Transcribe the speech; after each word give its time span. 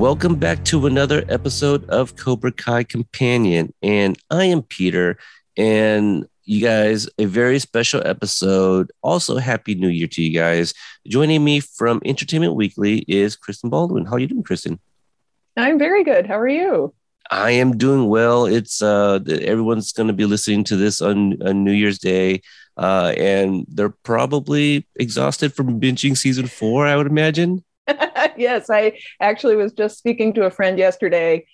Welcome 0.00 0.36
back 0.36 0.64
to 0.64 0.86
another 0.86 1.26
episode 1.28 1.86
of 1.90 2.16
Cobra 2.16 2.52
Kai 2.52 2.84
Companion. 2.84 3.74
And 3.82 4.16
I 4.30 4.46
am 4.46 4.62
Peter. 4.62 5.18
And 5.58 6.26
you 6.44 6.62
guys, 6.62 7.06
a 7.18 7.26
very 7.26 7.58
special 7.58 8.00
episode. 8.06 8.90
Also, 9.02 9.36
Happy 9.36 9.74
New 9.74 9.90
Year 9.90 10.06
to 10.06 10.22
you 10.22 10.32
guys. 10.32 10.72
Joining 11.06 11.44
me 11.44 11.60
from 11.60 12.00
Entertainment 12.06 12.54
Weekly 12.54 13.00
is 13.08 13.36
Kristen 13.36 13.68
Baldwin. 13.68 14.06
How 14.06 14.14
are 14.14 14.18
you 14.18 14.26
doing, 14.26 14.42
Kristen? 14.42 14.80
I'm 15.58 15.78
very 15.78 16.02
good. 16.02 16.26
How 16.26 16.38
are 16.38 16.48
you? 16.48 16.94
I 17.30 17.50
am 17.50 17.76
doing 17.76 18.08
well. 18.08 18.46
It's 18.46 18.80
uh 18.80 19.18
everyone's 19.28 19.92
going 19.92 20.08
to 20.08 20.14
be 20.14 20.24
listening 20.24 20.64
to 20.64 20.76
this 20.76 21.02
on, 21.02 21.46
on 21.46 21.62
New 21.62 21.72
Year's 21.72 21.98
Day. 21.98 22.40
Uh, 22.74 23.12
and 23.18 23.66
they're 23.68 23.94
probably 24.02 24.88
exhausted 24.96 25.52
from 25.52 25.78
binging 25.78 26.16
season 26.16 26.46
four, 26.46 26.86
I 26.86 26.96
would 26.96 27.06
imagine. 27.06 27.62
yes, 28.40 28.70
I 28.70 28.98
actually 29.20 29.56
was 29.56 29.72
just 29.72 29.98
speaking 29.98 30.32
to 30.34 30.46
a 30.46 30.50
friend 30.50 30.78
yesterday 30.78 31.46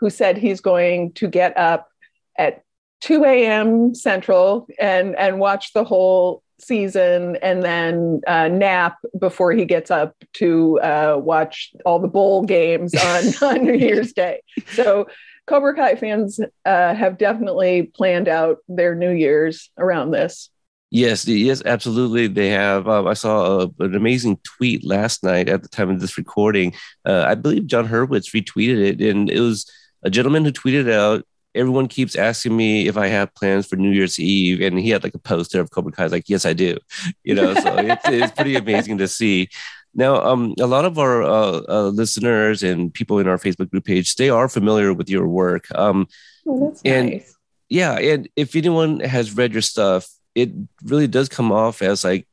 who 0.00 0.10
said 0.10 0.36
he's 0.36 0.60
going 0.60 1.12
to 1.12 1.28
get 1.28 1.56
up 1.56 1.88
at 2.36 2.62
2 3.00 3.24
a.m. 3.24 3.94
Central 3.94 4.66
and 4.80 5.14
and 5.16 5.38
watch 5.38 5.72
the 5.72 5.84
whole 5.84 6.42
season 6.60 7.36
and 7.42 7.62
then 7.62 8.20
uh, 8.26 8.48
nap 8.48 8.96
before 9.18 9.52
he 9.52 9.64
gets 9.64 9.90
up 9.90 10.14
to 10.34 10.80
uh, 10.80 11.16
watch 11.18 11.72
all 11.84 11.98
the 11.98 12.08
bowl 12.08 12.44
games 12.44 12.94
on, 13.42 13.50
on 13.50 13.64
New 13.64 13.74
Year's 13.74 14.12
Day. 14.12 14.42
So 14.72 15.06
Cobra 15.46 15.74
Kai 15.74 15.96
fans 15.96 16.40
uh, 16.64 16.94
have 16.94 17.18
definitely 17.18 17.82
planned 17.82 18.28
out 18.28 18.58
their 18.68 18.94
New 18.94 19.12
Year's 19.12 19.70
around 19.76 20.10
this. 20.10 20.48
Yes, 20.94 21.26
yes, 21.26 21.60
absolutely. 21.66 22.28
They 22.28 22.50
have. 22.50 22.86
Um, 22.86 23.08
I 23.08 23.14
saw 23.14 23.62
a, 23.62 23.82
an 23.82 23.96
amazing 23.96 24.38
tweet 24.44 24.86
last 24.86 25.24
night 25.24 25.48
at 25.48 25.64
the 25.64 25.68
time 25.68 25.90
of 25.90 25.98
this 25.98 26.16
recording. 26.16 26.72
Uh, 27.04 27.24
I 27.26 27.34
believe 27.34 27.66
Jon 27.66 27.88
Hurwitz 27.88 28.30
retweeted 28.32 28.78
it, 28.78 29.00
and 29.00 29.28
it 29.28 29.40
was 29.40 29.68
a 30.04 30.10
gentleman 30.10 30.44
who 30.44 30.52
tweeted 30.52 30.88
out. 30.88 31.26
Everyone 31.52 31.88
keeps 31.88 32.14
asking 32.14 32.56
me 32.56 32.86
if 32.86 32.96
I 32.96 33.08
have 33.08 33.34
plans 33.34 33.66
for 33.66 33.74
New 33.74 33.90
Year's 33.90 34.20
Eve, 34.20 34.60
and 34.60 34.78
he 34.78 34.90
had 34.90 35.02
like 35.02 35.16
a 35.16 35.18
poster 35.18 35.60
of 35.60 35.72
Cobra 35.72 35.90
Kai. 35.90 36.06
Like, 36.06 36.28
yes, 36.28 36.46
I 36.46 36.52
do. 36.52 36.78
You 37.24 37.34
know, 37.34 37.54
so 37.54 37.76
it's, 37.76 38.08
it's 38.08 38.32
pretty 38.32 38.54
amazing 38.54 38.98
to 38.98 39.08
see. 39.08 39.48
Now, 39.96 40.24
um, 40.24 40.54
a 40.60 40.66
lot 40.68 40.84
of 40.84 40.96
our 40.96 41.24
uh, 41.24 41.62
uh, 41.68 41.88
listeners 41.88 42.62
and 42.62 42.94
people 42.94 43.18
in 43.18 43.26
our 43.26 43.38
Facebook 43.38 43.68
group 43.68 43.84
page, 43.84 44.14
they 44.14 44.30
are 44.30 44.48
familiar 44.48 44.94
with 44.94 45.10
your 45.10 45.26
work. 45.26 45.66
Um, 45.74 46.06
oh, 46.46 46.68
that's 46.68 46.82
and 46.84 47.10
nice. 47.10 47.34
yeah, 47.68 47.98
and 47.98 48.28
if 48.36 48.54
anyone 48.54 49.00
has 49.00 49.34
read 49.34 49.52
your 49.52 49.62
stuff, 49.62 50.06
it 50.34 50.50
really 50.84 51.06
does 51.06 51.28
come 51.28 51.52
off 51.52 51.82
as 51.82 52.04
like 52.04 52.26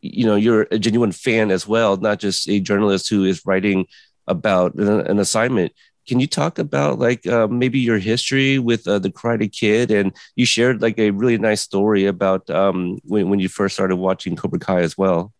you 0.00 0.24
know 0.24 0.36
you're 0.36 0.66
a 0.70 0.78
genuine 0.78 1.12
fan 1.12 1.50
as 1.50 1.66
well 1.66 1.96
not 1.96 2.18
just 2.18 2.48
a 2.48 2.60
journalist 2.60 3.08
who 3.08 3.24
is 3.24 3.44
writing 3.46 3.86
about 4.26 4.74
an, 4.74 5.18
assignment 5.18 5.72
can 6.06 6.20
you 6.20 6.26
talk 6.26 6.58
about 6.58 6.98
like 6.98 7.26
uh, 7.26 7.46
maybe 7.48 7.78
your 7.78 7.98
history 7.98 8.58
with 8.58 8.86
uh, 8.86 8.98
the 8.98 9.10
karate 9.10 9.50
kid 9.50 9.90
and 9.90 10.14
you 10.36 10.46
shared 10.46 10.80
like 10.80 10.98
a 10.98 11.10
really 11.10 11.36
nice 11.36 11.60
story 11.60 12.06
about 12.06 12.48
um, 12.50 12.98
when, 13.04 13.28
when 13.28 13.40
you 13.40 13.48
first 13.48 13.74
started 13.74 13.96
watching 13.96 14.36
cobra 14.36 14.58
kai 14.58 14.80
as 14.80 14.96
well 14.96 15.32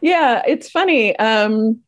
Yeah, 0.00 0.42
it's 0.46 0.70
funny. 0.70 1.16
Um, 1.18 1.80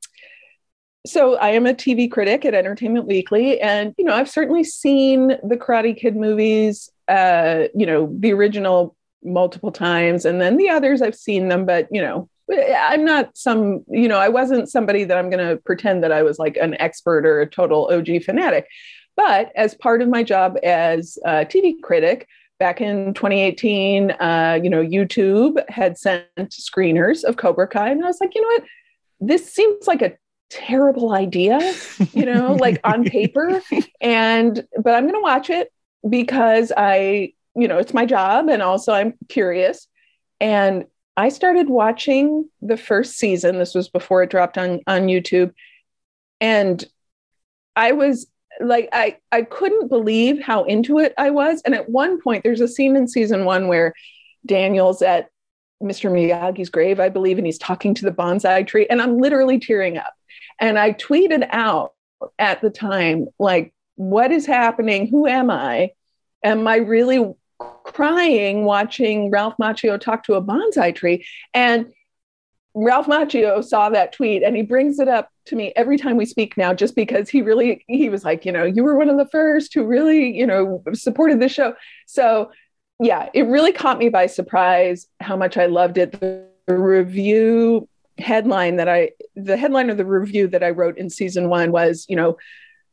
so 1.07 1.37
I 1.37 1.51
am 1.51 1.67
a 1.67 1.75
TV 1.75 2.11
critic 2.11 2.45
at 2.45 2.55
Entertainment 2.55 3.07
Weekly, 3.07 3.61
and 3.61 3.95
you 3.97 4.05
know 4.05 4.15
I've 4.15 4.29
certainly 4.29 4.65
seen 4.65 5.29
the 5.43 5.57
Karate 5.57 5.97
Kid 5.97 6.17
movies. 6.17 6.91
Uh, 7.09 7.65
you 7.75 7.87
know 7.87 8.15
the 8.19 8.33
original 8.33 8.97
multiple 9.23 9.73
times, 9.73 10.25
and 10.25 10.41
then 10.41 10.57
the 10.57 10.69
others 10.69 11.03
I've 11.03 11.15
seen 11.15 11.49
them, 11.49 11.67
but 11.67 11.89
you 11.91 12.01
know 12.01 12.29
I'm 12.51 13.05
not 13.05 13.37
some. 13.37 13.85
You 13.89 14.09
know 14.09 14.19
I 14.19 14.29
wasn't 14.29 14.69
somebody 14.69 15.05
that 15.05 15.17
I'm 15.17 15.31
going 15.31 15.47
to 15.47 15.57
pretend 15.57 16.03
that 16.03 16.13
I 16.13 16.23
was 16.23 16.39
like 16.39 16.57
an 16.57 16.75
expert 16.81 17.27
or 17.27 17.41
a 17.41 17.47
total 17.47 17.91
OG 17.93 18.25
fanatic. 18.25 18.67
But 19.17 19.53
as 19.55 19.75
part 19.75 20.03
of 20.03 20.09
my 20.09 20.23
job 20.23 20.57
as 20.63 21.19
a 21.25 21.45
TV 21.45 21.75
critic, 21.83 22.27
back 22.59 22.81
in 22.81 23.13
2018, 23.15 24.13
uh, 24.13 24.59
you 24.63 24.71
know, 24.71 24.83
YouTube 24.85 25.63
had 25.69 25.99
sent 25.99 26.27
screeners 26.51 27.25
of 27.25 27.37
Cobra 27.37 27.67
Kai, 27.67 27.91
and 27.91 28.05
I 28.05 28.07
was 28.07 28.21
like, 28.21 28.35
you 28.35 28.43
know 28.43 28.49
what, 28.49 28.65
this 29.21 29.53
seems 29.53 29.87
like 29.87 30.03
a 30.03 30.13
terrible 30.51 31.13
idea, 31.13 31.59
you 32.13 32.27
know, 32.27 32.55
like 32.55 32.81
on 32.85 33.05
paper, 33.05 33.63
and 34.01 34.67
but 34.83 34.95
I'm 34.95 35.05
going 35.05 35.15
to 35.15 35.21
watch 35.21 35.51
it 35.51 35.73
because 36.09 36.73
I, 36.77 37.33
you 37.61 37.69
know, 37.69 37.79
it's 37.79 37.95
my 37.95 38.07
job, 38.07 38.49
and 38.49 38.63
also 38.63 38.93
I'm 38.93 39.15
curious, 39.29 39.87
and 40.41 40.85
I 41.17 41.29
started 41.29 41.69
watching 41.69 42.49
the 42.63 42.77
first 42.77 43.19
season. 43.19 43.59
This 43.59 43.75
was 43.75 43.89
before 43.89 44.23
it 44.23 44.31
dropped 44.31 44.59
on 44.59 44.81
on 44.87 45.03
YouTube, 45.03 45.53
and 46.41 46.85
I 47.77 47.93
was 47.93 48.27
like 48.61 48.89
I 48.93 49.19
I 49.31 49.43
couldn't 49.43 49.89
believe 49.89 50.43
how 50.43 50.65
into 50.65 50.99
it 50.99 51.15
I 51.19 51.31
was. 51.31 51.63
And 51.65 51.75
at 51.75 51.89
one 51.89 52.21
point, 52.21 52.45
there's 52.45 52.61
a 52.61 52.69
scene 52.69 52.97
in 52.97 53.07
season 53.09 53.45
one 53.45 53.69
where 53.69 53.95
Daniel's 54.47 55.03
at 55.03 55.29
Mr. 55.83 56.11
Miyagi's 56.11 56.71
grave, 56.71 57.01
I 57.01 57.09
believe, 57.09 57.39
and 57.39 57.47
he's 57.47 57.59
talking 57.59 57.95
to 57.95 58.05
the 58.05 58.13
bonsai 58.13 58.67
tree, 58.67 58.87
and 58.89 59.01
I'm 59.01 59.19
literally 59.19 59.59
tearing 59.59 59.97
up. 59.97 60.15
And 60.59 60.79
I 60.79 60.93
tweeted 60.93 61.49
out 61.51 61.93
at 62.39 62.61
the 62.61 62.71
time, 62.71 63.29
like, 63.39 63.73
what 63.97 64.31
is 64.31 64.47
happening? 64.47 65.09
Who 65.09 65.27
am 65.27 65.51
I? 65.51 65.93
Am 66.45 66.67
I 66.67 66.77
really 66.77 67.35
crying 67.85 68.65
watching 68.65 69.31
Ralph 69.31 69.55
Macchio 69.61 70.01
talk 70.01 70.25
to 70.25 70.35
a 70.35 70.43
bonsai 70.43 70.95
tree? 70.95 71.25
And 71.55 71.93
Ralph 72.75 73.07
Macchio 73.07 73.65
saw 73.65 73.91
that 73.91 74.13
tweet 74.13 74.43
and 74.43 74.55
he 74.55 74.63
brings 74.63 75.01
it 75.01 75.09
up 75.09 75.31
to 75.47 75.57
me 75.57 75.73
every 75.75 75.97
time 75.97 76.17
we 76.17 76.25
speak 76.25 76.57
now, 76.57 76.73
just 76.73 76.95
because 76.95 77.29
he 77.29 77.43
really, 77.43 77.85
he 77.89 78.09
was 78.09 78.25
like, 78.25 78.47
you 78.47 78.53
know, 78.53 78.65
you 78.65 78.85
were 78.85 78.97
one 78.97 79.09
of 79.09 79.17
the 79.17 79.29
first 79.29 79.75
who 79.75 79.85
really, 79.85 80.37
you 80.37 80.47
know, 80.47 80.83
supported 80.93 81.41
this 81.41 81.53
show. 81.53 81.75
So, 82.07 82.53
yeah, 83.01 83.29
it 83.35 83.47
really 83.47 83.73
caught 83.73 83.99
me 83.99 84.09
by 84.09 84.27
surprise 84.27 85.07
how 85.21 85.37
much 85.37 85.57
I 85.57 85.67
loved 85.67 85.99
it. 85.99 86.21
The 86.21 86.47
review 86.69 87.89
headline 88.19 88.77
that 88.77 88.89
I, 88.89 89.11
the 89.35 89.57
headline 89.57 89.91
of 89.91 89.97
the 89.97 90.05
review 90.05 90.47
that 90.49 90.63
I 90.63 90.71
wrote 90.71 90.99
in 90.99 91.11
season 91.11 91.49
one 91.49 91.73
was, 91.73 92.07
you 92.09 92.15
know, 92.15 92.37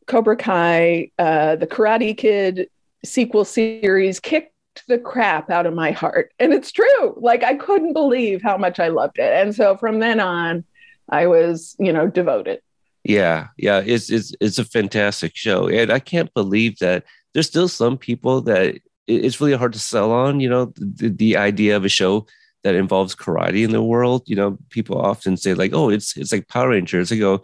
Cobra 0.07 0.37
Kai, 0.37 1.11
uh, 1.19 1.57
the 1.57 1.67
Karate 1.67 2.17
Kid 2.17 2.69
sequel 3.05 3.45
series 3.45 4.19
kicked 4.19 4.53
the 4.85 4.97
crap 4.97 5.49
out 5.49 5.65
of 5.65 5.73
my 5.73 5.91
heart. 5.91 6.31
And 6.39 6.53
it's 6.53 6.71
true. 6.71 7.15
Like 7.17 7.43
I 7.43 7.55
couldn't 7.55 7.93
believe 7.93 8.41
how 8.41 8.57
much 8.57 8.79
I 8.79 8.87
loved 8.89 9.19
it. 9.19 9.33
And 9.33 9.55
so 9.55 9.77
from 9.77 9.99
then 9.99 10.19
on, 10.19 10.63
I 11.09 11.27
was, 11.27 11.75
you 11.79 11.93
know, 11.93 12.07
devoted. 12.07 12.61
Yeah, 13.03 13.47
yeah, 13.57 13.81
it's 13.85 14.09
it's 14.09 14.33
it's 14.41 14.59
a 14.59 14.65
fantastic 14.65 15.33
show, 15.33 15.69
and 15.69 15.93
I 15.93 15.99
can't 15.99 16.33
believe 16.33 16.79
that 16.79 17.05
there's 17.33 17.47
still 17.47 17.69
some 17.69 17.97
people 17.97 18.41
that 18.41 18.81
it's 19.07 19.39
really 19.39 19.53
hard 19.53 19.71
to 19.73 19.79
sell 19.79 20.11
on. 20.11 20.41
You 20.41 20.49
know, 20.49 20.73
the, 20.75 21.07
the 21.07 21.37
idea 21.37 21.77
of 21.77 21.85
a 21.85 21.89
show 21.89 22.27
that 22.63 22.75
involves 22.75 23.15
karate 23.15 23.63
in 23.63 23.71
the 23.71 23.81
world. 23.81 24.23
You 24.25 24.35
know, 24.35 24.57
people 24.71 24.99
often 24.99 25.37
say 25.37 25.53
like, 25.53 25.71
"Oh, 25.73 25.89
it's 25.89 26.17
it's 26.17 26.33
like 26.33 26.49
Power 26.49 26.69
Rangers." 26.69 27.09
I 27.09 27.17
go, 27.17 27.43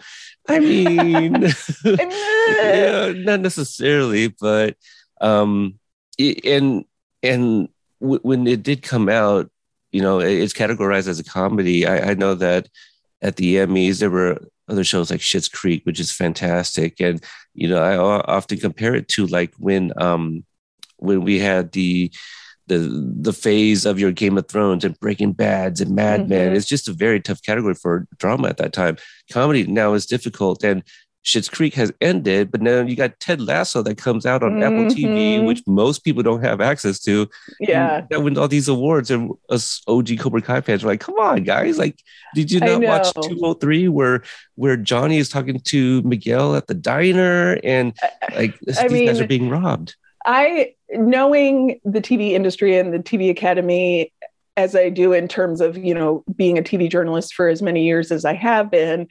I 0.50 0.60
mean, 0.60 1.34
yeah, 1.86 3.14
not 3.16 3.40
necessarily, 3.40 4.28
but 4.28 4.76
um, 5.22 5.80
and 6.20 6.84
and 7.24 7.70
w- 8.02 8.20
when 8.22 8.46
it 8.48 8.62
did 8.64 8.84
come 8.84 9.10
out, 9.10 9.50
you 9.92 10.02
know, 10.02 10.20
it's 10.20 10.54
categorized 10.54 11.08
as 11.08 11.20
a 11.20 11.24
comedy. 11.24 11.86
I, 11.88 12.12
I 12.12 12.14
know 12.16 12.36
that 12.36 12.68
at 13.22 13.38
the 13.38 13.56
Emmys 13.56 14.00
there 14.00 14.10
were 14.10 14.40
other 14.68 14.84
shows 14.84 15.10
like 15.12 15.20
Schitt's 15.22 15.48
Creek, 15.50 15.82
which 15.86 16.00
is 16.00 16.12
fantastic, 16.12 17.00
and 17.00 17.24
you 17.54 17.68
know, 17.68 17.82
I 17.82 17.98
often 17.98 18.60
compare 18.60 18.96
it 18.96 19.08
to 19.10 19.26
like 19.28 19.54
when 19.58 19.92
um 19.98 20.44
when 20.98 21.22
we 21.22 21.40
had 21.40 21.72
the 21.74 22.12
the 22.68 22.78
the 23.22 23.34
phase 23.34 23.86
of 23.86 24.00
your 24.00 24.12
Game 24.12 24.38
of 24.38 24.48
Thrones 24.48 24.86
and 24.86 24.98
Breaking 25.00 25.34
Bad's 25.34 25.82
and 25.82 25.94
Mad 25.94 26.30
Men. 26.30 26.52
Mhm. 26.52 26.56
It's 26.56 26.66
just 26.66 26.88
a 26.88 26.94
very 26.94 27.20
tough 27.20 27.42
category 27.44 27.74
for 27.76 28.08
drama 28.18 28.48
at 28.48 28.58
that 28.58 28.72
time. 28.74 28.98
Comedy 29.32 29.68
now 29.68 29.94
is 29.94 30.06
difficult, 30.06 30.64
and 30.64 30.82
Schitt's 31.24 31.48
Creek 31.48 31.74
has 31.76 31.92
ended, 32.02 32.52
but 32.52 32.62
now 32.62 32.82
you 32.82 32.96
got 32.96 33.20
Ted 33.20 33.40
Lasso 33.40 33.82
that 33.84 33.98
comes 33.98 34.26
out 34.26 34.44
on 34.44 34.54
mm-hmm. 34.54 34.64
Apple 34.64 34.96
TV, 34.96 35.46
which 35.46 35.62
most 35.66 36.04
people 36.04 36.22
don't 36.22 36.44
have 36.44 36.60
access 36.60 37.00
to. 37.02 37.30
Yeah, 37.60 38.06
that 38.10 38.24
wins 38.24 38.38
all 38.38 38.48
these 38.48 38.68
awards, 38.68 39.10
and 39.10 39.32
us 39.50 39.82
OG 39.88 40.20
Cobra 40.20 40.42
Kai 40.42 40.62
fans 40.62 40.84
are 40.84 40.88
like, 40.88 41.00
"Come 41.00 41.16
on, 41.16 41.44
guys! 41.44 41.78
Like, 41.78 42.02
did 42.36 42.52
you 42.52 42.60
not 42.60 42.82
watch 42.82 43.14
203 43.14 43.88
where 43.88 44.24
where 44.56 44.76
Johnny 44.76 45.18
is 45.18 45.30
talking 45.30 45.60
to 45.60 46.02
Miguel 46.02 46.56
at 46.56 46.68
the 46.68 46.74
diner, 46.74 47.58
and 47.64 47.96
like 48.36 48.60
this, 48.60 48.80
these 48.80 48.92
mean, 48.92 49.06
guys 49.08 49.22
are 49.22 49.28
being 49.28 49.50
robbed?" 49.50 49.96
I 50.26 50.74
knowing 50.92 51.80
the 51.86 52.02
TV 52.02 52.32
industry 52.32 52.78
and 52.78 52.94
the 52.94 53.00
TV 53.00 53.30
Academy 53.30 54.12
as 54.56 54.76
I 54.76 54.90
do 54.90 55.14
in 55.14 55.28
terms 55.28 55.62
of 55.62 55.78
you 55.78 55.94
know 55.94 56.24
being 56.36 56.58
a 56.58 56.62
TV 56.62 56.90
journalist 56.90 57.34
for 57.34 57.48
as 57.48 57.62
many 57.62 57.86
years 57.86 58.12
as 58.12 58.26
I 58.26 58.34
have 58.34 58.70
been. 58.70 59.08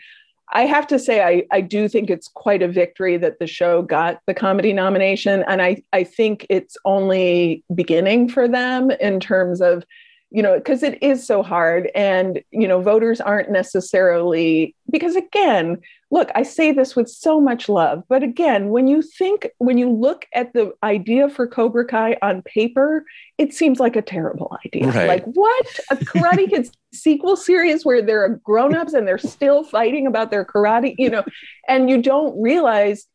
I 0.52 0.66
have 0.66 0.86
to 0.88 0.98
say, 0.98 1.22
I, 1.22 1.44
I 1.50 1.62
do 1.62 1.88
think 1.88 2.10
it's 2.10 2.28
quite 2.28 2.62
a 2.62 2.68
victory 2.68 3.16
that 3.16 3.38
the 3.38 3.46
show 3.46 3.82
got 3.82 4.20
the 4.26 4.34
comedy 4.34 4.72
nomination. 4.72 5.44
And 5.48 5.62
I, 5.62 5.82
I 5.92 6.04
think 6.04 6.46
it's 6.50 6.76
only 6.84 7.64
beginning 7.74 8.28
for 8.28 8.46
them 8.46 8.90
in 8.90 9.18
terms 9.18 9.62
of 9.62 9.84
you 10.32 10.42
know, 10.42 10.56
because 10.56 10.82
it 10.82 11.02
is 11.02 11.26
so 11.26 11.42
hard. 11.42 11.90
And, 11.94 12.42
you 12.50 12.66
know, 12.66 12.80
voters 12.80 13.20
aren't 13.20 13.50
necessarily, 13.50 14.74
because 14.90 15.14
again, 15.14 15.78
look, 16.10 16.30
I 16.34 16.42
say 16.42 16.72
this 16.72 16.96
with 16.96 17.08
so 17.10 17.38
much 17.38 17.68
love, 17.68 18.04
but 18.08 18.22
again, 18.22 18.70
when 18.70 18.86
you 18.86 19.02
think, 19.02 19.46
when 19.58 19.76
you 19.76 19.90
look 19.90 20.26
at 20.34 20.54
the 20.54 20.72
idea 20.82 21.28
for 21.28 21.46
Cobra 21.46 21.86
Kai 21.86 22.16
on 22.22 22.40
paper, 22.42 23.04
it 23.36 23.52
seems 23.52 23.78
like 23.78 23.94
a 23.94 24.02
terrible 24.02 24.56
idea. 24.64 24.90
Right. 24.90 25.08
Like, 25.08 25.24
what? 25.24 25.66
A 25.90 25.96
Karate 25.96 26.48
Kid 26.48 26.70
sequel 26.94 27.36
series 27.36 27.84
where 27.84 28.00
there 28.00 28.24
are 28.24 28.40
grown 28.42 28.74
ups 28.74 28.94
and 28.94 29.06
they're 29.06 29.18
still 29.18 29.64
fighting 29.64 30.06
about 30.06 30.30
their 30.30 30.46
karate, 30.46 30.94
you 30.98 31.10
know, 31.10 31.24
and 31.68 31.90
you 31.90 32.00
don't 32.00 32.40
realize 32.40 33.06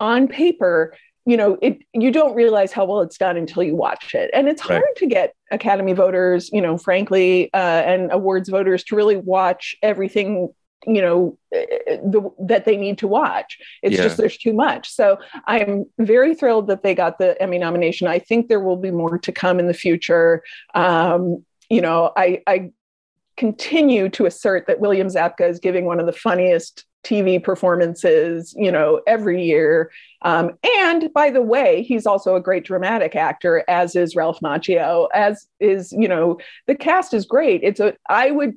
on 0.00 0.28
paper 0.28 0.94
you 1.26 1.36
know 1.36 1.58
it 1.62 1.78
you 1.92 2.10
don't 2.10 2.34
realize 2.34 2.72
how 2.72 2.84
well 2.84 3.00
it's 3.00 3.18
done 3.18 3.36
until 3.36 3.62
you 3.62 3.76
watch 3.76 4.14
it. 4.14 4.30
And 4.32 4.48
it's 4.48 4.60
hard 4.60 4.82
right. 4.82 4.96
to 4.96 5.06
get 5.06 5.34
academy 5.50 5.92
voters 5.92 6.50
you 6.52 6.60
know 6.60 6.76
frankly 6.76 7.52
uh, 7.54 7.82
and 7.86 8.12
awards 8.12 8.48
voters 8.48 8.84
to 8.84 8.96
really 8.96 9.16
watch 9.16 9.76
everything 9.82 10.52
you 10.86 11.00
know 11.00 11.38
eh, 11.52 11.64
eh, 11.86 11.96
the, 12.04 12.30
that 12.40 12.64
they 12.64 12.76
need 12.76 12.98
to 12.98 13.08
watch. 13.08 13.58
It's 13.82 13.96
yeah. 13.96 14.02
just 14.02 14.16
there's 14.16 14.38
too 14.38 14.52
much. 14.52 14.90
So 14.90 15.18
i'm 15.46 15.84
very 15.98 16.34
thrilled 16.34 16.66
that 16.68 16.82
they 16.82 16.94
got 16.94 17.18
the 17.18 17.40
emmy 17.42 17.58
nomination. 17.58 18.06
I 18.06 18.18
think 18.18 18.48
there 18.48 18.60
will 18.60 18.76
be 18.76 18.90
more 18.90 19.18
to 19.18 19.32
come 19.32 19.58
in 19.58 19.66
the 19.66 19.74
future. 19.74 20.42
Um, 20.74 21.44
you 21.70 21.80
know 21.80 22.12
i 22.16 22.42
i 22.46 22.70
continue 23.36 24.08
to 24.08 24.26
assert 24.26 24.66
that 24.66 24.80
william 24.80 25.08
zabka 25.08 25.48
is 25.48 25.58
giving 25.58 25.84
one 25.84 26.00
of 26.00 26.06
the 26.06 26.12
funniest 26.12 26.84
TV 27.04 27.42
performances, 27.42 28.54
you 28.56 28.72
know, 28.72 29.00
every 29.06 29.44
year. 29.44 29.90
Um, 30.22 30.52
and 30.82 31.12
by 31.12 31.30
the 31.30 31.42
way, 31.42 31.82
he's 31.82 32.06
also 32.06 32.34
a 32.34 32.40
great 32.40 32.64
dramatic 32.64 33.14
actor, 33.14 33.62
as 33.68 33.94
is 33.94 34.16
Ralph 34.16 34.40
Macchio, 34.40 35.08
as 35.14 35.46
is, 35.60 35.92
you 35.92 36.08
know, 36.08 36.38
the 36.66 36.74
cast 36.74 37.14
is 37.14 37.26
great. 37.26 37.62
It's 37.62 37.80
a, 37.80 37.94
I 38.08 38.30
would 38.30 38.54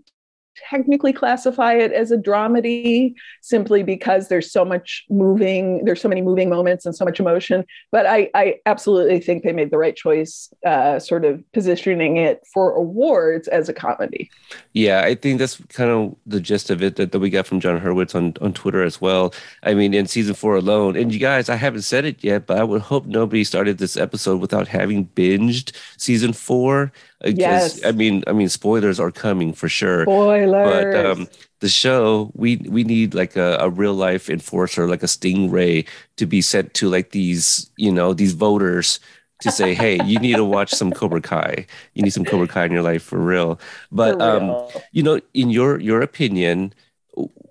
technically 0.70 1.14
classify 1.14 1.74
it 1.74 1.92
as 1.92 2.12
a 2.12 2.18
dramedy 2.18 3.14
simply 3.42 3.84
because 3.84 4.28
there's 4.28 4.52
so 4.52 4.66
much 4.66 5.06
moving 5.10 5.84
there's 5.86 6.02
so 6.02 6.10
many 6.10 6.22
moving 6.22 6.50
moments 6.50 6.86
and 6.86 6.96
so 6.96 7.06
much 7.06 7.20
emotion 7.20 7.64
but 7.92 8.06
i, 8.06 8.30
I 8.34 8.56
absolutely 8.66 9.20
think 9.20 9.44
they 9.44 9.54
made 9.54 9.72
the 9.72 9.78
right 9.78 9.96
choice 9.96 10.52
uh, 10.66 11.00
sort 11.00 11.26
of 11.26 11.44
positioning 11.54 12.18
it 12.18 12.46
for 12.54 12.72
awards 12.74 13.48
as 13.48 13.70
a 13.70 13.74
comedy. 13.74 14.30
Yeah 14.74 15.02
i 15.04 15.16
think 15.16 15.40
that's 15.40 15.58
kind 15.70 15.90
of 15.90 16.16
the 16.26 16.40
gist 16.40 16.70
of 16.70 16.82
it 16.82 16.96
that, 16.96 17.12
that 17.12 17.20
we 17.20 17.30
got 17.30 17.48
from 17.48 17.60
jon 17.60 17.80
hurwitz 17.80 18.16
on, 18.16 18.34
on 18.42 18.54
twitter 18.54 18.84
as 18.84 19.00
well. 19.00 19.34
I 19.64 19.74
mean 19.74 19.94
in 19.94 20.08
season 20.08 20.34
four 20.34 20.56
alone 20.56 20.96
and 20.96 21.14
you 21.14 21.20
guys 21.20 21.50
i 21.50 21.56
haven't 21.56 21.84
said 21.84 22.06
it 22.06 22.24
yet 22.24 22.48
but 22.48 22.58
i 22.58 22.64
would 22.64 22.82
hope 22.82 23.06
nobody 23.06 23.44
started 23.44 23.78
this 23.78 23.98
episode 23.98 24.42
without 24.42 24.68
having 24.68 25.08
binged 25.10 25.76
season 25.98 26.34
four 26.34 26.92
yes. 27.26 27.84
I 27.84 27.92
mean, 27.92 28.24
I 28.28 28.34
mean, 28.34 28.50
spoilers 28.50 29.00
are 29.00 29.12
coming 29.12 29.54
for 29.54 29.70
sure. 29.70 30.04
Spoilers. 30.04 30.94
But 30.94 31.06
um, 31.06 31.28
the 31.60 31.70
show, 31.70 32.32
we 32.36 32.58
we 32.58 32.84
need 32.84 33.14
like 33.14 33.36
a, 33.36 33.58
a 33.60 33.70
real 33.70 33.94
life 33.94 34.30
enforcer, 34.30 34.88
like 34.88 35.04
a 35.04 35.08
stingray, 35.08 35.88
to 36.18 36.26
be 36.26 36.42
sent 36.42 36.74
to 36.76 36.90
like 36.90 37.12
these, 37.12 37.70
you 37.78 37.92
know, 37.92 38.14
these 38.14 38.34
voters 38.34 39.00
to 39.42 39.52
say, 39.52 39.74
hey, 39.74 40.00
you 40.06 40.20
need 40.20 40.36
to 40.36 40.46
watch 40.46 40.72
some 40.72 40.92
Cobra 40.92 41.22
Kai. 41.22 41.66
You 41.94 42.04
need 42.04 42.14
some 42.14 42.26
Cobra 42.26 42.48
Kai 42.48 42.66
in 42.66 42.72
your 42.72 42.82
life 42.82 43.04
for 43.04 43.20
real. 43.20 43.60
But 43.92 44.20
for 44.20 44.40
real. 44.40 44.72
um, 44.74 44.82
you 44.92 45.04
know, 45.04 45.20
in 45.34 45.50
your 45.50 45.80
your 45.80 46.02
opinion, 46.02 46.74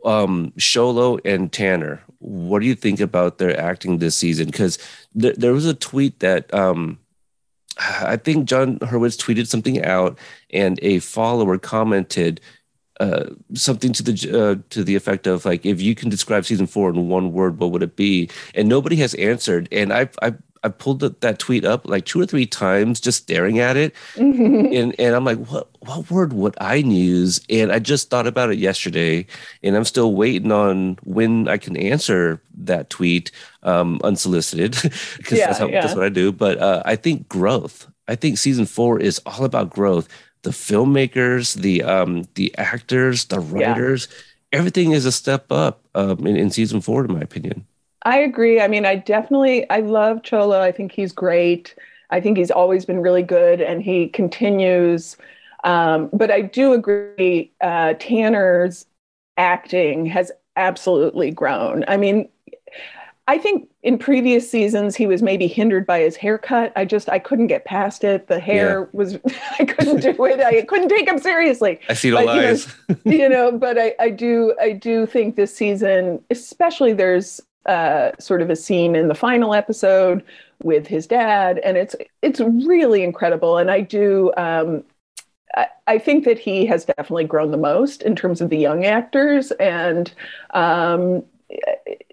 um, 0.05 0.53
Xolo 0.59 1.21
and 1.25 1.53
Tanner, 1.53 2.03
what 2.19 2.61
do 2.61 2.67
you 2.67 2.75
think 2.75 3.01
about 3.01 3.39
their 3.39 3.59
acting 3.59 3.99
this 3.99 4.17
season? 4.17 4.47
Because 4.47 4.79
th- 5.21 5.37
there 5.37 5.53
was 5.53 5.67
a 5.67 5.75
tweet 5.75 6.21
that 6.21 6.53
um, 6.55 6.99
I 7.79 8.17
think 8.17 8.47
Jon 8.47 8.79
Hurwitz 8.81 9.17
tweeted 9.17 9.47
something 9.47 9.85
out, 9.85 10.19
and 10.51 10.79
a 10.83 10.99
follower 11.01 11.59
commented 11.59 12.41
uh, 13.01 13.27
something 13.55 13.93
to 13.93 14.03
the 14.03 14.13
uh, 14.41 14.63
to 14.71 14.83
the 14.83 14.97
effect 14.97 15.27
of 15.27 15.45
like, 15.45 15.67
if 15.67 15.81
you 15.81 15.95
can 15.95 16.09
describe 16.09 16.47
season 16.47 16.67
four 16.67 16.89
in 16.91 17.09
one 17.09 17.33
word, 17.33 17.59
what 17.59 17.71
would 17.73 17.83
it 17.83 17.97
be? 17.97 18.31
And 18.55 18.69
nobody 18.69 18.97
has 18.97 19.15
answered. 19.15 19.69
And 19.73 19.93
I've 19.93 20.17
I've 20.23 20.39
I 20.67 20.69
pulled 20.69 20.99
the, 20.99 21.15
that 21.21 21.39
tweet 21.39 21.65
up 21.65 21.89
like 21.89 22.07
two 22.07 22.21
or 22.21 22.27
three 22.27 22.45
times, 22.45 22.99
just 22.99 23.23
staring 23.23 23.61
at 23.61 23.77
it, 23.77 23.95
and 24.17 24.99
and 24.99 25.15
I'm 25.15 25.25
like, 25.25 25.39
what 25.47 25.69
what 25.79 26.11
word 26.11 26.33
would 26.33 26.57
I 26.61 26.75
use? 26.75 27.41
And 27.49 27.71
I 27.71 27.79
just 27.79 28.11
thought 28.11 28.27
about 28.27 28.51
it 28.51 28.59
yesterday, 28.59 29.27
and 29.63 29.77
I'm 29.77 29.85
still 29.85 30.15
waiting 30.15 30.51
on 30.51 30.99
when 31.05 31.47
I 31.47 31.57
can 31.57 31.77
answer 31.77 32.43
that 32.59 32.91
tweet 32.91 33.31
um, 33.63 34.01
unsolicited 34.03 34.73
because 35.17 35.39
yeah, 35.39 35.53
that's, 35.53 35.61
yeah. 35.61 35.81
that's 35.81 35.95
what 35.95 36.05
I 36.05 36.09
do. 36.09 36.33
But 36.33 36.59
uh, 36.59 36.83
I 36.85 36.97
think 36.97 37.29
growth. 37.29 37.87
I 38.09 38.17
think 38.17 38.39
season 38.39 38.67
four 38.67 38.99
is 38.99 39.21
all 39.25 39.45
about 39.45 39.71
growth. 39.71 40.09
The 40.43 40.51
filmmakers, 40.51 41.55
the 41.55 41.85
um, 41.85 42.25
the 42.35 42.53
actors, 42.59 43.27
the 43.27 43.39
writers, 43.39 44.09
yeah. 44.11 44.59
everything 44.59 44.91
is 44.91 45.07
a 45.07 45.13
step 45.13 45.53
up 45.53 45.81
um, 45.95 46.27
in, 46.27 46.37
in 46.37 46.51
season 46.51 46.81
four, 46.81 47.05
in 47.05 47.13
my 47.13 47.21
opinion. 47.21 47.67
I 48.05 48.19
agree. 48.19 48.61
I 48.61 48.69
mean, 48.69 48.87
I 48.87 48.97
definitely 48.97 49.69
I 49.71 49.81
love 49.81 50.23
Xolo. 50.23 50.61
I 50.61 50.73
think 50.73 50.93
he's 50.93 51.13
great. 51.13 51.75
I 52.11 52.21
think 52.21 52.39
he's 52.39 52.51
always 52.51 52.85
been 52.85 53.01
really 53.01 53.23
good, 53.23 53.61
and 53.61 53.83
he 53.83 54.09
continues. 54.09 55.17
Um, 55.65 56.11
but 56.13 56.31
I 56.31 56.43
do 56.43 56.73
agree. 56.73 57.53
Uh, 57.61 57.95
Tanner's 57.99 58.87
acting 59.37 60.07
has 60.07 60.31
absolutely 60.57 61.31
grown. 61.31 61.85
I 61.89 61.97
mean, 61.97 62.29
I 63.29 63.39
think 63.39 63.69
in 63.83 63.99
previous 63.99 64.49
seasons 64.49 64.95
he 64.95 65.07
was 65.07 65.21
maybe 65.21 65.49
hindered 65.49 65.85
by 65.85 66.01
his 66.01 66.15
haircut. 66.15 66.73
I 66.77 66.85
just 66.85 67.09
I 67.09 67.19
couldn't 67.19 67.49
get 67.49 67.65
past 67.65 68.05
it. 68.05 68.29
The 68.29 68.39
hair 68.39 68.81
yeah. 68.81 68.87
was 68.93 69.19
I 69.59 69.65
couldn't 69.65 70.01
do 70.01 70.25
it. 70.27 70.41
I 70.41 70.63
couldn't 70.63 70.89
take 70.89 71.09
him 71.09 71.19
seriously. 71.19 71.81
I 71.89 71.95
see 71.95 72.11
the 72.11 72.17
but, 72.17 72.27
lies. 72.27 72.75
You 72.89 72.97
know, 73.05 73.13
you 73.13 73.29
know, 73.29 73.53
but 73.53 73.79
I, 73.79 73.95
I 73.99 74.11
do 74.11 74.55
I 74.61 74.73
do 74.73 75.07
think 75.07 75.35
this 75.35 75.55
season, 75.55 76.23
especially 76.31 76.93
there's 76.93 77.41
uh, 77.67 78.13
sort 78.19 78.43
of 78.43 78.51
a 78.51 78.57
scene 78.57 78.97
in 78.97 79.09
the 79.09 79.15
final 79.15 79.55
episode 79.55 80.23
with 80.63 80.87
his 80.87 81.07
dad, 81.07 81.59
and 81.59 81.77
it's 81.77 81.95
it's 82.23 82.41
really 82.41 83.03
incredible. 83.03 83.59
And 83.59 83.71
I 83.71 83.81
do. 83.81 84.33
Um, 84.37 84.85
I, 85.87 85.99
think 85.99 86.25
that 86.27 86.39
he 86.39 86.67
has 86.67 86.85
definitely 86.85 87.25
grown 87.25 87.51
the 87.51 87.57
most 87.57 88.03
in 88.03 88.15
terms 88.15 88.43
of 88.43 88.51
the 88.51 88.59
young 88.59 88.85
actors, 88.85 89.53
and 89.53 90.13
um, 90.53 91.23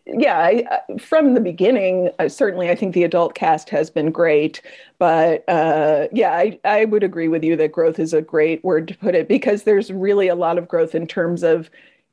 yeah, 0.06 0.38
I, 0.38 0.98
from 1.00 1.34
the 1.34 1.40
beginning, 1.40 2.12
certainly 2.28 2.70
I 2.70 2.76
think 2.76 2.94
the 2.94 3.04
adult 3.04 3.36
cast 3.36 3.70
has 3.70 3.90
been 3.90 4.12
great. 4.12 4.62
But 5.00 5.44
uh, 5.48 6.08
yeah, 6.12 6.34
I, 6.34 6.60
I 6.66 6.86
would 6.86 7.04
agree 7.04 7.28
with 7.28 7.44
you 7.44 7.56
that 7.56 7.72
growth 7.72 8.00
is 8.00 8.14
a 8.14 8.22
great 8.22 8.64
word 8.64 8.88
to 8.90 8.98
put 8.98 9.16
it 9.16 9.28
because 9.28 9.64
there's 9.64 9.92
really 9.92 10.28
a 10.28 10.36
lot 10.36 10.58
of 10.58 10.68
growth 10.68 10.94
in 10.94 11.08
terms 11.08 11.44
of 11.44 11.70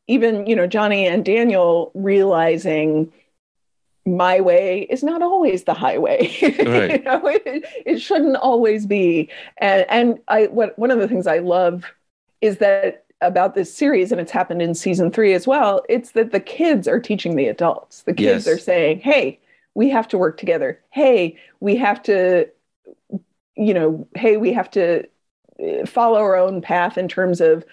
even, 0.06 0.46
you 0.46 0.56
know, 0.56 0.66
Johnny 0.66 1.06
and 1.06 1.24
Daniel 1.24 1.90
realizing 1.94 3.12
my 4.06 4.40
way 4.40 4.86
is 4.90 5.02
not 5.02 5.22
always 5.22 5.64
the 5.64 5.74
highway. 5.74 6.28
Right. 6.70 6.90
you 6.92 7.02
know, 7.02 7.26
it, 7.26 7.64
it 7.86 7.98
shouldn't 7.98 8.36
always 8.36 8.86
be. 8.86 9.28
And 9.58 9.86
and 9.88 10.18
I 10.28 10.46
what 10.46 10.78
one 10.78 10.90
of 10.90 10.98
the 10.98 11.08
things 11.08 11.26
I 11.26 11.38
love 11.38 11.84
is 12.40 12.58
that 12.58 13.04
about 13.20 13.54
this 13.54 13.74
series, 13.74 14.12
and 14.12 14.20
it's 14.20 14.32
happened 14.32 14.62
in 14.62 14.74
season 14.74 15.10
three 15.10 15.34
as 15.34 15.46
well, 15.46 15.84
it's 15.88 16.12
that 16.12 16.32
the 16.32 16.40
kids 16.40 16.88
are 16.88 17.00
teaching 17.00 17.36
the 17.36 17.48
adults. 17.48 18.02
The 18.02 18.14
kids 18.14 18.46
yes. 18.46 18.54
are 18.54 18.58
saying, 18.58 19.00
hey, 19.00 19.38
we 19.74 19.90
have 19.90 20.08
to 20.08 20.18
work 20.18 20.38
together. 20.38 20.80
Hey, 20.90 21.36
we 21.60 21.76
have 21.76 22.02
to, 22.04 22.48
you 23.56 23.74
know, 23.74 24.08
hey, 24.14 24.36
we 24.36 24.52
have 24.52 24.70
to 24.72 25.06
uh, 25.62 25.86
follow 25.86 26.18
our 26.18 26.36
own 26.36 26.62
path 26.62 26.96
in 26.96 27.08
terms 27.08 27.40
of 27.40 27.64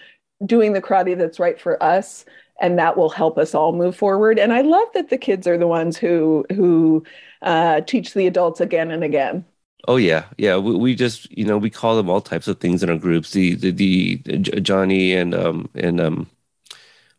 doing 0.44 0.72
the 0.72 0.82
karate 0.82 1.16
that's 1.16 1.40
right 1.40 1.60
for 1.60 1.82
us 1.82 2.24
and 2.58 2.78
that 2.78 2.96
will 2.96 3.10
help 3.10 3.38
us 3.38 3.54
all 3.54 3.72
move 3.72 3.96
forward. 3.96 4.38
And 4.38 4.52
I 4.52 4.62
love 4.62 4.88
that 4.94 5.10
the 5.10 5.18
kids 5.18 5.46
are 5.46 5.58
the 5.58 5.66
ones 5.66 5.96
who 5.96 6.44
who 6.54 7.04
uh, 7.42 7.80
teach 7.82 8.14
the 8.14 8.26
adults 8.26 8.60
again 8.60 8.90
and 8.90 9.04
again. 9.04 9.44
Oh 9.86 9.96
yeah, 9.96 10.26
yeah. 10.36 10.56
We, 10.58 10.74
we, 10.76 10.94
just 10.94 11.30
you 11.36 11.44
know 11.44 11.56
we 11.56 11.70
call 11.70 11.96
them 11.96 12.10
all 12.10 12.20
types 12.20 12.48
of 12.48 12.58
things 12.60 12.82
in 12.82 12.90
our 12.90 12.98
groups. 12.98 13.30
The 13.32 13.54
the, 13.54 13.70
the 13.70 14.16
Johnny 14.60 15.14
and 15.14 15.34
um 15.34 15.68
and 15.74 16.00
um 16.00 16.28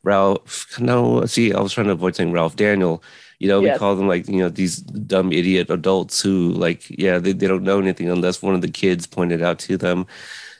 Ralph. 0.03 0.79
No, 0.79 1.25
see, 1.25 1.53
I 1.53 1.61
was 1.61 1.73
trying 1.73 1.87
to 1.87 1.93
avoid 1.93 2.15
saying 2.15 2.31
Ralph 2.31 2.55
Daniel. 2.55 3.03
You 3.39 3.47
know, 3.49 3.59
Yes. 3.59 3.73
we 3.73 3.79
call 3.79 3.95
them 3.95 4.07
like, 4.07 4.27
you 4.27 4.37
know, 4.39 4.49
these 4.49 4.77
dumb 4.79 5.31
idiot 5.33 5.69
adults 5.69 6.21
who 6.21 6.51
like, 6.53 6.89
yeah, 6.89 7.19
they, 7.19 7.33
they 7.33 7.47
don't 7.47 7.63
know 7.63 7.79
anything 7.79 8.09
unless 8.09 8.41
one 8.41 8.55
of 8.55 8.61
the 8.61 8.71
kids 8.71 9.07
pointed 9.07 9.41
out 9.43 9.59
to 9.59 9.77
them. 9.77 10.07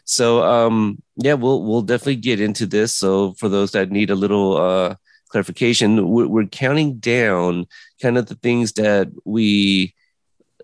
So 0.09 0.43
um 0.43 1.03
yeah, 1.17 1.35
we'll 1.35 1.63
we'll 1.63 1.83
definitely 1.83 2.15
get 2.15 2.41
into 2.41 2.65
this. 2.65 2.95
So 2.95 3.33
for 3.33 3.47
those 3.47 3.71
that 3.73 3.91
need 3.91 4.09
a 4.09 4.15
little 4.15 4.57
uh 4.57 4.95
clarification, 5.29 6.09
we're, 6.09 6.27
we're 6.27 6.47
counting 6.47 6.97
down 6.97 7.67
kind 8.01 8.17
of 8.17 8.25
the 8.25 8.33
things 8.33 8.73
that 8.73 9.07
we 9.23 9.93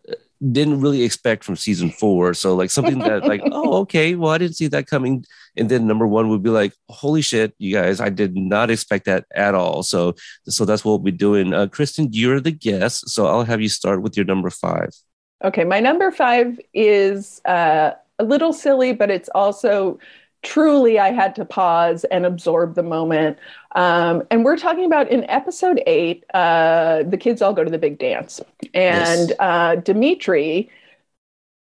uh, 0.10 0.14
didn't 0.52 0.82
really 0.82 1.04
expect 1.04 1.44
from 1.44 1.56
season 1.56 1.92
four. 1.92 2.34
So 2.34 2.56
like 2.56 2.72
something 2.72 2.98
that 3.00 3.26
like, 3.26 3.42
oh, 3.52 3.82
okay, 3.82 4.16
well, 4.16 4.32
I 4.32 4.40
didn't 4.40 4.56
see 4.56 4.66
that 4.66 4.88
coming. 4.88 5.24
And 5.56 5.70
then 5.70 5.86
number 5.86 6.08
one 6.08 6.30
would 6.30 6.42
be 6.42 6.50
like, 6.50 6.74
holy 6.90 7.22
shit, 7.22 7.54
you 7.60 7.72
guys, 7.72 8.02
I 8.02 8.10
did 8.10 8.36
not 8.36 8.72
expect 8.72 9.06
that 9.06 9.26
at 9.36 9.54
all. 9.54 9.84
So 9.84 10.16
so 10.48 10.66
that's 10.66 10.84
what 10.84 10.94
we'll 10.94 11.00
be 11.00 11.12
doing. 11.12 11.54
Uh, 11.54 11.68
Kristen, 11.68 12.10
you're 12.12 12.42
the 12.42 12.52
guest, 12.52 13.10
so 13.10 13.28
I'll 13.28 13.44
have 13.44 13.62
you 13.62 13.70
start 13.70 14.02
with 14.02 14.18
your 14.18 14.26
number 14.26 14.50
five. 14.50 14.90
Okay, 15.44 15.66
my 15.66 15.80
number 15.80 16.10
five 16.10 16.60
is 16.74 17.42
uh, 17.46 17.92
a 18.20 18.24
little 18.24 18.54
silly, 18.54 18.94
but 18.94 19.10
it's 19.10 19.30
also 19.36 20.00
truly 20.44 21.00
I 21.00 21.12
had 21.12 21.34
to 21.36 21.46
pause 21.46 22.04
and 22.06 22.26
absorb 22.26 22.76
the 22.76 22.84
moment. 22.84 23.38
Um, 23.76 24.24
and 24.30 24.46
we're 24.46 24.58
talking 24.58 24.86
about 24.86 25.10
in 25.10 25.24
episode 25.30 25.82
eight, 25.88 26.24
uh, 26.34 27.04
the 27.04 27.18
kids 27.18 27.42
all 27.42 27.54
go 27.54 27.64
to 27.64 27.72
the 27.72 27.80
big 27.80 27.98
dance, 27.98 28.42
and 28.74 29.30
Yes. 29.30 29.32
uh, 29.40 29.76
Demetri. 29.78 30.70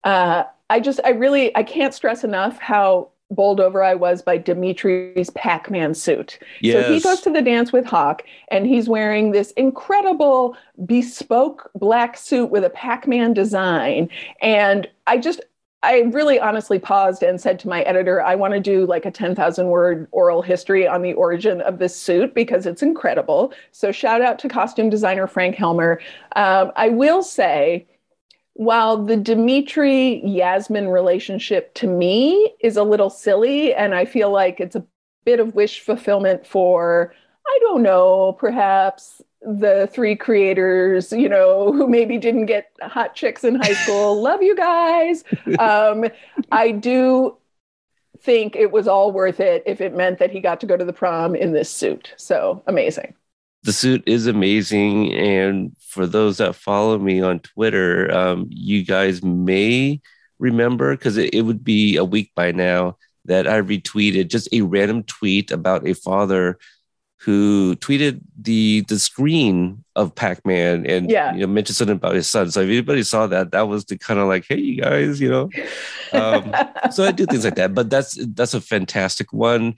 Uh, 0.03 0.43
I 0.70 0.79
just, 0.79 1.00
I 1.03 1.10
really, 1.10 1.55
I 1.55 1.63
can't 1.63 1.93
stress 1.93 2.24
enough 2.24 2.58
how 2.58 3.10
bowled 3.29 3.60
over 3.62 3.84
I 3.84 3.93
was 3.96 4.22
by 4.22 4.38
Demetri's 4.38 5.29
Pac-Man 5.29 5.93
suit. 5.93 6.39
So 6.63 6.93
he 6.93 7.00
goes 7.00 7.22
to 7.22 7.29
the 7.29 7.41
dance 7.41 7.72
with 7.72 7.86
Hawk, 7.86 8.24
and 8.50 8.65
he's 8.65 8.89
wearing 8.89 9.31
this 9.31 9.51
incredible 9.51 10.58
bespoke 10.86 11.70
black 11.75 12.17
suit 12.17 12.48
with 12.48 12.63
a 12.65 12.70
Pac-Man 12.70 13.34
design. 13.34 14.10
And 14.41 14.89
I 15.08 15.17
just, 15.17 15.39
I 15.83 16.01
really 16.11 16.39
honestly 16.39 16.77
paused 16.77 17.23
and 17.23 17.41
said 17.41 17.59
to 17.59 17.67
my 17.67 17.81
editor, 17.83 18.21
I 18.21 18.35
want 18.35 18.53
to 18.53 18.59
do 18.59 18.85
like 18.85 19.05
a 19.05 19.11
10,000 19.11 19.67
word 19.67 20.07
oral 20.11 20.43
history 20.43 20.88
on 20.88 21.01
the 21.01 21.13
origin 21.13 21.59
of 21.61 21.79
this 21.79 21.95
suit 21.95 22.35
because 22.35 22.67
it's 22.67 22.83
incredible. 22.83 23.51
So 23.71 23.91
shout 23.91 24.21
out 24.21 24.38
to 24.39 24.50
costume 24.50 24.91
designer 24.91 25.25
Frank 25.25 25.55
Helmer. 25.55 26.00
Um, 26.35 26.71
I 26.75 26.89
will 26.89 27.23
say, 27.23 27.88
while 28.53 29.03
the 29.03 29.17
Demetri 29.17 30.21
Yasmine 30.23 30.89
relationship 30.89 31.73
to 31.75 31.88
me 31.88 32.53
is 32.59 32.77
a 32.77 32.83
little 32.83 33.09
silly, 33.09 33.73
and 33.73 33.95
I 33.95 34.05
feel 34.05 34.29
like 34.29 34.59
it's 34.59 34.75
a 34.75 34.85
bit 35.25 35.39
of 35.39 35.55
wish 35.55 35.79
fulfillment 35.79 36.45
for, 36.45 37.15
I 37.48 37.60
don't 37.62 37.83
know, 37.83 38.33
perhaps 38.33 39.21
the 39.41 39.89
three 39.91 40.15
creators, 40.15 41.12
you 41.12 41.27
know, 41.27 41.71
who 41.74 41.88
maybe 41.88 42.17
didn't 42.17 42.45
get 42.45 42.71
hot 42.81 43.15
chicks 43.15 43.43
in 43.43 43.55
high 43.55 43.74
school. 43.74 44.21
Love 44.29 44.41
you 44.43 44.55
guys. 44.55 45.24
Um, 45.60 46.05
I 46.51 46.71
do 46.71 47.38
think 48.19 48.55
it 48.55 48.71
was 48.71 48.88
all 48.88 49.12
worth 49.12 49.39
it 49.39 49.63
if 49.65 49.81
it 49.81 49.95
meant 49.95 50.19
that 50.19 50.29
he 50.31 50.39
got 50.39 50.60
to 50.62 50.67
go 50.67 50.77
to 50.77 50.86
the 50.86 50.93
prom 50.93 51.36
in 51.36 51.53
this 51.53 51.71
suit. 51.71 52.13
So 52.17 52.62
amazing. 52.67 53.15
the 53.63 53.74
suit 53.74 54.03
is 54.07 54.27
amazing 54.27 55.13
and 55.13 55.75
for 55.79 56.07
those 56.07 56.38
that 56.38 56.55
follow 56.55 56.98
me 56.98 57.21
on 57.21 57.39
twitter 57.39 58.12
um, 58.12 58.48
you 58.50 58.83
guys 58.83 59.21
may 59.24 60.01
remember 60.39 60.95
because 60.95 61.17
it, 61.17 61.33
it 61.33 61.41
would 61.43 61.63
be 61.63 61.95
a 61.95 62.03
week 62.03 62.31
by 62.36 62.51
now 62.51 62.98
that 63.25 63.48
i 63.48 63.62
retweeted 63.62 64.29
just 64.29 64.48
a 64.51 64.62
random 64.62 65.03
tweet 65.03 65.51
about 65.51 65.88
a 65.88 65.93
father 65.93 66.57
who 67.24 67.75
tweeted 67.78 68.20
the 68.42 68.82
the 68.88 68.98
screen 68.98 69.84
of 69.96 70.16
pac-man 70.16 70.86
and 70.88 71.10
Yeah. 71.12 71.34
you 71.34 71.42
know 71.42 71.48
mentioned 71.48 71.75
something 71.75 71.96
about 71.98 72.16
his 72.16 72.28
son 72.28 72.50
so 72.50 72.62
if 72.62 72.68
anybody 72.70 73.04
saw 73.04 73.28
that 73.28 73.51
that 73.51 73.68
was 73.68 73.86
the 73.86 73.98
kind 73.98 74.20
of 74.20 74.28
like 74.28 74.46
hey 74.50 74.58
you 74.60 74.82
guys 74.82 75.22
you 75.22 75.30
know 75.30 75.50
um, 76.13 76.54
so 76.92 77.04
I 77.06 77.12
do 77.12 77.25
things 77.25 77.46
like 77.46 77.56
that. 77.56 77.74
But 77.74 77.90
that's 77.90 78.18
that's 78.34 78.54
a 78.54 78.60
fantastic 78.62 79.32
one. 79.32 79.75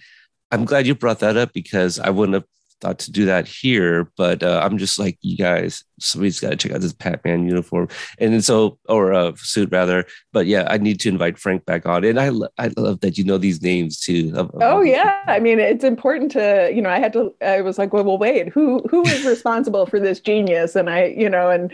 I'm 0.52 0.66
glad 0.66 0.88
you 0.88 0.96
brought 0.96 1.20
that 1.20 1.38
up 1.38 1.54
because 1.54 2.00
I 2.00 2.10
wouldn't 2.10 2.34
have 2.34 2.46
thought 2.84 3.00
to 3.00 3.12
do 3.12 3.26
that 3.26 3.48
here. 3.48 4.12
But 4.18 4.44
uh, 4.44 4.60
I'm 4.64 4.78
just 4.78 5.00
like 5.00 5.18
you 5.22 5.38
guys. 5.38 5.84
Somebody's 6.00 6.40
got 6.40 6.50
to 6.50 6.56
check 6.58 6.74
out 6.74 6.82
this 6.82 6.92
Pac-Man 6.92 7.48
uniform, 7.48 7.88
and 8.20 8.34
then 8.34 8.42
so 8.42 8.78
or 8.90 9.14
uh, 9.14 9.32
suit 9.38 9.70
rather. 9.72 10.06
But 10.34 10.48
yeah, 10.48 10.68
I 10.70 10.78
need 10.78 11.00
to 11.02 11.10
invite 11.10 11.40
Frank 11.40 11.66
back 11.66 11.86
on, 11.86 12.04
and 12.04 12.20
I 12.20 12.30
lo- 12.30 12.50
I 12.58 12.72
love 12.76 13.00
that 13.00 13.18
you 13.18 13.24
know 13.24 13.38
these 13.38 13.62
names 13.62 14.00
too. 14.02 14.34
of- 14.36 14.50
of 14.52 14.62
Oh 14.62 14.82
yeah, 14.82 15.24
I 15.28 15.40
mean 15.40 15.60
it's 15.60 15.84
important 15.84 16.32
to 16.34 16.70
you 16.74 16.82
know 16.82 16.90
I 16.90 17.00
had 17.00 17.14
to 17.14 17.34
I 17.42 17.62
was 17.62 17.78
like 17.78 17.94
well, 17.94 18.04
well 18.04 18.18
wait 18.18 18.50
who 18.50 18.84
who 18.90 19.04
is 19.08 19.26
responsible 19.36 19.86
for 19.86 20.00
this 20.00 20.20
genius 20.20 20.76
and 20.76 20.90
I 20.90 21.06
you 21.06 21.30
know 21.30 21.50
and 21.50 21.72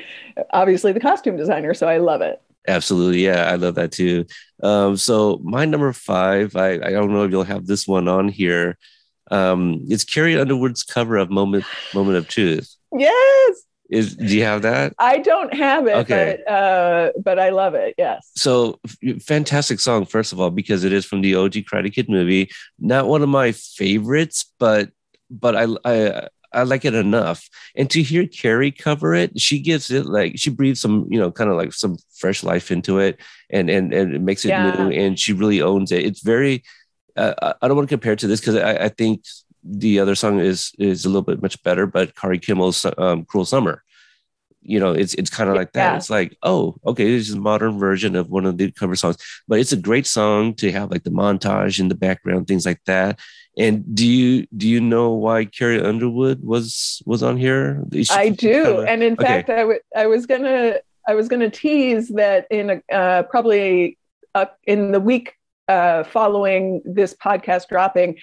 obviously 0.52 0.92
the 0.92 1.00
costume 1.00 1.38
designer 1.38 1.74
so 1.74 1.88
I 1.88 1.98
love 1.98 2.22
it. 2.22 2.42
Absolutely. 2.68 3.26
Yeah, 3.26 3.50
I 3.50 3.56
love 3.56 3.76
that 3.76 3.92
too. 3.92 4.26
Um, 4.62 4.96
so 4.98 5.40
my 5.44 5.66
number 5.66 5.92
five, 5.94 6.56
I, 6.56 6.74
I 6.74 6.92
don't 6.92 7.12
know 7.12 7.24
if 7.24 7.32
you'll 7.32 7.44
have 7.44 7.66
this 7.66 7.88
one 7.88 8.08
on 8.08 8.28
here. 8.28 8.78
Um, 9.32 9.86
it's 9.90 10.04
Carrie 10.04 10.38
Underwood's 10.40 10.84
cover 10.84 11.18
of 11.18 11.30
Moment 11.30 11.66
Moment 11.94 12.18
of 12.18 12.28
Truth. 12.28 12.76
Yes, 12.98 13.56
Is 13.90 14.16
do 14.16 14.26
you 14.36 14.44
have 14.44 14.62
that? 14.64 14.94
I 15.00 15.18
don't 15.20 15.54
have 15.54 15.88
it, 15.88 15.96
Okay. 15.98 16.38
but 16.46 16.52
uh, 16.54 17.12
but 17.24 17.40
I 17.40 17.50
love 17.50 17.76
it. 17.76 17.96
Yes. 17.98 18.30
So 18.36 18.80
fantastic 19.22 19.80
song, 19.80 20.06
first 20.06 20.34
of 20.34 20.40
all, 20.40 20.50
because 20.52 20.84
it 20.84 20.94
is 20.94 21.06
from 21.06 21.22
the 21.22 21.36
OG 21.36 21.54
Karate 21.66 21.94
Kid 21.94 22.10
movie. 22.10 22.50
Not 22.80 23.08
one 23.08 23.22
of 23.22 23.30
my 23.30 23.52
favorites, 23.52 24.52
but 24.60 24.90
but 25.30 25.56
I 25.56 25.68
I 25.86 26.28
I 26.52 26.64
like 26.64 26.84
it 26.84 26.96
enough. 26.96 27.48
And 27.76 27.88
to 27.92 28.02
hear 28.02 28.26
Carrie 28.26 28.72
cover 28.72 29.14
it, 29.14 29.40
she 29.40 29.60
gives 29.60 29.92
it 29.92 30.08
like 30.08 30.34
she 30.40 30.50
breathes 30.50 30.82
some, 30.82 31.06
you 31.10 31.20
know, 31.20 31.32
kind 31.32 31.52
of 31.52 31.58
like 31.58 31.74
some 31.74 31.98
fresh 32.18 32.44
life 32.44 32.72
into 32.72 32.98
it, 32.98 33.20
and 33.52 33.70
and 33.70 33.94
and 33.94 34.16
it 34.16 34.22
makes 34.22 34.46
it 34.46 34.50
Yeah. 34.50 34.72
new. 34.72 34.90
And 34.92 35.20
she 35.20 35.34
really 35.34 35.62
owns 35.62 35.92
it. 35.92 36.06
It's 36.06 36.22
very. 36.22 36.64
Uh, 37.20 37.54
I- 37.62 37.68
don't 37.68 37.78
want 37.78 37.90
to 37.90 37.94
compare 37.94 38.14
it 38.14 38.20
to 38.20 38.28
this 38.28 38.40
because 38.40 38.56
I, 38.56 38.86
I 38.86 38.90
think 38.90 39.24
the 39.64 40.00
other 40.00 40.16
song 40.16 40.40
is 40.40 40.72
is 40.80 41.06
a 41.06 41.10
little 41.10 41.22
bit 41.22 41.42
much 41.42 41.62
better. 41.64 41.86
But 41.86 42.16
Kari 42.16 42.40
Kimmel's 42.40 42.86
um, 42.98 43.26
"Cruel 43.26 43.46
Summer." 43.46 43.84
You 44.62 44.80
know, 44.80 44.92
it's 44.92 45.14
it's 45.16 45.30
kind 45.30 45.50
of 45.50 45.56
like 45.56 45.72
that. 45.74 45.92
Yeah. 45.92 45.98
It's 45.98 46.10
like, 46.10 46.38
oh, 46.44 46.76
okay, 46.86 47.06
this 47.16 47.30
is 47.30 47.36
a 47.36 47.40
modern 47.40 47.80
version 47.80 48.16
of 48.16 48.30
one 48.30 48.46
of 48.46 48.58
the 48.58 48.72
cover 48.72 48.96
songs 48.96 49.18
but 49.48 49.60
it's 49.60 49.72
a 49.72 49.78
great 49.78 50.06
song 50.06 50.54
to 50.56 50.72
have 50.72 50.92
like 50.92 51.04
the 51.04 51.12
montage 51.12 51.80
in 51.80 51.88
the 51.88 51.96
background, 51.96 52.48
things 52.48 52.66
like 52.66 52.82
that. 52.86 53.20
And 53.58 53.84
do 53.96 54.06
you 54.06 54.48
do 54.56 54.68
you 54.68 54.80
know 54.82 55.12
why 55.14 55.46
Carrie 55.46 55.82
Underwood 55.82 56.44
was 56.44 57.02
was 57.06 57.24
on 57.24 57.38
here? 57.38 57.84
I 58.12 58.30
do, 58.30 58.64
kinda- 58.64 58.86
and 58.92 59.02
in 59.04 59.14
okay. 59.14 59.26
fact, 59.26 59.50
I 59.50 59.64
wa- 59.66 59.86
I 59.96 60.08
was 60.08 60.26
gonna 60.26 60.80
I 61.08 61.16
was 61.16 61.28
gonna 61.28 61.50
tease 61.50 62.10
that 62.10 62.46
in 62.52 62.70
a, 62.70 62.78
uh, 62.94 63.24
probably 63.24 63.98
uh, 64.36 64.46
in 64.68 64.92
the 64.92 65.00
week 65.00 65.34
uh, 65.70 66.04
following 66.04 66.82
this 66.84 67.14
podcast 67.14 67.68
dropping, 67.70 68.18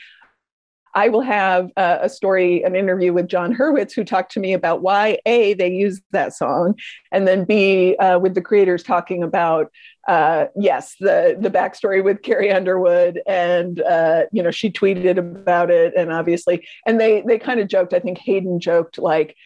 I 0.95 1.11
will 1.11 1.21
have 1.21 1.71
uh, 1.76 1.99
a 2.00 2.09
story, 2.09 2.62
an 2.62 2.75
interview 2.75 3.12
with 3.12 3.29
Jon 3.29 3.55
Hurwitz, 3.55 3.93
who 3.95 4.03
talked 4.03 4.33
to 4.33 4.41
me 4.41 4.55
about 4.55 4.81
why 4.81 5.19
a 5.26 5.53
they 5.53 5.71
used 5.71 6.03
that 6.12 6.35
song, 6.35 6.75
and 7.12 7.29
then 7.29 7.45
b 7.45 7.97
uh, 7.97 8.19
with 8.19 8.35
the 8.35 8.41
creators 8.41 8.83
talking 8.83 9.23
about 9.23 9.71
uh, 10.09 10.47
yes 10.59 10.97
the 10.99 11.37
the 11.38 11.50
backstory 11.50 12.03
with 12.03 12.23
Carrie 12.23 12.50
Underwood, 12.50 13.21
and 13.26 13.83
uh, 13.83 14.23
you 14.33 14.43
know 14.43 14.50
she 14.50 14.71
tweeted 14.71 15.19
about 15.19 15.71
it, 15.71 15.93
and 15.95 16.11
obviously, 16.11 16.67
and 16.87 16.99
they 16.99 17.21
they 17.21 17.38
kind 17.38 17.61
of 17.61 17.69
joked. 17.69 17.93
I 17.93 18.00
think 18.00 18.17
Hayden 18.19 18.59
joked 18.59 18.99
like 18.99 19.37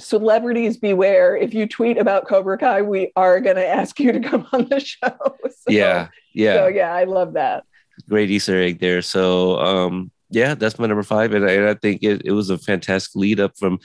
celebrities 0.00 0.76
beware 0.78 1.36
if 1.36 1.52
you 1.52 1.66
tweet 1.66 1.98
about 1.98 2.28
cobra 2.28 2.56
kai 2.56 2.82
we 2.82 3.10
are 3.16 3.40
going 3.40 3.56
to 3.56 3.66
ask 3.66 3.98
you 3.98 4.12
to 4.12 4.20
come 4.20 4.46
on 4.52 4.68
the 4.68 4.78
show 4.78 5.08
So- 5.50 5.70
yeah, 5.70 6.08
yeah, 6.38 6.54
so 6.54 6.66
yeah 6.68 6.92
i 6.94 7.04
love 7.04 7.34
that 7.34 7.64
great 8.08 8.30
Easter 8.30 8.56
egg 8.62 8.78
there. 8.78 9.02
So 9.02 9.58
um, 9.58 10.12
yeah, 10.30 10.54
that's 10.54 10.78
my 10.78 10.86
number 10.86 11.02
five, 11.02 11.34
and 11.34 11.44
I, 11.44 11.52
and 11.58 11.66
I 11.68 11.74
think 11.74 12.02
it, 12.04 12.22
it 12.24 12.30
was 12.32 12.48
a 12.48 12.56
fantastic 12.58 13.16
lead 13.16 13.40
up 13.40 13.58
from 13.58 13.80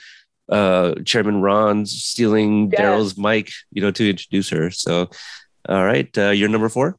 uh, 0.48 0.94
Chairman 1.04 1.42
Ron 1.42 1.84
stealing 1.84 2.70
Yes. 2.70 2.80
Daryl's 2.80 3.18
mic, 3.18 3.50
you 3.72 3.82
know, 3.82 3.90
to 3.90 4.08
introduce 4.08 4.50
her. 4.50 4.70
So 4.70 5.10
all 5.68 5.84
right, 5.84 6.16
uh, 6.16 6.30
you're 6.30 6.48
number 6.48 6.68
four. 6.68 6.96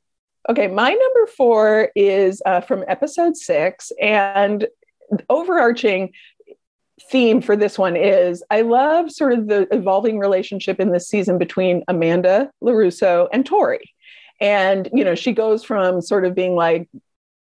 okay 0.49 0.67
my 0.67 0.89
number 0.89 1.25
four 1.37 1.89
is 1.95 2.41
uh, 2.45 2.61
from 2.61 2.83
episode 2.87 3.37
six 3.37 3.91
and 4.01 4.67
the 5.11 5.23
overarching 5.29 6.11
theme 7.11 7.41
for 7.41 7.55
this 7.55 7.77
one 7.77 7.95
is 7.95 8.43
i 8.51 8.61
love 8.61 9.11
sort 9.11 9.33
of 9.33 9.47
the 9.47 9.67
evolving 9.73 10.17
relationship 10.19 10.79
in 10.79 10.91
this 10.91 11.07
season 11.07 11.37
between 11.37 11.83
amanda 11.87 12.49
larusso 12.63 13.27
and 13.33 13.45
tori 13.45 13.93
and 14.39 14.89
you 14.93 15.03
know 15.03 15.15
she 15.15 15.31
goes 15.31 15.63
from 15.63 16.01
sort 16.01 16.25
of 16.25 16.35
being 16.35 16.55
like 16.55 16.89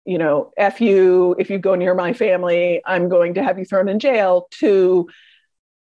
you 0.04 0.18
know 0.18 0.52
f 0.56 0.80
you 0.80 1.34
if 1.38 1.50
you 1.50 1.58
go 1.58 1.74
near 1.74 1.94
my 1.94 2.12
family 2.12 2.82
i'm 2.86 3.08
going 3.08 3.34
to 3.34 3.42
have 3.42 3.58
you 3.58 3.64
thrown 3.64 3.88
in 3.88 3.98
jail 3.98 4.46
to 4.50 5.08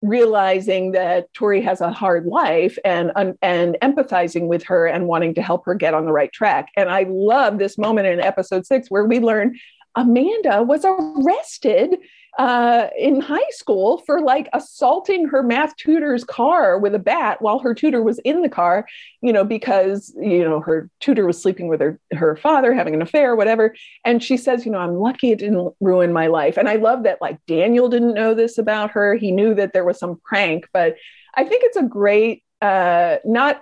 realizing 0.02 0.94
that 0.94 1.32
tori 1.34 1.62
has 1.62 1.80
a 1.80 1.92
hard 1.92 2.26
life 2.26 2.78
and 2.84 3.12
and 3.42 3.78
empathizing 3.82 4.48
with 4.48 4.64
her 4.64 4.88
and 4.88 5.08
wanting 5.08 5.34
to 5.36 5.42
help 5.42 5.64
her 5.66 5.76
get 5.76 5.94
on 5.94 6.06
the 6.06 6.12
right 6.12 6.34
track. 6.34 6.70
And 6.76 6.90
i 6.90 7.06
love 7.08 7.60
this 7.60 7.78
moment 7.78 8.08
in 8.08 8.20
episode 8.20 8.66
6 8.66 8.90
where 8.90 9.06
we 9.06 9.20
learn 9.20 9.56
Amanda 9.96 10.64
was 10.64 10.86
arrested 10.86 11.98
uh, 12.40 12.88
in 12.98 13.20
high 13.20 13.40
school 13.50 13.98
for 14.06 14.22
like 14.22 14.48
assaulting 14.54 15.28
her 15.28 15.44
math 15.44 15.76
tutor's 15.76 16.24
car 16.24 16.80
with 16.80 16.96
a 16.96 17.00
bat 17.00 17.42
while 17.42 17.60
her 17.60 17.74
tutor 17.74 18.02
was 18.02 18.20
in 18.20 18.42
the 18.42 18.50
car, 18.50 18.88
you 19.22 19.34
know, 19.34 19.44
because, 19.44 20.14
you 20.18 20.44
know, 20.44 20.62
her 20.62 20.90
tutor 21.02 21.26
was 21.26 21.42
sleeping 21.42 21.68
with 21.68 21.82
her, 21.82 22.00
her 22.14 22.38
father, 22.38 22.74
having 22.74 22.94
an 22.94 23.02
affair, 23.02 23.36
whatever. 23.36 23.76
And 24.06 24.24
she 24.24 24.38
says, 24.38 24.66
you 24.66 24.72
know, 24.72 24.80
I'm 24.80 24.96
lucky 24.96 25.32
it 25.32 25.40
didn't 25.40 25.74
ruin 25.82 26.14
my 26.14 26.28
life. 26.28 26.58
And 26.58 26.70
I 26.70 26.76
love 26.76 27.04
that 27.04 27.22
like 27.22 27.38
Daniel 27.48 27.90
didn't 27.90 28.14
know 28.14 28.34
this 28.34 28.58
about 28.58 28.92
her. 28.92 29.16
He 29.16 29.32
knew 29.32 29.54
that 29.56 29.74
there 29.74 29.86
was 29.86 30.00
some 30.00 30.20
prank, 30.24 30.68
but 30.72 30.96
I 31.36 31.44
think 31.44 31.64
it's 31.66 31.78
a 31.78 31.84
great, 31.84 32.44
uh, 32.62 33.18
not 33.26 33.62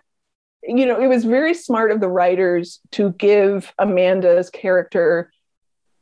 you 0.62 0.86
know, 0.86 1.02
it 1.02 1.08
was 1.08 1.24
very 1.24 1.54
smart 1.54 1.90
of 1.90 2.02
the 2.02 2.10
writers 2.10 2.82
to 2.92 3.14
give 3.14 3.74
Amanda's 3.80 4.50
character 4.50 5.32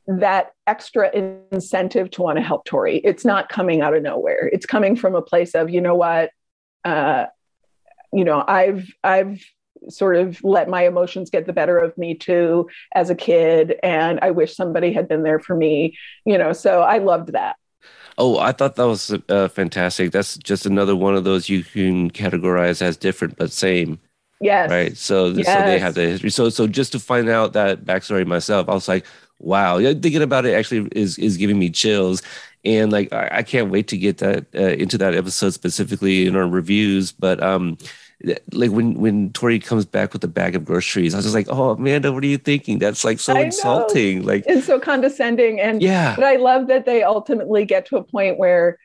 that 0.08 0.52
extra 0.66 1.12
incentive 1.52 2.10
to 2.12 2.22
want 2.22 2.38
to 2.38 2.44
help 2.44 2.66
Tori. 2.66 2.98
It's 2.98 3.26
not 3.26 3.50
coming 3.50 3.82
out 3.82 3.94
of 3.94 4.04
nowhere. 4.04 4.50
It's 4.52 4.66
coming 4.66 4.96
from 4.96 5.16
a 5.16 5.22
place 5.22 5.54
of, 5.54 5.70
you 5.70 5.82
know 5.82 5.96
what, 5.96 6.32
uh, 6.86 7.26
you 8.14 8.24
know, 8.24 8.44
I've 8.48 8.90
I've 9.04 9.44
sort 9.90 10.16
of 10.16 10.44
let 10.44 10.70
my 10.70 10.88
emotions 10.88 11.30
get 11.30 11.46
the 11.46 11.54
better 11.54 11.78
of 11.78 11.98
me 11.98 12.16
too 12.16 12.70
as 12.96 13.10
a 13.10 13.16
kid, 13.16 13.76
and 13.84 14.20
I 14.22 14.32
wish 14.32 14.56
somebody 14.56 14.94
had 14.94 15.08
been 15.08 15.24
there 15.24 15.40
for 15.40 15.56
me. 15.56 15.98
You 16.26 16.38
know, 16.38 16.54
so 16.54 16.82
I 16.82 17.00
loved 17.00 17.34
that. 17.34 17.58
Oh, 18.18 18.40
I 18.40 18.52
thought 18.52 18.76
that 18.76 18.88
was 18.88 19.14
uh, 19.30 19.48
fantastic. 19.50 20.12
That's 20.12 20.38
just 20.38 20.66
another 20.66 20.96
one 20.96 21.16
of 21.16 21.24
those 21.24 21.50
you 21.50 21.64
can 21.64 22.10
categorize 22.10 22.82
as 22.82 22.98
different 22.98 23.38
but 23.38 23.52
same. 23.52 24.00
Yes. 24.42 24.70
Right. 24.70 24.98
So, 24.98 25.28
yes. 25.28 25.48
so 25.48 25.62
they 25.66 25.80
have 25.80 25.96
the 25.96 26.02
history. 26.02 26.30
So, 26.30 26.50
so 26.50 26.68
just 26.68 26.92
to 26.92 27.00
find 27.00 27.30
out 27.30 27.54
that 27.54 27.86
backstory 27.86 28.26
myself, 28.26 28.70
I 28.70 28.74
was 28.74 28.88
like, 28.88 29.06
wow. 29.40 29.80
Thinking 29.80 30.22
about 30.22 30.46
it 30.46 30.54
actually 30.54 30.88
is 30.92 31.18
is 31.18 31.38
giving 31.38 31.60
me 31.60 31.70
chills, 31.70 32.22
and 32.66 32.92
like 32.92 33.12
I, 33.14 33.30
I 33.32 33.44
can't 33.44 33.70
wait 33.70 33.88
to 33.90 33.98
get 33.98 34.18
that 34.20 34.46
uh, 34.56 34.60
into 34.60 34.98
that 35.00 35.16
episode 35.16 35.52
specifically 35.52 36.26
in 36.28 36.36
our 36.36 36.48
reviews. 36.48 37.12
But 37.12 37.42
um, 37.42 37.78
like 38.52 38.72
when 38.72 38.96
when 38.96 39.32
Tori 39.34 39.60
comes 39.60 39.86
back 39.86 40.14
with 40.14 40.24
a 40.24 40.28
bag 40.28 40.56
of 40.56 40.66
groceries, 40.66 41.14
I 41.14 41.18
was 41.18 41.26
just 41.26 41.36
like, 41.36 41.48
"Oh, 41.50 41.72
Amanda, 41.72 42.12
what 42.12 42.24
are 42.24 42.28
you 42.28 42.38
thinking? 42.38 42.80
That's 42.80 43.04
like 43.04 43.20
so 43.20 43.40
insulting, 43.40 44.24
like 44.24 44.44
it's 44.48 44.66
so 44.66 44.80
condescending." 44.80 45.60
And 45.60 45.82
yeah, 45.82 46.16
but 46.16 46.26
I 46.26 46.38
love 46.38 46.68
that 46.68 46.86
they 46.86 47.04
ultimately 47.04 47.66
get 47.66 47.86
to 47.88 47.98
a 47.98 48.04
point 48.04 48.38
where, 48.38 48.80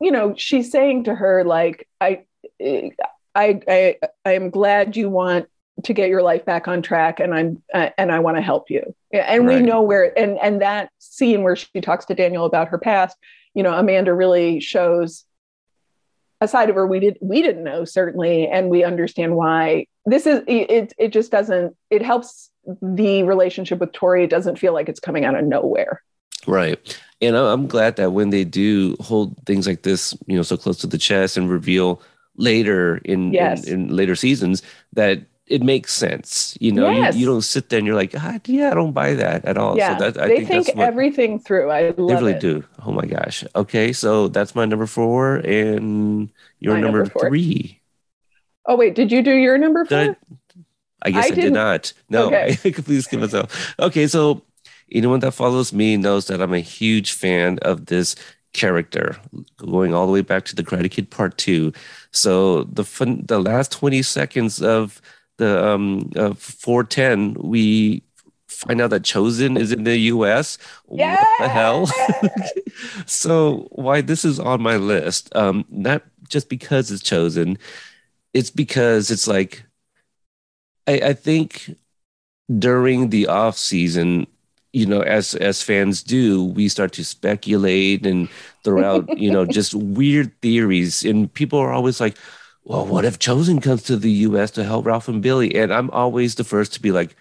you 0.00 0.10
know, 0.10 0.34
she's 0.36 0.70
saying 0.70 1.04
to 1.04 1.14
her 1.14 1.44
like, 1.44 1.88
"I." 2.00 2.24
I, 3.34 3.60
I 3.68 3.96
I 4.24 4.32
am 4.32 4.50
glad 4.50 4.96
you 4.96 5.08
want 5.08 5.48
to 5.84 5.92
get 5.92 6.08
your 6.08 6.22
life 6.22 6.44
back 6.44 6.68
on 6.68 6.82
track 6.82 7.20
and 7.20 7.34
I'm 7.34 7.62
uh, 7.72 7.90
and 7.96 8.10
I 8.10 8.18
want 8.18 8.36
to 8.36 8.42
help 8.42 8.70
you. 8.70 8.94
And 9.12 9.46
right. 9.46 9.60
we 9.60 9.66
know 9.66 9.82
where 9.82 10.16
and 10.18 10.38
and 10.38 10.60
that 10.60 10.90
scene 10.98 11.42
where 11.42 11.56
she 11.56 11.80
talks 11.80 12.04
to 12.06 12.14
Daniel 12.14 12.44
about 12.44 12.68
her 12.68 12.78
past, 12.78 13.16
you 13.54 13.62
know, 13.62 13.72
Amanda 13.72 14.14
really 14.14 14.60
shows 14.60 15.24
a 16.40 16.48
side 16.48 16.68
of 16.70 16.76
her 16.76 16.86
we 16.86 17.00
did 17.00 17.18
we 17.20 17.42
didn't 17.42 17.64
know 17.64 17.84
certainly 17.84 18.46
and 18.46 18.70
we 18.70 18.84
understand 18.84 19.34
why 19.34 19.86
this 20.06 20.24
is 20.24 20.42
it 20.46 20.92
it 20.96 21.12
just 21.12 21.32
doesn't 21.32 21.76
it 21.90 22.00
helps 22.00 22.50
the 22.80 23.24
relationship 23.24 23.80
with 23.80 23.92
Tori 23.92 24.22
it 24.22 24.30
doesn't 24.30 24.56
feel 24.58 24.72
like 24.72 24.88
it's 24.88 25.00
coming 25.00 25.24
out 25.24 25.34
of 25.34 25.44
nowhere. 25.44 26.02
Right. 26.46 27.00
And 27.20 27.36
I'm 27.36 27.66
glad 27.66 27.96
that 27.96 28.12
when 28.12 28.30
they 28.30 28.44
do 28.44 28.96
hold 29.00 29.36
things 29.44 29.66
like 29.66 29.82
this, 29.82 30.16
you 30.26 30.36
know, 30.36 30.42
so 30.42 30.56
close 30.56 30.78
to 30.78 30.86
the 30.86 30.98
chest 30.98 31.36
and 31.36 31.50
reveal 31.50 32.00
later 32.36 32.98
in, 33.04 33.32
yes. 33.32 33.66
in, 33.66 33.88
in 33.88 33.96
later 33.96 34.14
seasons 34.14 34.62
that 34.92 35.22
it 35.48 35.62
makes 35.62 35.92
sense. 35.92 36.56
You 36.60 36.72
know, 36.72 36.90
yes. 36.90 37.14
you, 37.14 37.20
you 37.20 37.26
don't 37.26 37.42
sit 37.42 37.68
there 37.68 37.78
and 37.78 37.86
you're 37.86 37.96
like, 37.96 38.14
ah, 38.16 38.38
yeah, 38.44 38.70
I 38.70 38.74
don't 38.74 38.92
buy 38.92 39.14
that 39.14 39.44
at 39.44 39.56
all. 39.56 39.76
Yeah, 39.76 39.96
so 39.96 40.10
that, 40.10 40.22
I 40.22 40.28
they 40.28 40.44
think, 40.44 40.66
think 40.66 40.78
everything 40.78 41.38
through. 41.38 41.70
I 41.70 41.94
love 41.96 41.96
They 41.96 42.14
really 42.14 42.32
it. 42.32 42.40
do. 42.40 42.64
Oh 42.84 42.92
my 42.92 43.06
gosh. 43.06 43.44
Okay, 43.56 43.92
so 43.92 44.28
that's 44.28 44.54
my 44.54 44.64
number 44.64 44.86
four, 44.86 45.36
and 45.36 46.30
your 46.60 46.78
number, 46.78 47.04
number 47.04 47.28
three. 47.28 47.80
Oh 48.66 48.76
wait, 48.76 48.94
did 48.94 49.10
you 49.10 49.22
do 49.22 49.32
your 49.32 49.58
number 49.58 49.84
four? 49.84 49.98
I, 49.98 50.16
I, 51.02 51.10
guess 51.10 51.24
I, 51.24 51.28
I 51.28 51.30
did 51.30 51.52
not. 51.52 51.92
No, 52.08 52.26
okay. 52.26 52.50
I 52.64 52.70
completely 52.70 53.00
skipped 53.00 53.22
myself. 53.22 53.74
Okay, 53.78 54.06
so 54.06 54.42
anyone 54.92 55.20
that 55.20 55.32
follows 55.32 55.72
me 55.72 55.96
knows 55.96 56.26
that 56.26 56.42
I'm 56.42 56.54
a 56.54 56.60
huge 56.60 57.12
fan 57.12 57.58
of 57.62 57.86
this 57.86 58.14
character, 58.52 59.16
going 59.56 59.94
all 59.94 60.06
the 60.06 60.12
way 60.12 60.22
back 60.22 60.44
to 60.46 60.56
the 60.56 60.62
Karate 60.62 60.90
Kid 60.90 61.10
Part 61.10 61.38
Two. 61.38 61.72
So 62.10 62.64
the 62.64 62.84
fun, 62.84 63.24
the 63.26 63.38
last 63.38 63.72
twenty 63.72 64.02
seconds 64.02 64.60
of 64.60 65.00
the 65.38 65.66
um, 65.66 66.10
uh, 66.16 66.34
410, 66.34 67.34
we 67.34 68.02
find 68.46 68.80
out 68.80 68.90
that 68.90 69.02
Chozen 69.02 69.58
is 69.58 69.72
in 69.72 69.84
the 69.84 69.96
US. 69.98 70.58
Yeah. 70.90 71.16
What 71.16 71.28
the 71.40 71.48
hell? 71.48 71.86
so 73.06 73.68
why 73.70 74.00
this 74.00 74.24
is 74.24 74.38
on 74.38 74.62
my 74.62 74.76
list, 74.76 75.34
um, 75.34 75.64
not 75.70 76.02
just 76.28 76.48
because 76.48 76.90
it's 76.90 77.02
Chozen, 77.02 77.58
it's 78.34 78.50
because 78.50 79.10
it's 79.10 79.26
like 79.26 79.64
I, 80.86 80.92
I 81.08 81.12
think 81.12 81.76
during 82.58 83.10
the 83.10 83.26
off 83.26 83.56
season, 83.56 84.26
you 84.72 84.86
know, 84.86 85.00
as 85.02 85.34
as 85.34 85.62
fans 85.62 86.02
do, 86.02 86.44
we 86.44 86.68
start 86.68 86.92
to 86.94 87.04
speculate 87.04 88.06
and 88.06 88.28
throw 88.64 88.82
out, 88.84 89.18
you 89.18 89.30
know, 89.30 89.44
just 89.44 89.74
weird 90.00 90.32
theories. 90.40 91.04
And 91.04 91.32
people 91.32 91.58
are 91.58 91.72
always 91.72 92.00
like, 92.00 92.16
well, 92.68 92.84
what 92.84 93.06
if 93.06 93.18
Chozen 93.18 93.62
comes 93.62 93.82
to 93.84 93.96
the 93.96 94.10
US 94.10 94.50
to 94.52 94.62
help 94.62 94.84
Ralph 94.84 95.08
and 95.08 95.22
Billy? 95.22 95.54
And 95.54 95.72
I'm 95.72 95.90
always 95.90 96.34
the 96.34 96.44
first 96.44 96.74
to 96.74 96.82
be 96.82 96.92
like, 96.92 97.16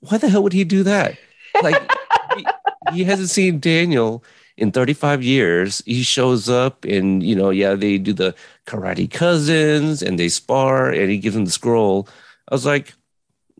why 0.00 0.18
the 0.18 0.28
hell 0.28 0.42
would 0.42 0.52
he 0.52 0.64
do 0.64 0.82
that? 0.82 1.16
Like, 1.62 1.80
he, 2.36 2.46
he, 2.92 3.04
hasn't 3.04 3.30
seen 3.30 3.60
Daniel 3.60 4.24
in 4.56 4.72
35 4.72 5.22
years. 5.22 5.82
He 5.86 6.02
shows 6.02 6.48
up 6.48 6.84
and, 6.84 7.22
you 7.22 7.36
know, 7.36 7.50
yeah, 7.50 7.76
they 7.76 7.98
do 7.98 8.12
the 8.12 8.34
karate 8.66 9.08
cousins 9.08 10.02
and 10.02 10.18
they 10.18 10.28
spar 10.28 10.90
and 10.90 11.08
he 11.08 11.18
gives 11.18 11.36
him 11.36 11.44
the 11.44 11.52
scroll. 11.52 12.08
I 12.48 12.56
was 12.56 12.66
like, 12.66 12.92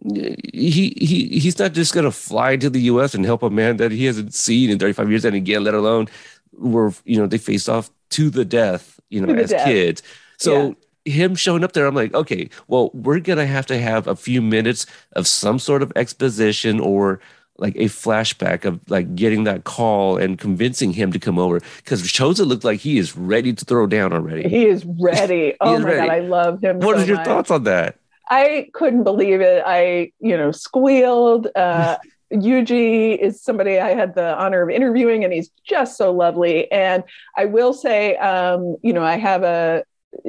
he 0.05 0.96
he 1.01 1.40
he's 1.40 1.59
not 1.59 1.72
just 1.72 1.92
gonna 1.92 2.12
fly 2.12 2.57
to 2.57 2.70
the 2.70 2.83
U.S. 2.83 3.16
and 3.16 3.24
help 3.24 3.42
a 3.42 3.51
man 3.51 3.79
that 3.79 3.90
he 3.90 4.05
hasn't 4.05 4.33
seen 4.33 4.70
in 4.70 4.79
35 4.79 5.11
years 5.11 5.24
and 5.24 5.35
again, 5.35 5.64
let 5.64 5.74
alone 5.74 6.07
where 6.53 6.92
you 7.05 7.16
know 7.16 7.27
they 7.27 7.37
faced 7.37 7.68
off 7.68 7.90
to 8.11 8.31
the 8.31 8.44
death, 8.44 9.01
you 9.09 9.20
know, 9.20 9.35
as 9.35 9.51
death. 9.51 9.64
kids. 9.64 10.03
So 10.37 10.77
him 11.08 11.34
showing 11.34 11.64
up 11.64 11.72
there, 11.72 11.86
I'm 11.86 11.94
like, 11.94 12.14
okay, 12.14 12.48
well, 12.66 12.90
we're 12.94 13.20
gonna 13.20 13.46
have 13.46 13.66
to 13.66 13.78
have 13.78 14.06
a 14.06 14.16
few 14.16 14.42
minutes 14.42 14.86
of 15.12 15.26
some 15.26 15.58
sort 15.58 15.82
of 15.82 15.92
exposition 15.96 16.80
or 16.80 17.20
like 17.58 17.74
a 17.74 17.86
flashback 17.86 18.64
of 18.64 18.80
like 18.88 19.14
getting 19.16 19.44
that 19.44 19.64
call 19.64 20.16
and 20.16 20.38
convincing 20.38 20.92
him 20.92 21.10
to 21.12 21.18
come 21.18 21.38
over 21.38 21.60
because 21.78 22.02
Chozen 22.02 22.46
looked 22.46 22.64
like 22.64 22.80
he 22.80 22.98
is 22.98 23.16
ready 23.16 23.52
to 23.52 23.64
throw 23.64 23.86
down 23.86 24.12
already. 24.12 24.48
He 24.48 24.66
is 24.66 24.84
ready. 24.84 25.54
oh 25.60 25.74
is 25.74 25.80
my 25.80 25.86
ready. 25.86 26.06
god, 26.06 26.10
I 26.10 26.20
love 26.20 26.62
him. 26.62 26.78
What 26.78 26.96
so 26.96 27.02
are 27.02 27.06
your 27.06 27.16
much. 27.16 27.26
thoughts 27.26 27.50
on 27.50 27.64
that? 27.64 27.96
I 28.30 28.70
couldn't 28.74 29.04
believe 29.04 29.40
it. 29.40 29.62
I, 29.66 30.12
you 30.20 30.36
know, 30.36 30.52
squealed. 30.52 31.48
Uh, 31.54 31.96
Yuji 32.32 33.16
is 33.16 33.40
somebody 33.40 33.78
I 33.78 33.94
had 33.94 34.14
the 34.14 34.36
honor 34.36 34.62
of 34.62 34.70
interviewing, 34.70 35.24
and 35.24 35.32
he's 35.32 35.50
just 35.64 35.96
so 35.96 36.12
lovely. 36.12 36.70
And 36.70 37.02
I 37.36 37.46
will 37.46 37.72
say, 37.72 38.16
um, 38.16 38.76
you 38.82 38.92
know, 38.92 39.02
I 39.02 39.16
have 39.16 39.42
a 39.44 39.82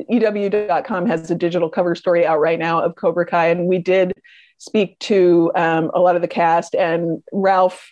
EW.com 0.10 1.06
has 1.06 1.30
a 1.32 1.36
digital 1.36 1.70
cover 1.70 1.96
story 1.96 2.26
out 2.26 2.40
right 2.40 2.60
now 2.60 2.82
of 2.82 2.96
Cobra 2.96 3.26
Kai, 3.26 3.48
and 3.48 3.68
we 3.68 3.78
did 3.78 4.14
speak 4.58 5.00
to 5.00 5.52
um, 5.56 5.90
a 5.94 6.00
lot 6.00 6.16
of 6.16 6.22
the 6.22 6.28
cast. 6.28 6.76
And 6.76 7.24
Ralph 7.32 7.92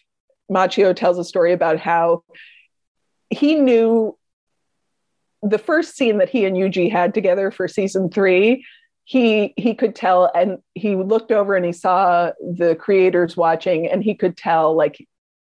Macchio 0.52 0.96
tells 0.96 1.18
a 1.18 1.24
story 1.24 1.54
about 1.54 1.80
how 1.80 2.24
he 3.30 3.56
knew 3.56 4.18
the 5.42 5.58
first 5.58 5.96
scene 5.96 6.18
that 6.18 6.30
he 6.30 6.46
and 6.46 6.58
Yuji 6.58 6.92
had 6.92 7.14
together 7.14 7.52
for 7.52 7.68
season 7.68 8.10
three. 8.10 8.66
He 9.06 9.54
he 9.56 9.74
could 9.74 9.96
tell, 9.96 10.30
and 10.36 10.58
he 10.74 10.96
looked 10.96 11.32
over 11.32 11.56
and 11.56 11.66
he 11.66 11.72
saw 11.72 12.32
the 12.42 12.76
creators 12.76 13.38
watching, 13.38 13.88
and 13.88 14.04
he 14.04 14.14
could 14.14 14.36
tell 14.36 14.76
like 14.76 14.98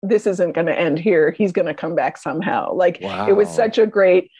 this 0.03 0.25
isn't 0.25 0.53
going 0.53 0.65
to 0.65 0.77
end 0.77 0.97
here. 0.97 1.31
He's 1.31 1.51
going 1.51 1.67
to 1.67 1.73
come 1.75 1.93
back 1.93 2.17
somehow. 2.17 2.73
Like 2.73 2.99
wow. 3.01 3.27
it 3.27 3.33
was 3.33 3.49
such 3.49 3.77
a 3.77 3.85
great 3.85 4.31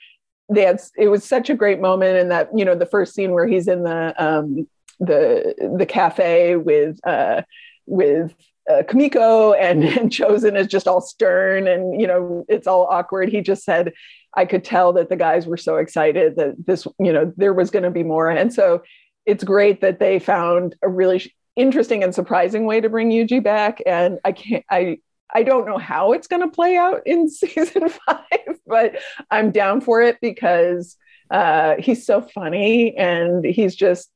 had 0.59 0.81
it 0.97 1.07
was 1.07 1.23
such 1.23 1.49
a 1.49 1.55
great 1.55 1.79
moment 1.79 2.17
and 2.17 2.31
that 2.31 2.49
you 2.55 2.65
know 2.65 2.75
the 2.75 2.85
first 2.85 3.13
scene 3.13 3.31
where 3.31 3.47
he's 3.47 3.67
in 3.67 3.83
the 3.83 4.13
um 4.23 4.67
the 4.99 5.55
the 5.77 5.85
cafe 5.85 6.55
with 6.55 6.99
uh 7.05 7.41
with 7.85 8.33
uh, 8.69 8.83
Kumiko 8.83 9.55
and, 9.59 9.83
and 9.97 10.11
Chozen 10.11 10.57
is 10.57 10.67
just 10.67 10.87
all 10.87 11.01
stern 11.01 11.67
and 11.67 11.99
you 11.99 12.07
know 12.07 12.45
it's 12.47 12.67
all 12.67 12.87
awkward. 12.89 13.29
He 13.29 13.41
just 13.41 13.63
said, 13.63 13.93
I 14.35 14.45
could 14.45 14.63
tell 14.63 14.93
that 14.93 15.09
the 15.09 15.15
guys 15.15 15.45
were 15.45 15.57
so 15.57 15.77
excited 15.77 16.35
that 16.37 16.55
this 16.65 16.87
you 16.99 17.11
know 17.11 17.33
there 17.37 17.53
was 17.53 17.71
going 17.71 17.83
to 17.83 17.91
be 17.91 18.03
more, 18.03 18.29
and 18.29 18.53
so 18.53 18.83
it's 19.25 19.43
great 19.43 19.81
that 19.81 19.99
they 19.99 20.19
found 20.19 20.75
a 20.81 20.89
really 20.89 21.33
interesting 21.55 22.03
and 22.03 22.15
surprising 22.15 22.65
way 22.65 22.81
to 22.81 22.89
bring 22.89 23.09
Yuji 23.09 23.43
back. 23.43 23.81
And 23.85 24.19
I 24.23 24.31
can't 24.31 24.65
I 24.69 24.99
I 25.34 25.44
don't 25.44 25.65
know 25.65 25.78
how 25.78 26.12
it's 26.12 26.28
going 26.28 26.41
to 26.41 26.50
play 26.50 26.76
out 26.78 27.02
in 27.06 27.30
season 27.30 27.89
five, 27.89 28.60
but 28.65 28.96
I'm 29.30 29.52
down 29.52 29.82
for 29.82 30.02
it 30.02 30.17
because 30.22 30.98
uh, 31.30 31.76
he's 31.80 32.06
so 32.06 32.22
funny 32.22 32.96
and 32.98 33.46
he's 33.46 33.76
just 33.76 34.10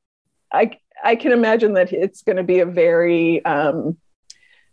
I 0.52 0.78
I 1.04 1.16
can 1.16 1.32
imagine 1.32 1.74
that 1.74 1.92
it's 1.92 2.22
going 2.22 2.36
to 2.36 2.42
be 2.42 2.60
a 2.60 2.66
very 2.66 3.44
um, 3.44 3.96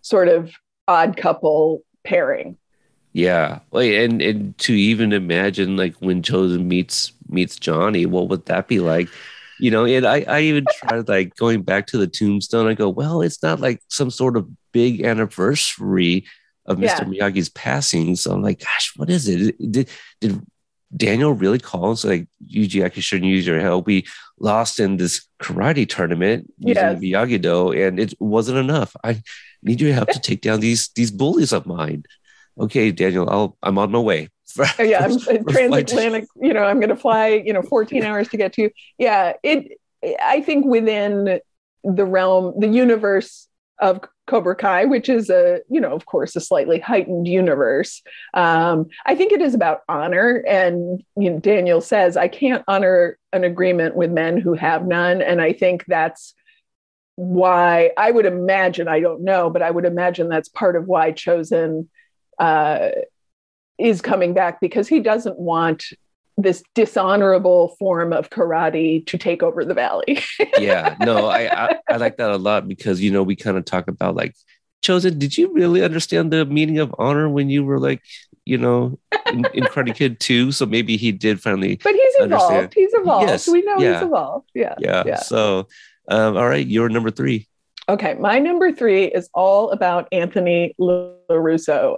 sort 0.01 0.27
of 0.27 0.53
odd 0.87 1.17
couple 1.17 1.81
pairing. 2.03 2.57
Yeah, 3.13 3.59
Wait, 3.71 4.03
and 4.03 4.21
and 4.21 4.57
to 4.59 4.73
even 4.73 5.13
imagine 5.13 5.77
like 5.77 5.95
when 5.97 6.21
Chozen 6.21 6.65
meets 6.65 7.13
meets 7.29 7.57
Johnny, 7.57 8.05
what 8.05 8.27
would 8.29 8.45
that 8.47 8.67
be 8.67 8.79
like? 8.79 9.07
You 9.63 9.71
know, 9.71 9.85
and 9.85 10.05
I 10.05 10.25
I 10.27 10.39
even 10.41 10.65
tried 10.79 11.07
like 11.07 11.35
going 11.37 11.61
back 11.61 11.87
to 11.87 11.97
the 11.97 12.07
tombstone. 12.07 12.67
I 12.67 12.73
go, 12.73 12.89
well, 12.89 13.21
it's 13.21 13.41
not 13.41 13.61
like 13.61 13.79
some 13.87 14.11
sort 14.11 14.35
of 14.35 14.49
big 14.73 15.03
anniversary 15.05 16.25
of 16.65 16.77
Mr. 16.77 16.83
Yeah. 16.83 17.29
Miyagi's 17.29 17.47
passing. 17.49 18.17
So 18.17 18.33
I'm 18.33 18.41
like, 18.41 18.59
gosh, 18.59 18.91
what 18.97 19.09
is 19.09 19.29
it? 19.29 19.55
Did 19.71 19.87
did 20.19 20.41
Daniel 20.95 21.31
really 21.33 21.59
call 21.59 21.91
and 21.91 21.99
say, 21.99 22.07
like, 22.09 22.27
Yuji, 22.45 22.83
I 22.83 22.89
shouldn't 22.99 23.31
use 23.31 23.47
your 23.47 23.61
help? 23.61 23.87
We 23.87 24.05
lost 24.37 24.81
in 24.81 24.97
this 24.97 25.25
karate 25.41 25.87
tournament 25.87 26.51
using 26.59 26.83
Yes. 26.83 26.99
the 26.99 27.13
Miyagi 27.13 27.41
Do, 27.41 27.71
and 27.71 27.99
it 28.01 28.13
wasn't 28.19 28.57
enough. 28.57 28.91
I 29.01 29.21
need 29.61 29.79
your 29.79 29.93
help 29.93 30.09
to 30.09 30.19
take 30.29 30.41
down 30.41 30.59
these 30.59 30.89
these 30.89 31.11
bullies 31.11 31.53
of 31.53 31.65
mine. 31.65 32.03
Okay, 32.59 32.91
Daniel, 32.91 33.29
I'll 33.29 33.57
I'm 33.63 33.77
on 33.77 33.91
my 33.91 33.99
way. 33.99 34.27
Oh, 34.79 34.83
yeah, 34.83 35.03
I'm 35.03 35.17
to- 35.19 35.43
transatlantic. 35.43 36.25
You 36.41 36.53
know, 36.53 36.63
I'm 36.63 36.79
going 36.79 36.89
to 36.89 36.95
fly. 36.95 37.41
You 37.43 37.53
know, 37.53 37.61
14 37.61 38.03
hours 38.03 38.29
to 38.29 38.37
get 38.37 38.53
to. 38.53 38.63
you. 38.63 38.71
Yeah, 38.97 39.33
it. 39.43 39.79
I 40.21 40.41
think 40.41 40.65
within 40.65 41.39
the 41.83 42.05
realm, 42.05 42.53
the 42.59 42.67
universe 42.67 43.47
of 43.79 44.01
Cobra 44.27 44.55
Kai, 44.55 44.85
which 44.85 45.09
is 45.09 45.29
a, 45.29 45.59
you 45.69 45.81
know, 45.81 45.93
of 45.93 46.05
course, 46.05 46.35
a 46.35 46.41
slightly 46.41 46.79
heightened 46.79 47.27
universe. 47.27 48.01
Um, 48.33 48.87
I 49.05 49.15
think 49.15 49.31
it 49.31 49.41
is 49.41 49.53
about 49.53 49.81
honor, 49.89 50.43
and 50.47 51.03
you 51.17 51.31
know, 51.31 51.39
Daniel 51.39 51.81
says, 51.81 52.15
"I 52.15 52.27
can't 52.27 52.63
honor 52.67 53.17
an 53.31 53.43
agreement 53.43 53.95
with 53.95 54.11
men 54.11 54.37
who 54.37 54.53
have 54.53 54.85
none," 54.85 55.21
and 55.21 55.41
I 55.41 55.53
think 55.53 55.85
that's 55.87 56.33
why 57.15 57.91
I 57.97 58.11
would 58.11 58.25
imagine. 58.25 58.87
I 58.87 58.99
don't 58.99 59.23
know, 59.23 59.49
but 59.49 59.61
I 59.61 59.71
would 59.71 59.85
imagine 59.85 60.29
that's 60.29 60.49
part 60.49 60.75
of 60.75 60.87
why 60.87 61.11
Chozen 61.11 61.87
uh, 62.39 62.89
is 63.77 64.01
coming 64.01 64.33
back 64.33 64.61
because 64.61 64.87
he 64.87 64.99
doesn't 64.99 65.37
want 65.39 65.85
this 66.37 66.63
dishonorable 66.73 67.75
form 67.79 68.11
of 68.11 68.29
karate 68.29 69.05
to 69.05 69.17
take 69.17 69.43
over 69.43 69.63
the 69.63 69.73
valley. 69.73 70.19
yeah, 70.57 70.95
no, 70.99 71.27
I, 71.27 71.65
I 71.65 71.79
I 71.89 71.97
like 71.97 72.17
that 72.17 72.31
a 72.31 72.37
lot 72.37 72.67
because 72.67 73.01
you 73.01 73.11
know 73.11 73.23
we 73.23 73.35
kind 73.35 73.57
of 73.57 73.65
talk 73.65 73.87
about 73.87 74.15
like 74.15 74.35
chozen. 74.83 75.19
Did 75.19 75.37
you 75.37 75.53
really 75.53 75.83
understand 75.83 76.31
the 76.31 76.45
meaning 76.45 76.79
of 76.79 76.93
honor 76.97 77.29
when 77.29 77.49
you 77.49 77.63
were 77.63 77.79
like 77.79 78.01
you 78.45 78.57
know 78.57 78.97
in, 79.27 79.45
in 79.53 79.63
Karate 79.65 79.95
Kid 79.95 80.19
two? 80.19 80.51
So 80.51 80.65
maybe 80.65 80.97
he 80.97 81.11
did 81.11 81.41
finally. 81.41 81.75
but 81.83 81.93
he's 81.93 82.15
evolved. 82.15 82.53
Understand. 82.53 82.73
He's 82.75 82.93
evolved. 82.93 83.29
Yes, 83.29 83.47
We 83.47 83.61
know 83.61 83.77
yeah. 83.77 83.93
he's 83.93 84.03
evolved. 84.03 84.49
Yeah. 84.53 84.75
Yeah. 84.79 85.03
Yeah. 85.05 85.19
So, 85.19 85.67
um, 86.07 86.35
all 86.35 86.47
right, 86.47 86.65
you're 86.65 86.89
number 86.89 87.11
three. 87.11 87.47
Okay, 87.89 88.13
my 88.13 88.39
number 88.39 88.71
three 88.71 89.05
is 89.05 89.29
all 89.33 89.71
about 89.71 90.07
Anthony 90.13 90.73
LaRusso. 90.79 91.97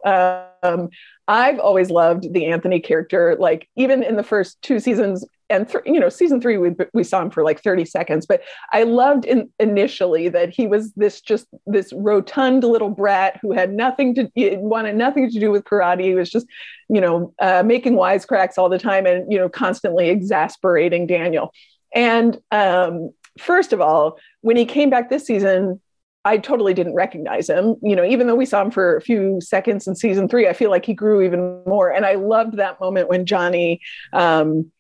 Um, 0.64 0.90
I've 1.28 1.60
always 1.60 1.90
loved 1.90 2.34
the 2.34 2.46
Anthony 2.46 2.80
character, 2.80 3.36
like 3.40 3.68
even 3.76 4.04
in 4.04 4.16
the 4.16 4.24
first 4.24 4.62
two 4.62 4.80
seasons, 4.80 5.26
and 5.50 5.68
th- 5.68 5.84
you 5.86 6.00
know, 6.00 6.10
season 6.10 6.40
three 6.40 6.58
we 6.58 6.72
we 6.94 7.04
saw 7.04 7.22
him 7.22 7.32
for 7.32 7.44
like 7.44 7.62
thirty 7.62 7.86
seconds, 7.86 8.26
but 8.26 8.42
I 8.74 8.84
loved 8.84 9.26
in, 9.26 9.50
initially 9.60 10.30
that 10.30 10.50
he 10.50 10.68
was 10.68 10.94
this 10.94 11.22
just 11.22 11.48
this 11.66 11.92
rotund 11.94 12.64
little 12.64 12.90
brat 12.90 13.40
who 13.42 13.54
had 13.54 13.74
nothing 13.74 14.16
to 14.16 14.30
wanted 14.36 14.96
nothing 14.96 15.30
to 15.30 15.40
do 15.40 15.52
with 15.52 15.64
karate. 15.64 16.04
He 16.04 16.16
was 16.16 16.30
just, 16.30 16.48
you 16.90 17.02
know, 17.02 17.34
uh, 17.40 17.64
making 17.64 17.94
wisecracks 17.94 18.58
all 18.58 18.70
the 18.70 18.80
time 18.80 19.06
and 19.06 19.32
you 19.32 19.38
know, 19.38 19.50
constantly 19.50 20.10
exasperating 20.10 21.08
Daniel. 21.08 21.52
And 21.94 22.40
um, 22.52 23.12
first 23.40 23.74
of 23.74 23.82
all, 23.82 24.18
when 24.42 24.58
he 24.58 24.66
came 24.66 24.90
back 24.90 25.10
this 25.10 25.26
season, 25.26 25.80
I 26.26 26.40
totally 26.40 26.74
didn't 26.74 26.96
recognize 26.96 27.48
him. 27.48 27.76
You 27.84 27.96
know, 27.96 28.04
even 28.04 28.26
though 28.26 28.36
we 28.36 28.48
saw 28.48 28.64
him 28.64 28.72
for 28.72 28.98
a 28.98 29.02
few 29.02 29.40
seconds 29.40 29.88
in 29.88 29.96
season 29.96 30.28
three, 30.28 30.48
I 30.48 30.54
feel 30.54 30.72
like 30.72 30.86
he 30.86 30.96
grew 30.96 31.22
even 31.22 31.62
more. 31.68 31.92
And 31.92 32.04
I 32.04 32.16
loved 32.16 32.58
that 32.58 32.80
moment 32.82 33.10
when 33.10 33.28
Johnny 33.28 33.80
um, 34.12 34.72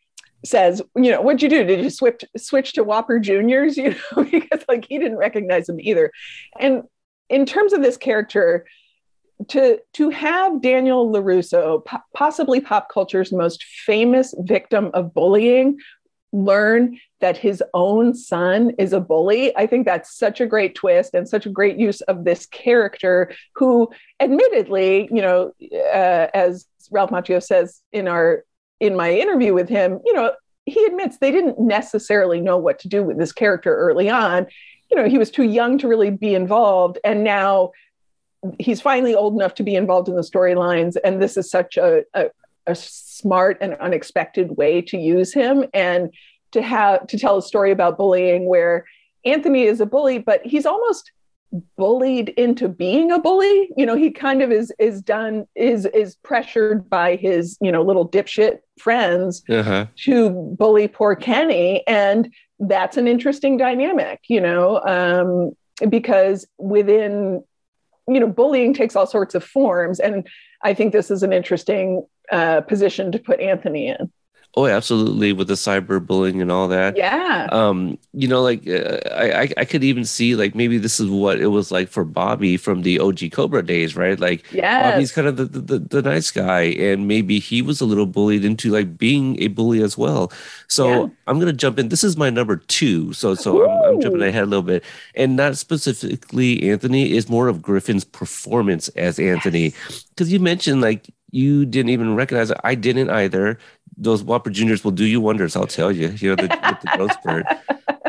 says, 0.43 0.81
"You 0.95 1.11
know, 1.11 1.21
what'd 1.21 1.43
you 1.43 1.49
do? 1.49 1.63
Did 1.63 1.83
you 1.83 1.91
switch 1.91 2.25
switch 2.35 2.73
to 2.73 2.83
Whopper 2.83 3.19
Juniors?" 3.19 3.77
You 3.85 3.91
know, 3.91 4.23
because 4.23 4.65
like 4.67 4.85
he 4.89 4.97
didn't 4.97 5.17
recognize 5.17 5.69
him 5.69 5.79
either. 5.79 6.11
And 6.59 6.83
in 7.29 7.45
terms 7.45 7.73
of 7.73 7.83
this 7.83 7.95
character, 7.95 8.65
to 9.49 9.79
to 9.93 10.09
have 10.09 10.61
Daniel 10.61 11.11
Larusso, 11.11 11.85
po- 11.85 12.03
possibly 12.15 12.59
pop 12.59 12.89
culture's 12.89 13.31
most 13.31 13.63
famous 13.63 14.33
victim 14.39 14.89
of 14.95 15.13
bullying, 15.13 15.77
learn 16.35 16.99
that 17.21 17.37
his 17.37 17.63
own 17.73 18.13
son 18.13 18.71
is 18.77 18.93
a 18.93 18.99
bully. 18.99 19.55
I 19.55 19.65
think 19.65 19.85
that's 19.85 20.17
such 20.17 20.41
a 20.41 20.45
great 20.45 20.75
twist 20.75 21.13
and 21.13 21.27
such 21.27 21.45
a 21.45 21.49
great 21.49 21.77
use 21.77 22.01
of 22.01 22.25
this 22.25 22.45
character 22.47 23.31
who, 23.55 23.89
admittedly, 24.19 25.07
you 25.11 25.21
know, 25.21 25.53
uh, 25.73 26.27
as 26.33 26.67
Ralph 26.91 27.09
Macchio 27.09 27.41
says 27.41 27.81
in 27.91 28.07
our 28.07 28.43
in 28.81 28.95
my 28.95 29.11
interview 29.11 29.53
with 29.53 29.69
him, 29.69 30.01
you 30.05 30.13
know, 30.13 30.33
he 30.65 30.83
admits 30.85 31.17
they 31.17 31.31
didn't 31.31 31.59
necessarily 31.59 32.41
know 32.41 32.57
what 32.57 32.79
to 32.79 32.89
do 32.89 33.01
with 33.03 33.17
this 33.17 33.31
character 33.31 33.73
early 33.73 34.09
on. 34.09 34.47
You 34.91 34.97
know, 34.97 35.07
he 35.07 35.17
was 35.17 35.31
too 35.31 35.43
young 35.43 35.77
to 35.79 35.87
really 35.87 36.11
be 36.11 36.35
involved, 36.35 36.99
and 37.03 37.23
now 37.23 37.71
he's 38.59 38.81
finally 38.81 39.15
old 39.15 39.33
enough 39.33 39.55
to 39.55 39.63
be 39.63 39.75
involved 39.75 40.09
in 40.09 40.15
the 40.15 40.21
storylines. 40.21 40.97
And 41.03 41.21
this 41.21 41.37
is 41.37 41.49
such 41.49 41.77
a, 41.77 42.03
a 42.13 42.29
a 42.67 42.75
smart 43.17 43.57
and 43.61 43.75
unexpected 43.75 44.57
way 44.57 44.81
to 44.81 44.97
use 44.97 45.33
him 45.33 45.65
and 45.73 46.13
to 46.51 46.61
have 46.61 47.07
to 47.07 47.17
tell 47.17 47.37
a 47.37 47.41
story 47.41 47.71
about 47.71 47.97
bullying 47.97 48.45
where 48.45 48.85
Anthony 49.25 49.63
is 49.63 49.81
a 49.81 49.85
bully, 49.85 50.19
but 50.19 50.45
he's 50.45 50.65
almost 50.65 51.11
bullied 51.77 52.29
into 52.29 52.67
being 52.67 53.11
a 53.11 53.19
bully. 53.19 53.69
You 53.77 53.85
know, 53.85 53.95
he 53.95 54.11
kind 54.11 54.41
of 54.41 54.51
is 54.51 54.71
is 54.77 55.01
done 55.01 55.45
is 55.55 55.85
is 55.87 56.15
pressured 56.17 56.89
by 56.89 57.15
his, 57.15 57.57
you 57.61 57.71
know, 57.71 57.81
little 57.81 58.07
dipshit 58.07 58.59
friends 58.79 59.43
Uh-huh. 59.49 59.85
to 60.05 60.29
bully 60.59 60.87
poor 60.87 61.15
Kenny. 61.15 61.85
And 61.87 62.29
that's 62.59 62.97
an 62.97 63.07
interesting 63.07 63.57
dynamic, 63.57 64.19
you 64.27 64.41
know, 64.41 64.81
um, 64.85 65.55
because 65.89 66.47
within, 66.57 67.43
you 68.07 68.19
know, 68.19 68.27
bullying 68.27 68.73
takes 68.73 68.95
all 68.95 69.07
sorts 69.07 69.33
of 69.35 69.43
forms. 69.43 69.99
And 69.99 70.27
I 70.63 70.73
think 70.73 70.93
this 70.93 71.09
is 71.11 71.23
an 71.23 71.33
interesting 71.33 72.05
uh, 72.31 72.61
position 72.61 73.11
to 73.11 73.19
put 73.19 73.39
Anthony 73.39 73.87
in. 73.87 74.11
Oh, 74.57 74.67
absolutely, 74.67 75.33
with 75.33 75.49
the 75.49 75.55
cyberbullying 75.55 76.41
and 76.41 76.49
all 76.49 76.69
that. 76.69 76.95
Yeah. 76.95 77.49
um 77.51 77.97
you 78.13 78.25
know 78.29 78.41
like 78.41 78.65
uh, 78.69 78.99
I, 79.11 79.41
I 79.43 79.49
i 79.57 79.65
could 79.65 79.83
even 79.83 80.05
see 80.05 80.37
like 80.37 80.55
maybe 80.55 80.77
this 80.77 81.01
is 81.01 81.09
what 81.09 81.41
it 81.41 81.47
was 81.47 81.69
like 81.69 81.89
for 81.89 82.05
bobby 82.05 82.55
from 82.55 82.83
the 82.83 82.97
og 83.01 83.19
cobra 83.33 83.61
days 83.61 83.97
right 83.97 84.17
like 84.17 84.45
Yes. 84.53 84.81
bobby's 84.93 85.11
kind 85.11 85.27
of 85.27 85.35
the, 85.35 85.43
the 85.43 85.59
the 85.59 85.79
the 85.79 86.01
nice 86.01 86.31
guy 86.31 86.61
and 86.79 87.05
maybe 87.09 87.39
he 87.39 87.61
was 87.61 87.81
a 87.81 87.85
little 87.85 88.05
bullied 88.05 88.45
into 88.45 88.71
like 88.71 88.97
being 88.97 89.37
a 89.41 89.47
bully 89.49 89.83
as 89.83 89.97
well 89.97 90.31
so 90.69 90.87
Yeah. 90.87 91.07
i'm 91.27 91.39
gonna 91.39 91.51
jump 91.51 91.77
in 91.77 91.89
this 91.89 92.05
is 92.05 92.15
my 92.15 92.29
number 92.29 92.55
two 92.55 93.11
so 93.11 93.35
so 93.35 93.69
I'm, 93.69 93.95
I'm 93.95 93.99
jumping 94.01 94.21
ahead 94.23 94.43
a 94.43 94.47
little 94.47 94.63
bit 94.63 94.81
and 95.15 95.35
not 95.35 95.57
specifically 95.57 96.69
anthony 96.71 97.11
is 97.11 97.27
more 97.29 97.49
of 97.49 97.61
griffin's 97.61 98.05
performance 98.05 98.87
as 98.95 99.19
anthony 99.19 99.73
because 100.09 100.31
you 100.31 100.39
mentioned 100.39 100.79
like 100.79 101.09
you 101.35 101.65
didn't 101.65 101.89
even 101.89 102.15
recognize 102.15 102.49
it. 102.51 102.57
I 102.63 102.75
didn't 102.75 103.09
either. 103.09 103.59
Those 103.97 104.23
Whopper 104.23 104.49
Juniors 104.49 104.83
will 104.83 104.91
do 105.01 105.05
you 105.05 105.19
wonders, 105.21 105.55
I'll 105.55 105.67
tell 105.67 105.91
you. 105.91 106.09
You 106.21 106.29
know, 106.29 106.35
the, 106.43 106.49
with 106.69 106.79
the 106.81 106.89
growth 106.95 107.13
spurt. 107.13 107.45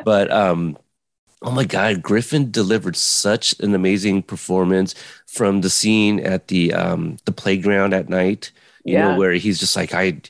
But 0.04 0.30
um, 0.30 0.78
oh 1.42 1.50
my 1.50 1.64
God, 1.64 2.02
Griffin 2.02 2.50
delivered 2.50 2.96
such 2.96 3.58
an 3.60 3.74
amazing 3.74 4.22
performance 4.22 4.94
from 5.26 5.62
the 5.62 5.70
scene 5.70 6.20
at 6.20 6.48
the 6.48 6.72
um 6.72 7.16
the 7.24 7.32
playground 7.32 7.92
at 7.94 8.08
night. 8.08 8.52
You 8.84 8.94
Yeah. 8.94 9.02
know, 9.12 9.18
where 9.18 9.32
he's 9.34 9.58
just 9.58 9.76
like 9.76 9.92
I. 9.94 10.20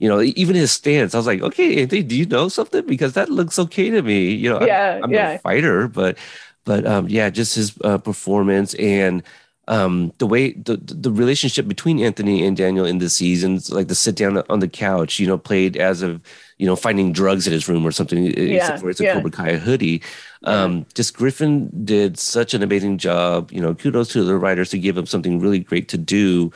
You 0.00 0.08
know, 0.10 0.20
even 0.20 0.56
his 0.56 0.72
stance, 0.72 1.14
I 1.14 1.18
was 1.18 1.26
like, 1.26 1.40
okay, 1.40 1.80
Anthony, 1.80 2.02
do 2.02 2.16
you 2.16 2.26
know 2.26 2.48
something? 2.48 2.84
Because 2.84 3.12
that 3.14 3.30
looks 3.30 3.58
okay 3.58 3.90
to 3.90 4.02
me. 4.02 4.32
You 4.34 4.50
know, 4.50 4.58
I'm- 4.58 5.04
I'm, 5.04 5.12
yeah. 5.12 5.30
a 5.30 5.38
fighter, 5.38 5.88
but 5.88 6.18
but 6.64 6.84
um, 6.86 7.08
yeah, 7.08 7.30
just 7.30 7.54
his 7.54 7.72
uh, 7.84 7.98
performance 7.98 8.74
and 8.74 9.22
um, 9.68 10.12
the 10.18 10.26
way 10.26 10.52
the 10.52 10.76
the 10.76 11.10
relationship 11.10 11.66
between 11.66 11.98
Anthony 12.00 12.44
and 12.44 12.56
Daniel 12.56 12.84
in 12.84 12.98
the 12.98 13.08
seasons, 13.08 13.70
like 13.70 13.88
the 13.88 13.94
sit 13.94 14.16
down 14.16 14.42
on 14.48 14.60
the 14.60 14.68
couch, 14.68 15.18
you 15.18 15.26
know, 15.26 15.38
played 15.38 15.76
as 15.76 16.02
of 16.02 16.20
you 16.58 16.66
know 16.66 16.76
finding 16.76 17.12
drugs 17.12 17.46
in 17.46 17.52
his 17.52 17.68
room 17.68 17.86
or 17.86 17.92
something, 17.92 18.24
yeah, 18.24 18.56
except 18.56 18.80
for 18.80 18.90
it's 18.90 19.00
a 19.00 19.04
yeah. 19.04 19.14
Cobra 19.14 19.30
Kai 19.30 19.56
hoodie. 19.56 20.02
Um, 20.44 20.84
just 20.94 21.16
Griffin 21.16 21.70
did 21.84 22.18
such 22.18 22.52
an 22.52 22.62
amazing 22.62 22.98
job. 22.98 23.50
You 23.52 23.60
know, 23.60 23.74
kudos 23.74 24.08
to 24.08 24.22
the 24.22 24.36
writers 24.36 24.70
to 24.70 24.78
give 24.78 24.98
him 24.98 25.06
something 25.06 25.40
really 25.40 25.60
great 25.60 25.88
to 25.88 25.98
do. 25.98 26.52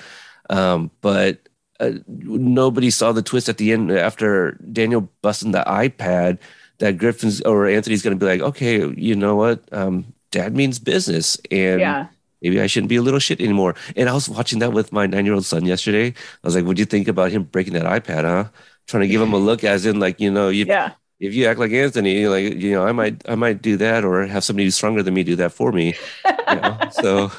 Um, 0.50 0.90
but 1.00 1.48
uh, 1.80 1.92
nobody 2.06 2.90
saw 2.90 3.12
the 3.12 3.22
twist 3.22 3.48
at 3.48 3.56
the 3.56 3.72
end 3.72 3.90
after 3.90 4.52
Daniel 4.72 5.08
busting 5.22 5.52
the 5.52 5.64
iPad 5.66 6.38
that 6.78 6.98
Griffin's 6.98 7.40
or 7.42 7.66
Anthony's 7.66 8.02
going 8.02 8.18
to 8.18 8.24
be 8.24 8.30
like, 8.30 8.40
okay, 8.40 8.86
you 8.96 9.14
know 9.14 9.36
what? 9.36 9.62
Um, 9.72 10.12
dad 10.30 10.54
means 10.54 10.78
business. 10.78 11.38
And 11.50 11.80
yeah. 11.80 12.06
Maybe 12.42 12.60
I 12.60 12.66
shouldn't 12.66 12.88
be 12.88 12.96
a 12.96 13.02
little 13.02 13.20
shit 13.20 13.40
anymore. 13.40 13.74
And 13.96 14.08
I 14.08 14.12
was 14.14 14.28
watching 14.28 14.58
that 14.60 14.72
with 14.72 14.92
my 14.92 15.06
nine 15.06 15.24
year 15.24 15.34
old 15.34 15.44
son 15.44 15.64
yesterday. 15.64 16.08
I 16.08 16.12
was 16.46 16.54
like, 16.56 16.64
what 16.64 16.76
do 16.76 16.80
you 16.82 16.86
think 16.86 17.08
about 17.08 17.30
him 17.30 17.44
breaking 17.44 17.74
that 17.74 17.84
iPad, 17.84 18.24
huh? 18.24 18.50
Trying 18.86 19.02
to 19.02 19.08
give 19.08 19.20
him 19.20 19.32
a 19.32 19.38
look 19.38 19.64
as 19.64 19.86
in 19.86 20.00
like, 20.00 20.20
you 20.20 20.30
know, 20.30 20.48
you, 20.48 20.64
Yeah. 20.66 20.92
if 21.20 21.34
you 21.34 21.46
act 21.46 21.58
like 21.60 21.72
Anthony, 21.72 22.26
like, 22.26 22.54
you 22.54 22.72
know, 22.72 22.86
I 22.86 22.92
might, 22.92 23.22
I 23.28 23.34
might 23.34 23.60
do 23.62 23.76
that 23.78 24.04
or 24.04 24.24
have 24.26 24.44
somebody 24.44 24.64
who's 24.64 24.76
stronger 24.76 25.02
than 25.02 25.14
me 25.14 25.22
do 25.24 25.36
that 25.36 25.52
for 25.52 25.72
me. 25.72 25.94
You 26.48 26.56
know? 26.56 26.78
so, 26.92 27.30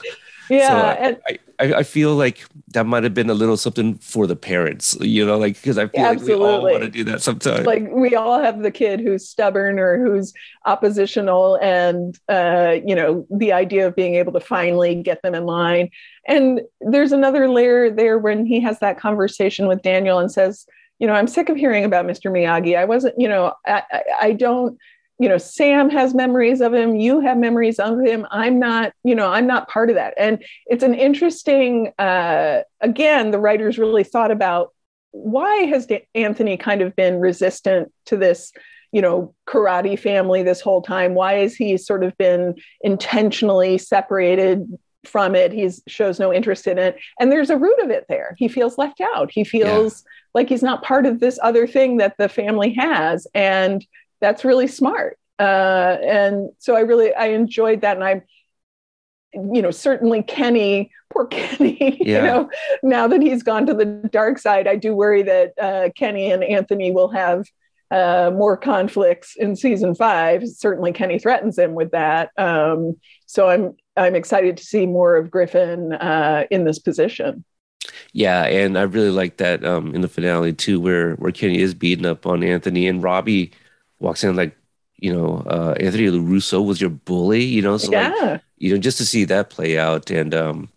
Yeah, 0.49 0.67
so 0.95 1.01
and- 1.01 1.17
I, 1.27 1.39
I, 1.59 1.73
I 1.79 1.83
feel 1.83 2.15
like 2.15 2.45
that 2.69 2.85
might 2.85 3.03
have 3.03 3.13
been 3.13 3.29
a 3.29 3.33
little 3.33 3.57
something 3.57 3.95
for 3.97 4.27
the 4.27 4.35
parents, 4.35 4.95
you 5.01 5.25
know, 5.25 5.38
like 5.38 5.55
because 5.55 5.77
I 5.77 5.88
feel 5.88 6.03
like 6.03 6.21
we 6.21 6.33
all 6.33 6.62
want 6.62 6.83
to 6.83 6.89
do 6.89 7.03
that 7.05 7.21
sometimes. 7.21 7.65
like 7.65 7.88
we 7.91 8.15
all 8.15 8.39
have 8.39 8.62
the 8.62 8.71
kid 8.71 9.01
who's 9.01 9.27
stubborn 9.27 9.77
or 9.77 9.97
who's 9.99 10.33
oppositional 10.65 11.55
and 11.62 12.17
uh, 12.29 12.75
you 12.85 12.95
know 12.95 13.27
the 13.29 13.51
idea 13.51 13.88
of 13.88 13.95
being 13.95 14.15
able 14.15 14.31
to 14.33 14.39
finally 14.39 14.95
get 14.95 15.21
them 15.21 15.35
in 15.35 15.45
line. 15.45 15.89
And 16.27 16.62
there's 16.79 17.12
another 17.12 17.49
layer 17.49 17.89
there 17.89 18.17
when 18.19 18.45
he 18.45 18.59
has 18.62 18.79
that 18.79 18.99
conversation 18.99 19.67
with 19.67 19.81
daniel 19.81 20.19
and 20.19 20.31
says 20.31 20.65
you 20.99 21.07
know 21.07 21.13
i'm 21.13 21.27
sick 21.27 21.49
of 21.49 21.57
hearing 21.57 21.83
about 21.83 22.05
mr 22.05 22.31
miyagi. 22.31 22.77
I 22.77 22.85
wasn't 22.85 23.15
you 23.17 23.27
know 23.27 23.53
i, 23.65 23.83
I, 23.91 24.03
I 24.21 24.31
don't 24.33 24.77
you 25.19 25.27
know 25.27 25.38
sam 25.38 25.89
has 25.89 26.13
memories 26.13 26.62
of 26.62 26.73
him 26.73 26.95
you 26.95 27.19
have 27.19 27.38
memories 27.38 27.77
of 27.79 27.99
him 27.99 28.25
i'm 28.32 28.58
not 28.58 28.93
you 29.03 29.13
know 29.13 29.29
i'm 29.29 29.45
not 29.45 29.67
part 29.69 29.89
of 29.89 29.95
that 29.95 30.13
and 30.17 30.43
it's 30.67 30.84
an 30.84 30.93
interesting 30.93 31.91
uh, 31.99 32.62
again 32.82 33.32
the 33.32 33.39
writers 33.39 33.77
really 33.77 34.03
thought 34.03 34.32
about 34.32 34.71
why 35.12 35.63
has 35.63 35.88
Anthony 36.15 36.58
kind 36.58 36.82
of 36.82 36.95
been 36.95 37.19
resistant 37.19 37.91
to 38.05 38.17
this, 38.17 38.51
you 38.91 39.01
know, 39.01 39.34
karate 39.47 39.97
family 39.97 40.43
this 40.43 40.62
whole 40.62 40.82
time? 40.82 41.15
Why 41.15 41.34
has 41.36 41.55
he 41.55 41.77
sort 41.77 42.03
of 42.03 42.17
been 42.17 42.55
intentionally 42.82 43.77
separated 43.77 44.67
from 45.05 45.36
it? 45.36 45.51
He 45.51 45.69
shows 45.88 46.19
no 46.19 46.34
interest 46.34 46.67
in 46.67 46.77
it. 46.77 46.97
And 47.19 47.32
there's 47.32 47.49
a 47.49 47.58
root 47.58 47.79
of 47.82 47.89
it 47.89 48.05
there. 48.10 48.36
He 48.38 48.47
feels 48.47 48.77
left 48.77 49.01
out. 49.01 49.32
He 49.32 49.43
feels 49.43 50.03
like 50.34 50.49
he's 50.49 50.63
not 50.63 50.84
part 50.84 51.05
of 51.05 51.19
this 51.19 51.39
other 51.41 51.65
thing 51.65 51.97
that 51.97 52.15
the 52.17 52.29
family 52.29 52.73
has. 52.75 53.25
And 53.34 53.86
that's 54.21 54.45
really 54.45 54.67
smart. 54.67 55.17
Uh, 55.38 55.97
and 56.01 56.49
so 56.60 56.75
I 56.75 56.82
really 56.82 57.13
I 57.13 57.27
enjoyed 57.27 57.82
that. 57.82 57.95
And 57.95 58.03
I'm 58.03 58.23
you 59.34 59.62
know, 59.62 59.71
certainly 59.71 60.23
Kenny, 60.23 60.91
poor 61.12 61.27
Kenny, 61.27 61.97
you 62.03 62.21
know, 62.21 62.49
now 62.84 63.08
that 63.08 63.21
he's 63.21 63.43
gone 63.43 63.65
to 63.67 63.73
the 63.73 63.86
dark 63.86 64.39
side, 64.39 64.67
I 64.67 64.75
do 64.75 64.95
worry 64.95 65.23
that 65.23 65.53
uh, 65.60 65.89
Kenny 65.95 66.32
and 66.32 66.43
Anthony 66.43 66.91
will 66.91 67.10
have 67.10 67.45
uh, 67.91 68.32
more 68.34 68.55
conflicts 68.55 69.36
in 69.36 69.55
season 69.55 69.95
five. 69.95 70.47
Certainly, 70.47 70.93
Kenny 70.93 71.19
threatens 71.19 71.58
him 71.58 71.73
with 71.73 71.91
that. 71.91 72.32
Um, 72.38 72.97
so 73.25 73.49
I'm 73.49 73.75
I'm 73.97 74.15
excited 74.15 74.58
to 74.58 74.63
see 74.63 74.86
more 74.86 75.15
of 75.15 75.32
Griffin 75.32 75.93
uh, 75.93 76.45
in 76.51 76.65
this 76.65 76.79
position. 76.79 77.43
Yeah, 78.13 78.45
and 78.45 78.77
I 78.77 78.84
really 78.84 79.10
like 79.10 79.38
that 79.38 79.65
um, 79.65 79.95
in 79.95 80.01
the 80.01 80.08
finale 80.08 80.53
too, 80.53 80.79
where 80.79 81.15
where 81.15 81.32
Kenny 81.32 81.60
is 81.60 81.73
beating 81.73 82.05
up 82.05 82.25
on 82.25 82.43
Anthony, 82.43 82.88
and 82.88 83.01
Robbie 83.01 83.51
walks 83.99 84.23
in 84.23 84.35
like, 84.35 84.55
you 84.97 85.13
know, 85.13 85.43
uh, 85.47 85.75
Anthony 85.79 86.09
Russo 86.09 86.62
was 86.62 86.81
your 86.81 86.89
bully, 86.89 87.43
you 87.43 87.62
know, 87.62 87.77
so 87.77 87.91
like, 87.93 88.13
yeah, 88.21 88.39
you 88.57 88.73
know, 88.73 88.79
just 88.79 88.97
to 88.99 89.05
see 89.05 89.25
that 89.25 89.49
play 89.49 89.77
out, 89.79 90.09
and 90.12 90.33
um, 90.35 90.69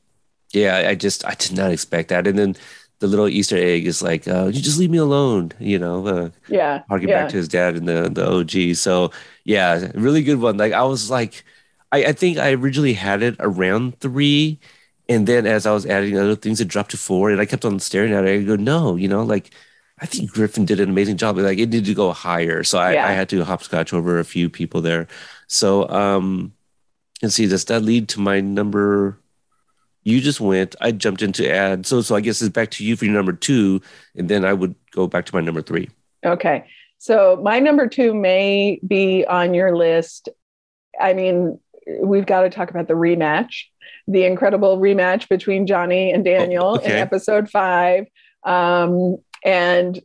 yeah, 0.53 0.89
I- 0.89 0.95
just 0.95 1.25
I 1.27 1.35
did 1.35 1.53
not 1.57 1.73
expect 1.73 2.09
that, 2.11 2.27
and 2.27 2.39
then 2.39 2.57
the 3.01 3.07
little 3.09 3.29
Easter 3.29 3.57
egg 3.57 3.87
is 3.87 4.03
like, 4.03 4.29
uh, 4.29 4.47
you 4.47 4.63
just 4.63 4.79
leave 4.79 4.91
me 4.91 4.99
alone, 4.99 5.53
you 5.59 5.79
know, 5.79 6.07
uh, 6.07 6.31
yeah, 6.49 6.83
harking 6.89 7.09
yeah. 7.09 7.23
back 7.23 7.29
to 7.31 7.37
his 7.37 7.49
dad 7.49 7.77
in 7.77 7.87
the 7.87 8.09
the 8.11 8.27
OG. 8.27 8.75
So 8.75 9.11
yeah, 9.45 9.91
really 9.95 10.23
good 10.23 10.41
one. 10.41 10.57
Like 10.57 10.73
I 10.73 10.85
was 10.85 11.11
like, 11.11 11.45
I, 11.93 12.07
I 12.07 12.13
think 12.13 12.39
I 12.39 12.53
originally 12.53 12.95
had 12.95 13.23
it 13.23 13.37
around 13.41 13.99
three, 14.01 14.61
and 15.09 15.27
then 15.27 15.47
as 15.47 15.67
I 15.67 15.73
was 15.73 15.87
adding 15.87 16.17
other 16.19 16.37
things, 16.37 16.61
it 16.61 16.69
dropped 16.69 16.93
to 16.93 16.97
four, 16.97 17.31
and 17.31 17.41
I 17.41 17.47
kept 17.47 17.65
on 17.65 17.79
staring 17.81 18.13
at 18.13 18.25
it. 18.25 18.41
I 18.41 18.45
go, 18.45 18.57
no, 18.57 18.97
you 18.97 19.09
know, 19.09 19.23
like 19.25 19.51
I 20.03 20.07
think 20.07 20.33
Griffin 20.33 20.65
did 20.65 20.81
an 20.81 20.91
amazing 20.91 21.17
job. 21.17 21.39
Like 21.39 21.59
it 21.59 21.71
needed 21.71 21.85
to 21.85 21.95
go 21.95 22.13
higher, 22.13 22.65
so 22.65 22.79
I, 22.79 22.95
Yeah. 22.95 23.07
I 23.07 23.13
had 23.13 23.29
to 23.29 23.45
hopscotch 23.45 23.93
over 23.93 24.19
a 24.19 24.25
few 24.25 24.51
people 24.51 24.81
there. 24.81 25.07
So 25.47 25.89
um, 25.89 26.53
let's 27.23 27.37
see, 27.37 27.47
does 27.47 27.65
that 27.67 27.83
lead 27.83 28.09
to 28.11 28.21
my 28.21 28.41
number? 28.41 29.21
You 30.03 30.21
just 30.21 30.41
went. 30.41 30.75
I 30.81 30.91
jumped 30.91 31.23
into 31.23 31.49
add. 31.49 31.87
So 31.87 32.01
so 32.01 32.17
I 32.17 32.21
guess 32.21 32.43
it's 32.43 32.53
back 32.53 32.73
to 32.73 32.85
you 32.85 32.97
for 32.97 33.05
your 33.05 33.15
number 33.15 33.33
two, 33.33 33.81
and 34.17 34.29
then 34.29 34.45
I 34.45 34.53
would 34.53 34.75
go 34.91 35.07
back 35.07 35.25
to 35.27 35.35
my 35.35 35.41
number 35.41 35.63
three. 35.63 35.89
Okay. 36.27 36.67
So 36.99 37.41
my 37.43 37.61
number 37.61 37.87
two 37.87 38.13
may 38.13 38.81
be 38.85 39.25
on 39.25 39.55
your 39.55 39.77
list. 39.77 40.29
I 41.01 41.15
mean, 41.15 41.61
we've 42.01 42.27
got 42.27 42.43
to 42.43 42.51
talk 42.51 42.71
about 42.71 42.89
the 42.89 42.95
rematch, 42.95 43.65
the 44.09 44.25
incredible 44.25 44.79
rematch 44.79 45.29
between 45.29 45.67
Johnny 45.67 46.13
and 46.13 46.25
Daniel 46.25 46.75
in 46.75 46.91
okay. 46.91 47.01
episode 47.01 47.49
five. 47.49 48.07
Um, 48.43 49.19
and 49.45 50.01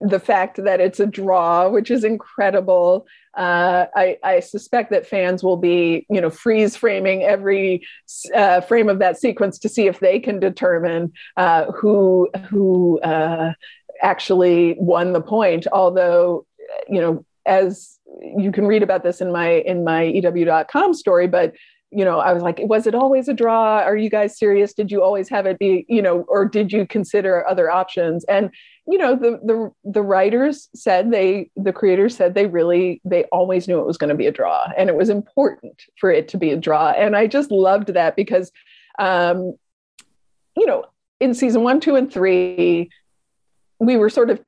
the 0.00 0.20
fact 0.20 0.62
that 0.64 0.80
it's 0.80 0.98
a 0.98 1.06
draw, 1.06 1.68
which 1.68 1.90
is 1.90 2.04
incredible. 2.04 3.06
Uh, 3.36 3.86
I, 3.94 4.18
I 4.24 4.40
suspect 4.40 4.90
that 4.90 5.06
fans 5.06 5.44
will 5.44 5.58
be, 5.58 6.06
you 6.08 6.20
know, 6.20 6.30
freeze 6.30 6.74
framing 6.74 7.22
every 7.22 7.86
uh, 8.34 8.62
frame 8.62 8.88
of 8.88 8.98
that 9.00 9.18
sequence 9.18 9.58
to 9.58 9.68
see 9.68 9.86
if 9.86 10.00
they 10.00 10.18
can 10.18 10.40
determine 10.40 11.12
uh, 11.36 11.70
who 11.72 12.30
who 12.48 12.98
uh, 13.00 13.52
actually 14.02 14.76
won 14.78 15.12
the 15.12 15.20
point. 15.20 15.66
Although, 15.70 16.46
you 16.88 17.00
know, 17.00 17.24
as 17.44 17.98
you 18.36 18.52
can 18.52 18.66
read 18.66 18.82
about 18.82 19.02
this 19.02 19.20
in 19.20 19.30
my 19.30 19.50
in 19.50 19.84
my 19.84 20.04
EW.com 20.04 20.94
story, 20.94 21.26
but 21.26 21.54
you 21.90 22.04
know, 22.04 22.20
I 22.20 22.32
was 22.32 22.42
like, 22.42 22.58
was 22.60 22.86
it 22.86 22.94
always 22.94 23.28
a 23.28 23.34
draw? 23.34 23.78
Are 23.78 23.96
you 23.96 24.10
guys 24.10 24.38
serious? 24.38 24.72
Did 24.72 24.90
you 24.92 25.02
always 25.02 25.28
have 25.28 25.46
it 25.46 25.58
be, 25.58 25.84
you 25.88 26.00
know, 26.00 26.24
or 26.28 26.44
did 26.44 26.72
you 26.72 26.86
consider 26.86 27.46
other 27.46 27.70
options? 27.70 28.24
And 28.24 28.50
you 28.86 28.98
know, 28.98 29.14
the 29.14 29.40
the 29.44 29.72
the 29.84 30.02
writers 30.02 30.68
said 30.74 31.10
they, 31.10 31.50
the 31.56 31.72
creators 31.72 32.16
said 32.16 32.34
they 32.34 32.46
really, 32.46 33.00
they 33.04 33.24
always 33.24 33.68
knew 33.68 33.80
it 33.80 33.86
was 33.86 33.96
going 33.96 34.08
to 34.08 34.16
be 34.16 34.26
a 34.26 34.32
draw, 34.32 34.68
and 34.76 34.88
it 34.88 34.96
was 34.96 35.08
important 35.08 35.82
for 35.98 36.10
it 36.10 36.28
to 36.28 36.38
be 36.38 36.50
a 36.50 36.56
draw. 36.56 36.90
And 36.90 37.16
I 37.16 37.26
just 37.26 37.50
loved 37.50 37.88
that 37.94 38.16
because, 38.16 38.50
um, 38.98 39.56
you 40.56 40.66
know, 40.66 40.86
in 41.20 41.34
season 41.34 41.62
one, 41.62 41.80
two, 41.80 41.96
and 41.96 42.12
three, 42.12 42.90
we 43.78 43.96
were 43.96 44.10
sort 44.10 44.30
of 44.30 44.40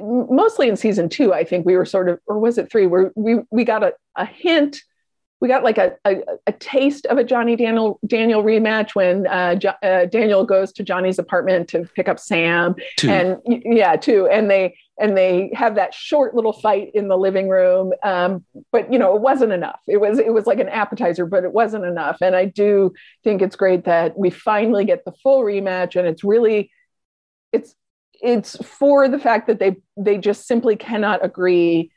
mostly 0.00 0.68
in 0.68 0.76
season 0.76 1.08
two, 1.08 1.32
I 1.32 1.44
think 1.44 1.66
we 1.66 1.76
were 1.76 1.84
sort 1.84 2.08
of, 2.08 2.18
or 2.26 2.38
was 2.38 2.58
it 2.58 2.70
three, 2.70 2.86
where 2.86 3.12
we 3.14 3.36
we 3.50 3.64
got 3.64 3.82
a, 3.82 3.92
a 4.16 4.24
hint, 4.24 4.82
we 5.40 5.48
got 5.48 5.62
like 5.62 5.78
a, 5.78 5.92
a, 6.04 6.16
a 6.46 6.52
taste 6.52 7.06
of 7.06 7.18
a 7.18 7.24
Johnny 7.24 7.54
Daniel 7.54 8.00
Daniel 8.06 8.42
rematch 8.42 8.94
when 8.94 9.26
uh, 9.26 9.54
jo- 9.54 9.74
uh, 9.82 10.06
Daniel 10.06 10.44
goes 10.44 10.72
to 10.72 10.82
Johnny's 10.82 11.18
apartment 11.18 11.68
to 11.68 11.84
pick 11.94 12.08
up 12.08 12.18
Sam, 12.18 12.74
Two. 12.96 13.10
and 13.10 13.38
yeah, 13.46 13.96
two, 13.96 14.26
and 14.26 14.50
they 14.50 14.76
and 15.00 15.16
they 15.16 15.50
have 15.54 15.76
that 15.76 15.94
short 15.94 16.34
little 16.34 16.52
fight 16.52 16.90
in 16.92 17.06
the 17.06 17.16
living 17.16 17.48
room. 17.48 17.92
Um, 18.02 18.44
but 18.72 18.92
you 18.92 18.98
know, 18.98 19.14
it 19.14 19.22
wasn't 19.22 19.52
enough. 19.52 19.80
It 19.86 19.98
was 19.98 20.18
it 20.18 20.32
was 20.32 20.46
like 20.46 20.58
an 20.58 20.68
appetizer, 20.68 21.24
but 21.24 21.44
it 21.44 21.52
wasn't 21.52 21.84
enough. 21.84 22.18
And 22.20 22.34
I 22.34 22.46
do 22.46 22.92
think 23.22 23.40
it's 23.40 23.56
great 23.56 23.84
that 23.84 24.18
we 24.18 24.30
finally 24.30 24.84
get 24.84 25.04
the 25.04 25.12
full 25.22 25.42
rematch, 25.42 25.94
and 25.94 26.08
it's 26.08 26.24
really 26.24 26.70
it's 27.52 27.74
it's 28.20 28.56
for 28.66 29.08
the 29.08 29.18
fact 29.18 29.46
that 29.46 29.60
they 29.60 29.76
they 29.96 30.18
just 30.18 30.48
simply 30.48 30.74
cannot 30.74 31.24
agree 31.24 31.92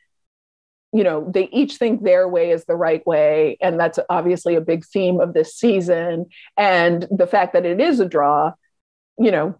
you 0.92 1.02
know 1.04 1.30
they 1.32 1.48
each 1.52 1.76
think 1.76 2.02
their 2.02 2.28
way 2.28 2.50
is 2.50 2.64
the 2.66 2.76
right 2.76 3.06
way 3.06 3.56
and 3.60 3.78
that's 3.80 3.98
obviously 4.10 4.54
a 4.54 4.60
big 4.60 4.84
theme 4.84 5.20
of 5.20 5.32
this 5.34 5.54
season 5.56 6.26
and 6.56 7.06
the 7.10 7.26
fact 7.26 7.52
that 7.54 7.64
it 7.66 7.80
is 7.80 7.98
a 8.00 8.06
draw 8.06 8.52
you 9.18 9.30
know 9.30 9.54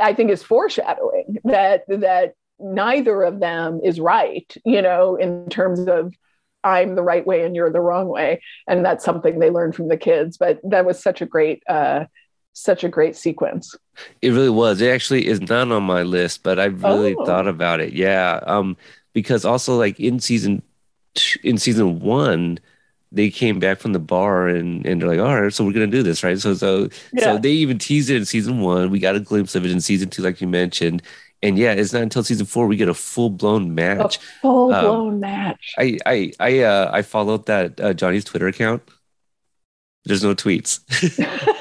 i 0.00 0.12
think 0.12 0.30
is 0.30 0.42
foreshadowing 0.42 1.38
that 1.44 1.84
that 1.88 2.34
neither 2.58 3.22
of 3.22 3.40
them 3.40 3.80
is 3.84 4.00
right 4.00 4.56
you 4.64 4.82
know 4.82 5.16
in 5.16 5.48
terms 5.48 5.86
of 5.88 6.12
i'm 6.64 6.94
the 6.96 7.02
right 7.02 7.26
way 7.26 7.42
and 7.44 7.54
you're 7.54 7.70
the 7.72 7.80
wrong 7.80 8.08
way 8.08 8.40
and 8.66 8.84
that's 8.84 9.04
something 9.04 9.38
they 9.38 9.50
learned 9.50 9.74
from 9.74 9.88
the 9.88 9.96
kids 9.96 10.36
but 10.38 10.58
that 10.64 10.84
was 10.84 11.02
such 11.02 11.20
a 11.22 11.26
great 11.26 11.62
uh 11.68 12.04
such 12.52 12.82
a 12.84 12.88
great 12.88 13.14
sequence 13.14 13.74
It 14.22 14.30
really 14.30 14.48
was. 14.50 14.80
It 14.80 14.90
actually 14.90 15.26
is 15.26 15.42
not 15.42 15.70
on 15.70 15.82
my 15.82 16.02
list, 16.02 16.42
but 16.42 16.58
I 16.58 16.66
really 16.66 17.14
Oh. 17.18 17.24
thought 17.26 17.46
about 17.46 17.80
it. 17.80 17.92
Yeah, 17.92 18.40
um, 18.46 18.78
because 19.16 19.46
also 19.46 19.78
like 19.78 19.98
in 19.98 20.20
season 20.20 20.60
t- 21.14 21.40
in 21.42 21.56
season 21.56 22.00
one, 22.00 22.58
they 23.10 23.30
came 23.30 23.58
back 23.58 23.78
from 23.80 23.94
the 23.94 23.98
bar 23.98 24.46
and 24.48 24.84
and 24.86 25.00
they're 25.00 25.08
like, 25.08 25.18
all 25.26 25.40
right, 25.40 25.52
so 25.54 25.64
we're 25.64 25.72
gonna 25.72 25.86
do 25.98 26.02
this, 26.02 26.22
right? 26.22 26.38
So 26.38 26.52
so 26.54 26.88
Yeah. 27.14 27.24
so 27.24 27.38
they 27.38 27.52
even 27.52 27.78
teased 27.78 28.10
it 28.10 28.16
in 28.16 28.26
season 28.26 28.60
one. 28.60 28.90
We 28.90 28.98
got 29.00 29.16
a 29.16 29.20
glimpse 29.20 29.54
of 29.56 29.64
it 29.64 29.70
in 29.70 29.80
season 29.80 30.10
two, 30.10 30.22
like 30.22 30.42
you 30.42 30.46
mentioned. 30.46 31.00
And 31.42 31.56
yeah, 31.58 31.72
it's 31.72 31.92
not 31.94 32.02
until 32.02 32.22
season 32.24 32.44
four 32.46 32.66
we 32.66 32.76
get 32.76 32.88
a 32.90 32.94
full 32.94 33.30
blown 33.30 33.74
match. 33.74 34.18
full 34.42 34.72
Um, 34.74 34.84
blown 34.84 35.20
match 35.20 35.72
I 35.78 35.96
I 36.04 36.32
I 36.40 36.50
uh 36.60 36.90
I 36.92 37.00
followed 37.02 37.46
that 37.46 37.80
uh, 37.80 37.94
Johnny's 37.94 38.24
Twitter 38.24 38.48
account. 38.48 38.82
There's 40.04 40.22
no 40.22 40.34
tweets. 40.34 40.80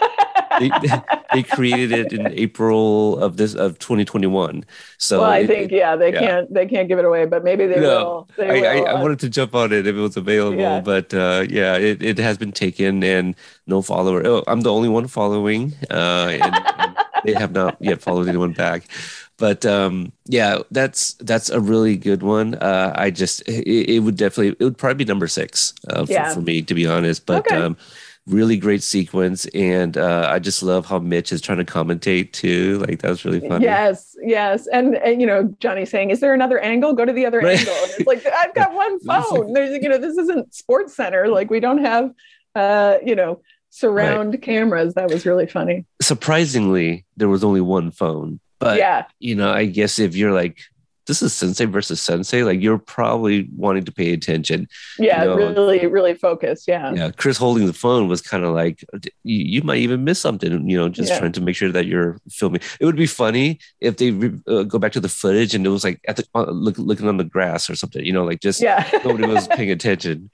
they, 0.60 0.72
they 1.34 1.44
created 1.44 1.91
it 1.91 2.13
in 2.13 2.28
April 2.28 3.18
of 3.20 3.38
this 3.38 3.54
of 3.56 3.78
2021. 3.80 4.63
So 4.98 5.22
well, 5.22 5.30
I 5.30 5.39
it- 5.39 5.48
think 5.48 5.72
yeah, 5.72 5.96
they 5.96 6.13
yeah. 6.13 6.20
can't 6.20 6.54
they 6.54 6.65
can't 6.65 6.88
give 6.88 7.00
it 7.00 7.06
away, 7.06 7.26
but 7.26 7.44
maybe 7.44 7.68
they 7.68 7.80
No, 7.80 8.04
will. 8.06 8.30
They 8.38 8.65
I, 8.65 8.72
I, 8.72 8.76
will. 8.76 8.88
I 8.88 8.91
uh, 8.91 9.02
wanted 9.02 9.20
to 9.20 9.30
jump 9.30 9.56
on 9.56 9.72
it 9.74 9.88
if 9.88 9.96
it 9.96 10.00
was 10.00 10.18
available, 10.18 10.60
Yeah. 10.60 10.82
but 10.82 11.13
uh, 11.13 11.46
yeah, 11.50 11.76
it, 11.78 12.02
it 12.04 12.18
has 12.18 12.38
been 12.38 12.52
taken 12.52 13.04
and 13.04 13.36
no 13.68 13.82
follower. 13.82 14.26
Oh, 14.26 14.44
I'm 14.48 14.62
the 14.62 14.72
only 14.74 14.89
one 14.89 15.08
following, 15.08 15.74
uh, 15.91 16.30
and, 16.32 16.56
and 16.80 16.96
they 17.26 17.34
have 17.34 17.52
not 17.52 17.78
yet 17.80 18.02
followed 18.02 18.28
anyone 18.28 18.54
back. 18.54 18.84
But 19.38 19.65
um, 19.65 20.13
yeah, 20.28 20.60
that's 20.72 21.13
that's 21.15 21.50
a 21.50 21.60
really 21.60 21.98
good 21.98 22.24
one. 22.24 22.56
Uh, 22.56 22.94
I 22.96 23.12
just 23.12 23.41
it, 23.50 23.68
it 23.96 24.00
would 24.00 24.15
definitely 24.15 24.56
it 24.60 24.63
would 24.63 24.78
probably 24.78 25.04
be 25.04 25.06
number 25.06 25.28
six 25.28 25.74
uh, 25.89 26.06
for, 26.06 26.12
Yeah. 26.13 26.34
for 26.34 26.39
me 26.41 26.62
to 26.62 26.74
be 26.74 26.88
honest. 26.88 27.26
But 27.26 27.46
Okay. 27.52 27.58
um, 27.58 27.76
really 28.28 28.58
great 28.58 28.82
sequence, 28.84 29.46
and 29.54 29.98
uh, 29.98 30.28
I 30.32 30.40
just 30.40 30.64
love 30.64 30.86
how 30.86 31.00
Mitch 31.00 31.32
is 31.32 31.42
trying 31.42 31.60
to 31.60 31.66
commentate 31.66 32.32
too. 32.32 32.80
Like 32.80 33.00
that 33.02 33.10
was 33.10 33.24
really 33.26 33.40
funny. 33.48 33.66
Yes, 33.66 34.16
yes, 34.24 34.68
and, 34.68 34.96
and 34.96 35.22
you 35.22 35.28
know 35.28 35.54
Johnny 35.60 35.86
saying, 35.86 36.10
"Is 36.10 36.20
there 36.22 36.34
another 36.34 36.60
angle? 36.60 36.94
Go 36.94 37.06
to 37.06 37.14
the 37.14 37.26
other 37.26 37.40
Right. 37.40 37.60
angle." 37.60 37.74
And 37.76 37.92
it's 38.00 38.08
like 38.08 38.26
I've 38.26 38.54
got 38.56 38.74
one 38.84 39.00
phone. 39.02 39.54
There's 39.54 39.82
you 39.82 39.90
know 39.90 39.98
this 39.98 40.18
isn't 40.18 40.54
Sports 40.54 40.96
Center. 40.96 41.28
Like 41.28 41.50
we 41.50 41.60
don't 41.60 41.80
have 41.86 42.12
uh, 42.56 42.98
you 43.06 43.16
know 43.16 43.42
surround 43.70 44.42
cameras. 44.42 44.94
That 44.96 45.10
was 45.10 45.26
really 45.26 45.48
funny. 45.48 45.86
Surprisingly, 46.02 47.06
there 47.18 47.30
was 47.30 47.44
only 47.44 47.62
one 47.62 47.92
phone, 47.92 48.40
but 48.60 48.78
yeah, 48.80 49.06
you 49.20 49.36
know, 49.36 49.52
I 49.52 49.66
guess 49.66 50.00
if 50.00 50.16
you're 50.16 50.32
like, 50.34 50.60
this 51.08 51.22
is 51.22 51.34
sensei 51.34 51.65
versus 51.65 52.02
sensei, 52.02 52.44
like 52.44 52.62
you're 52.62 52.78
probably 52.78 53.48
wanting 53.56 53.84
to 53.86 53.91
pay 53.91 54.12
attention. 54.13 54.68
yeah, 54.98 55.22
you 55.24 55.30
know, 55.30 55.36
really, 55.36 55.86
really 55.86 56.13
focused. 56.15 56.68
Yeah, 56.68 56.94
Yeah, 56.94 57.12
Chris 57.12 57.38
holding 57.38 57.68
the 57.68 57.74
phone 57.74 58.08
was 58.08 58.22
kind 58.22 58.44
of 58.44 58.54
like 58.56 58.84
you, 59.24 59.38
you 59.46 59.62
might 59.62 59.78
even 59.78 60.04
miss 60.04 60.20
something, 60.20 60.68
you 60.70 60.78
know, 60.78 60.89
just 60.89 61.10
Yeah. 61.12 61.20
trying 61.20 61.32
to 61.34 61.41
make 61.41 61.56
sure 61.56 61.72
that 61.72 61.86
you're 61.86 62.18
filming. 62.30 62.62
It 62.80 62.86
would 62.86 62.96
be 62.96 63.06
funny 63.08 63.60
if 63.82 63.98
they 63.98 64.12
re- 64.12 64.39
uh, 64.48 64.63
go 64.63 64.80
back 64.80 64.91
to 64.94 65.00
the 65.00 65.10
footage 65.10 65.54
and 65.54 65.65
it 65.65 65.70
was 65.70 65.84
like 65.84 66.00
at 66.08 66.15
the 66.18 66.26
uh, 66.34 66.46
look, 66.52 66.78
looking 66.78 67.08
on 67.08 67.18
the 67.18 67.24
grass 67.24 67.70
or 67.70 67.76
something, 67.76 68.04
you 68.04 68.12
know, 68.13 68.24
like 68.24 68.39
just 68.39 68.62
yeah. 68.62 68.89
nobody 69.06 69.28
was 69.28 69.48
paying 69.50 69.72
attention. 69.78 70.30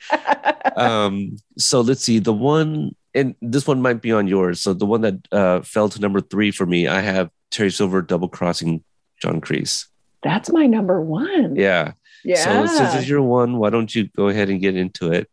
Um, 0.75 1.37
so 1.57 1.81
let's 1.81 2.03
see, 2.03 2.19
the 2.19 2.33
one, 2.33 2.95
and 3.13 3.35
this 3.41 3.67
one 3.67 3.81
might 3.81 4.01
be 4.01 4.11
on 4.11 4.27
yours. 4.27 4.61
So 4.61 4.73
the 4.73 4.85
one 4.85 5.01
that 5.01 5.27
uh, 5.31 5.61
fell 5.61 5.89
to 5.89 5.99
number 5.99 6.21
three 6.21 6.51
for 6.51 6.65
me, 6.65 6.87
I 6.87 7.01
have 7.01 7.29
Terry 7.49 7.71
Silver 7.71 8.01
double 8.01 8.29
crossing 8.29 8.83
John 9.21 9.41
Kreese. 9.41 9.87
That's 10.23 10.51
my 10.51 10.67
number 10.67 11.01
one. 11.01 11.55
Yeah. 11.55 11.93
yeah. 12.23 12.43
So 12.43 12.65
since 12.67 12.95
it's 12.95 13.07
your 13.07 13.21
one, 13.21 13.57
why 13.57 13.69
don't 13.69 13.93
you 13.93 14.07
go 14.15 14.27
ahead 14.27 14.49
and 14.49 14.61
get 14.61 14.75
into 14.75 15.11
it? 15.11 15.29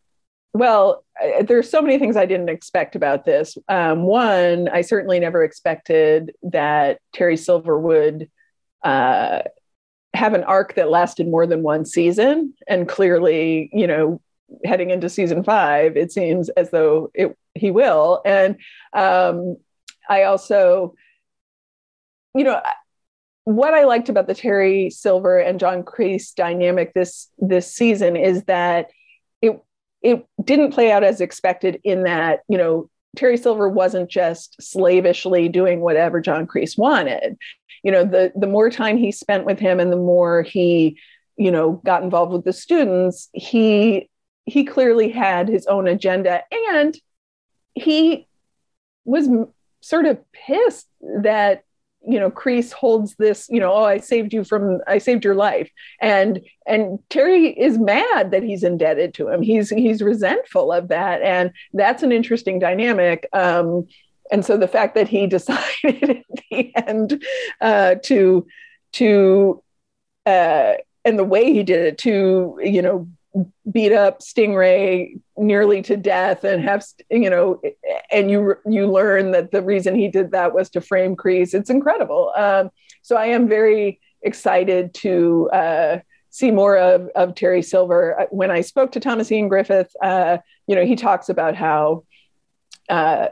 Well, 0.55 1.05
there's 1.42 1.70
so 1.70 1.83
many 1.83 1.98
things 1.98 2.16
I 2.16 2.27
didn't 2.27 2.48
expect 2.48 2.96
about 2.96 3.24
this. 3.24 3.59
Um, 3.68 4.03
one, 4.03 4.68
I 4.68 4.81
certainly 4.81 5.20
never 5.20 5.42
expected 5.44 6.33
that 6.42 7.01
Terry 7.12 7.37
Silver 7.37 7.79
would 7.79 8.31
uh, 8.83 9.42
have 10.14 10.35
an 10.35 10.44
arc 10.44 10.74
that 10.74 10.90
lasted 10.90 11.29
more 11.29 11.46
than 11.46 11.62
one 11.62 11.85
season. 11.85 12.55
And 12.66 12.88
clearly, 12.88 13.68
you 13.72 13.87
know, 13.87 14.20
heading 14.64 14.90
into 14.90 15.09
season 15.09 15.44
five, 15.44 15.96
it 15.96 16.11
seems 16.12 16.48
as 16.51 16.70
though 16.70 17.11
it, 17.14 17.37
he 17.55 17.70
will. 17.70 18.22
And 18.24 18.57
um, 18.92 19.57
I 20.09 20.22
also, 20.24 20.94
you 22.35 22.44
know, 22.44 22.62
what 23.48 23.72
I 23.72 23.84
liked 23.84 24.11
about 24.11 24.26
the 24.26 24.34
Terry 24.34 24.90
Silver 24.90 25.38
and 25.38 25.58
John 25.58 25.82
Kreese 25.82 26.34
dynamic 26.34 26.92
this 26.92 27.30
this 27.38 27.72
season 27.72 28.14
is 28.14 28.44
that 28.44 28.90
it 29.40 29.58
it 30.02 30.26
didn't 30.44 30.72
play 30.74 30.92
out 30.92 31.02
as 31.02 31.22
expected 31.22 31.80
in 31.82 32.02
that 32.02 32.40
you 32.48 32.58
know 32.58 32.90
Terry 33.16 33.38
Silver 33.38 33.66
wasn't 33.66 34.11
just 34.11 34.61
slavishly 34.61 35.48
doing 35.48 35.80
whatever 35.80 36.20
John 36.20 36.46
Kreese 36.46 36.76
wanted. 36.76 37.38
You 37.82 37.90
know, 37.90 38.04
the 38.04 38.32
the 38.37 38.46
more 38.46 38.68
time 38.68 38.98
he 38.98 39.11
spent 39.11 39.46
with 39.46 39.58
him 39.58 39.80
and 39.80 39.90
the 39.90 39.96
more 39.96 40.42
he, 40.42 40.98
you 41.38 41.50
know, 41.50 41.80
got 41.87 42.02
involved 42.02 42.32
with 42.32 42.44
the 42.44 42.52
students, 42.52 43.30
he 43.32 44.11
he 44.44 44.64
clearly 44.64 45.08
had 45.08 45.48
his 45.48 45.66
own 45.68 45.88
agenda 45.88 46.42
and 46.70 46.94
he 47.74 48.28
was 49.06 49.26
sort 49.80 50.04
of 50.04 50.18
pissed 50.32 50.87
that 51.00 51.64
you 52.06 52.18
know 52.18 52.30
Kreese 52.30 52.72
holds 52.72 53.14
this 53.16 53.48
you 53.50 53.61
know 53.61 53.72
oh 53.72 53.84
I 53.84 53.98
saved 53.98 54.32
you 54.32 54.44
from 54.44 54.80
I 54.87 54.98
saved 54.98 55.24
your 55.24 55.34
life. 55.34 55.70
And 56.00 56.40
and 56.66 56.98
Terry 57.11 57.48
is 57.48 57.78
mad 57.78 58.30
that 58.30 58.42
he's 58.42 58.62
indebted 58.62 59.14
to 59.14 59.28
him. 59.28 59.42
He's 59.42 59.70
he's 59.70 60.02
resentful 60.02 60.72
of 60.72 60.88
that. 60.88 61.22
And 61.22 61.52
that's 61.72 62.02
an 62.02 62.12
interesting 62.12 62.58
dynamic. 62.58 63.28
Um 63.32 63.87
and 64.30 64.44
so 64.44 64.56
the 64.56 64.68
fact 64.68 64.94
that 64.94 65.08
he 65.08 65.26
decided 65.38 66.11
at 66.11 66.44
the 66.50 66.76
end 66.76 67.24
uh 67.61 67.96
to 68.04 68.46
to 68.92 69.62
uh 70.26 70.74
and 71.04 71.18
the 71.18 71.24
way 71.24 71.52
he 71.52 71.62
did 71.62 71.80
it 71.80 71.98
to 71.98 72.58
you 72.62 72.82
know 72.82 73.08
beat 73.70 73.92
up 73.92 74.20
Stingray 74.20 75.20
nearly 75.37 75.83
to 75.83 75.96
death 75.96 76.44
and 76.44 76.62
have 76.62 76.85
you 77.11 77.31
know 77.31 77.61
and 78.11 78.31
you 78.31 78.57
you 78.66 78.90
learn 78.90 79.33
that 79.33 79.51
the 79.51 79.62
reason 79.62 79.94
he 79.94 80.09
did 80.09 80.33
that 80.33 80.55
was 80.55 80.70
to 80.70 80.81
frame 80.81 81.16
Kreese. 81.16 81.55
It's 81.55 81.70
incredible. 81.70 82.33
Um, 82.37 82.70
so 83.03 83.16
I 83.16 83.27
am 83.27 83.48
very 83.48 84.01
excited 84.22 84.94
to 84.94 85.51
uh, 85.53 85.98
see 86.31 86.51
more 86.51 86.77
of, 86.77 87.09
of 87.14 87.35
Terry 87.35 87.62
Silver. 87.62 88.27
When 88.31 88.51
I 88.51 88.61
spoke 88.61 88.92
to 88.92 89.01
Thomas 89.01 89.31
Ian 89.31 89.48
Griffith, 89.48 89.94
uh, 90.03 90.38
you 90.66 90.74
know, 90.74 90.85
he 90.85 90.96
talks 90.96 91.29
about 91.29 91.55
how 91.55 92.05
uh, 92.88 93.29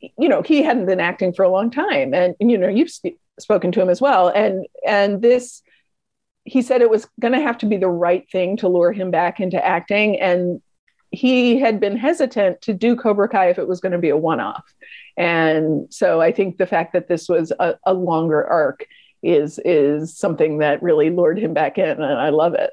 you 0.00 0.28
know 0.28 0.42
he 0.42 0.62
hadn't 0.62 0.86
been 0.86 1.00
acting 1.00 1.32
for 1.32 1.44
a 1.44 1.48
long 1.48 1.70
time, 1.70 2.14
and 2.14 2.34
you 2.40 2.58
know 2.58 2.68
you've 2.68 2.90
sp- 2.90 3.18
spoken 3.38 3.72
to 3.72 3.80
him 3.80 3.88
as 3.88 4.00
well, 4.00 4.28
and 4.28 4.66
and 4.86 5.22
this 5.22 5.62
he 6.48 6.62
said 6.62 6.80
it 6.80 6.90
was 6.90 7.06
going 7.20 7.32
to 7.34 7.40
have 7.40 7.58
to 7.58 7.66
be 7.66 7.76
the 7.76 7.88
right 7.88 8.28
thing 8.30 8.56
to 8.56 8.68
lure 8.68 8.92
him 8.92 9.10
back 9.10 9.40
into 9.40 9.64
acting 9.64 10.20
and 10.20 10.60
he 11.10 11.58
had 11.58 11.80
been 11.80 11.96
hesitant 11.96 12.60
to 12.60 12.74
do 12.74 12.94
cobra 12.94 13.28
kai 13.28 13.48
if 13.48 13.58
it 13.58 13.66
was 13.66 13.80
going 13.80 13.92
to 13.92 13.98
be 13.98 14.10
a 14.10 14.16
one-off. 14.16 14.64
And 15.16 15.92
so 15.92 16.20
i 16.20 16.32
think 16.32 16.58
the 16.58 16.66
fact 16.66 16.92
that 16.92 17.08
this 17.08 17.28
was 17.28 17.52
a, 17.58 17.74
a 17.84 17.94
longer 17.94 18.44
arc 18.46 18.86
is 19.22 19.58
is 19.64 20.16
something 20.16 20.58
that 20.58 20.82
really 20.82 21.10
lured 21.10 21.38
him 21.38 21.52
back 21.52 21.76
in 21.76 21.90
and 21.90 22.04
i 22.04 22.28
love 22.28 22.54
it. 22.54 22.70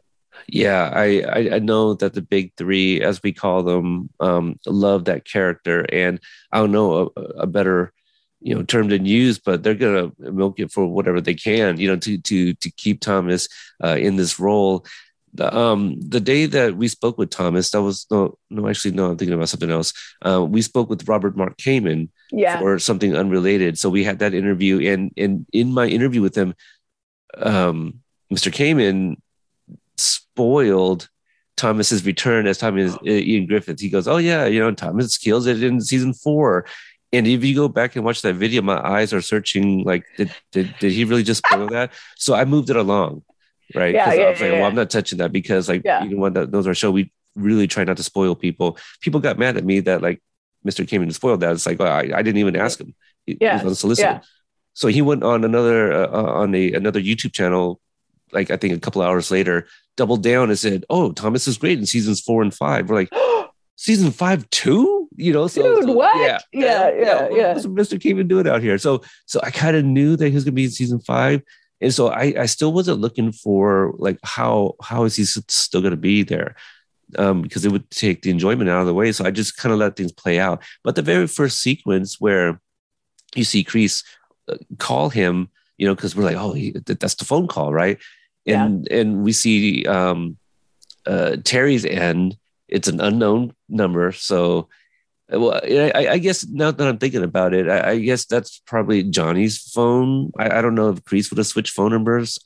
Yeah, 0.47 0.91
I, 0.93 1.21
I 1.21 1.55
I 1.55 1.59
know 1.59 1.93
that 1.95 2.13
the 2.13 2.21
big 2.21 2.51
three, 2.57 3.01
as 3.01 3.23
we 3.23 3.31
call 3.31 3.63
them, 3.63 4.09
um, 4.19 4.59
love 4.65 5.05
that 5.05 5.25
character, 5.25 5.85
and 5.91 6.19
I 6.51 6.59
don't 6.59 6.71
know 6.71 7.11
a, 7.15 7.21
a 7.21 7.47
better 7.47 7.93
you 8.45 8.53
know 8.53 8.61
term 8.61 8.91
and 8.91 9.07
used, 9.07 9.43
but 9.43 9.63
they're 9.63 9.73
gonna 9.73 10.11
milk 10.19 10.59
it 10.59 10.71
for 10.71 10.85
whatever 10.85 11.19
they 11.19 11.33
can, 11.33 11.79
you 11.79 11.87
know, 11.87 11.97
to 11.97 12.19
to 12.19 12.53
to 12.53 12.71
keep 12.71 13.01
Thomas 13.01 13.49
uh, 13.83 13.97
in 13.99 14.17
this 14.17 14.39
role. 14.39 14.85
The, 15.33 15.53
um, 15.53 15.99
the 15.99 16.21
day 16.21 16.45
that 16.45 16.77
we 16.77 16.87
spoke 16.87 17.17
with 17.17 17.31
Thomas, 17.31 17.71
that 17.71 17.81
was 17.81 18.05
no, 18.11 18.37
no, 18.51 18.69
actually, 18.69 18.91
no, 18.91 19.07
I'm 19.07 19.17
thinking 19.17 19.33
about 19.33 19.49
something 19.49 19.71
else. 19.71 19.93
Uh, 20.21 20.45
we 20.47 20.61
spoke 20.61 20.89
with 20.89 21.07
Robert 21.09 21.35
Mark 21.35 21.57
Kamen 21.57 22.09
yeah 22.31 22.59
for 22.59 22.77
something 22.77 23.17
unrelated. 23.17 23.79
So 23.79 23.89
we 23.89 24.03
had 24.03 24.19
that 24.19 24.35
interview, 24.35 24.91
and 24.93 25.11
and 25.17 25.47
in 25.51 25.73
my 25.73 25.87
interview 25.87 26.21
with 26.21 26.35
him, 26.35 26.53
um, 27.37 28.01
Mr. 28.31 28.51
Kamen 28.51 29.15
spoiled 29.97 31.09
Thomas's 31.57 32.05
return 32.05 32.45
as 32.45 32.59
Thomas 32.59 32.95
Ian 33.03 33.47
Griffith. 33.47 33.79
He 33.79 33.89
goes, 33.89 34.07
"Oh 34.07 34.17
yeah, 34.17 34.45
you 34.45 34.59
know 34.59 34.71
Thomas 34.71 35.17
kills 35.17 35.47
it 35.47 35.63
in 35.63 35.81
season 35.81 36.13
four. 36.13 36.67
And 37.13 37.27
if 37.27 37.43
you 37.45 37.55
go 37.55 37.67
back 37.67 37.95
and 37.95 38.03
watch 38.03 38.21
that 38.23 38.33
video, 38.35 38.61
my 38.61 38.77
eyes 38.85 39.13
are 39.13 39.21
searching 39.21 39.83
like, 39.83 40.05
did 40.17 40.31
did, 40.51 40.73
did 40.79 40.91
he 40.91 41.05
really 41.05 41.23
just 41.23 41.45
spoil 41.45 41.67
that? 41.67 41.91
So 42.17 42.33
I 42.33 42.45
moved 42.45 42.69
it 42.69 42.75
along, 42.75 43.23
right? 43.73 43.93
Yeah, 43.93 44.13
yeah, 44.13 44.23
I 44.25 44.29
was 44.31 44.41
like, 44.41 44.47
yeah, 44.47 44.51
well, 44.53 44.59
yeah. 44.61 44.67
I'm 44.67 44.75
not 44.75 44.89
touching 44.89 45.19
that 45.19 45.31
because 45.31 45.69
like 45.69 45.81
Yeah. 45.85 46.03
you 46.03 46.09
know 46.11 46.17
what 46.21 46.33
that 46.33 46.51
knows 46.51 46.67
our 46.67 46.73
show. 46.73 46.91
We 46.91 47.11
really 47.35 47.67
try 47.67 47.83
not 47.83 47.97
to 47.97 48.03
spoil 48.03 48.35
people. 48.35 48.77
People 49.01 49.19
got 49.19 49.37
mad 49.37 49.55
at 49.57 49.63
me 49.65 49.79
that 49.81 50.01
like 50.01 50.21
Mr. 50.67 50.85
Kamen 50.85 51.13
spoiled 51.13 51.39
that. 51.41 51.53
It's 51.53 51.65
like 51.65 51.79
oh, 51.79 51.85
I, 51.85 51.99
I 52.13 52.21
didn't 52.21 52.37
even 52.37 52.55
ask 52.55 52.79
him. 52.81 52.93
He, 53.25 53.37
Yeah, 53.39 53.59
he 53.59 53.63
was 53.63 53.71
unsolicited. 53.73 54.15
yeah. 54.15 54.21
So 54.73 54.87
he 54.89 55.01
went 55.01 55.23
on 55.23 55.45
another 55.45 55.93
uh, 55.93 56.07
uh, 56.11 56.31
on 56.41 56.53
a 56.53 56.73
another 56.73 56.99
YouTube 56.99 57.31
channel, 57.33 57.79
like 58.33 58.51
I 58.51 58.57
think 58.57 58.73
a 58.75 58.79
couple 58.79 59.01
hours 59.01 59.31
later, 59.31 59.67
doubled 59.95 60.21
down 60.23 60.49
and 60.49 60.59
said, 60.59 60.83
"Oh, 60.89 61.13
Thomas 61.13 61.47
is 61.47 61.57
great 61.57 61.79
in 61.79 61.85
seasons 61.85 62.19
four 62.19 62.41
and 62.41 62.53
five. 62.53 62.89
We're 62.89 62.95
like, 62.97 63.09
season 63.77 64.11
five 64.11 64.49
too, 64.49 65.04
you 65.17 65.33
know? 65.33 65.47
So, 65.47 65.61
Dude, 65.61 65.85
so- 65.85 65.93
what? 65.93 66.15
Yeah, 66.17 66.39
Yeah, 66.51 66.91
yeah, 66.95 67.21
what- 67.23 67.35
yeah. 67.35 67.53
What's 67.53 67.65
Mr. 67.65 67.99
Kamen 67.99 68.27
doing 68.27 68.47
out 68.47 68.61
here? 68.61 68.77
So, 68.77 69.01
so 69.25 69.39
I 69.43 69.51
kind 69.51 69.75
of 69.75 69.85
knew 69.85 70.15
that 70.15 70.27
he 70.29 70.35
was 70.35 70.43
going 70.43 70.53
to 70.53 70.55
be 70.55 70.65
in 70.65 70.71
season 70.71 70.99
five, 70.99 71.41
and 71.81 71.93
so 71.93 72.07
I, 72.07 72.33
I 72.39 72.45
still 72.45 72.71
wasn't 72.73 72.99
looking 73.01 73.31
for 73.31 73.93
like 73.97 74.17
how 74.23 74.75
how 74.81 75.03
is 75.03 75.15
he 75.15 75.25
still 75.25 75.81
going 75.81 75.91
to 75.91 75.97
be 75.97 76.23
there. 76.23 76.55
Um, 77.19 77.43
because 77.43 77.63
it 77.63 77.71
would 77.71 77.87
take 77.91 78.23
the 78.23 78.31
enjoyment 78.31 78.67
out 78.67 78.81
of 78.81 78.87
the 78.87 78.93
way. 78.93 79.11
So 79.11 79.23
I 79.25 79.29
just 79.31 79.57
kind 79.57 79.71
of 79.71 79.77
let 79.77 79.95
things 79.95 80.11
play 80.11 80.39
out. 80.39 80.63
But 80.83 80.95
the 80.95 81.03
very 81.03 81.27
first 81.27 81.61
sequence 81.61 82.19
where 82.19 82.59
you 83.35 83.43
see 83.43 83.63
Kreese 83.63 84.03
uh, 84.51 84.57
call 84.79 85.09
him, 85.09 85.49
you 85.77 85.85
know, 85.85 85.93
because 85.93 86.15
we're 86.15 86.23
like, 86.23 86.35
oh, 86.35 86.53
he, 86.53 86.71
that's 86.83 87.13
the 87.13 87.25
phone 87.25 87.47
call, 87.47 87.71
right? 87.71 87.99
And 88.47 88.87
and 88.91 89.23
we 89.23 89.33
see 89.33 89.85
um, 89.85 90.37
uh, 91.05 91.37
Terry's 91.43 91.85
end. 91.85 92.37
It's 92.67 92.87
an 92.87 92.99
unknown 92.99 93.53
number, 93.69 94.11
so 94.11 94.67
well, 95.29 95.59
I, 95.63 96.07
I 96.11 96.17
guess 96.17 96.47
now 96.47 96.71
that 96.71 96.87
I'm 96.87 96.97
thinking 96.97 97.23
about 97.23 97.53
it, 97.53 97.67
I, 97.69 97.91
I 97.91 97.99
guess 97.99 98.25
that's 98.25 98.59
probably 98.65 99.03
Johnny's 99.03 99.57
phone. 99.71 100.31
I, 100.37 100.59
I 100.59 100.61
don't 100.61 100.75
know 100.75 100.89
if 100.89 101.03
Chris 101.05 101.29
would 101.31 101.37
have 101.37 101.47
switched 101.47 101.73
phone 101.73 101.91
numbers, 101.91 102.37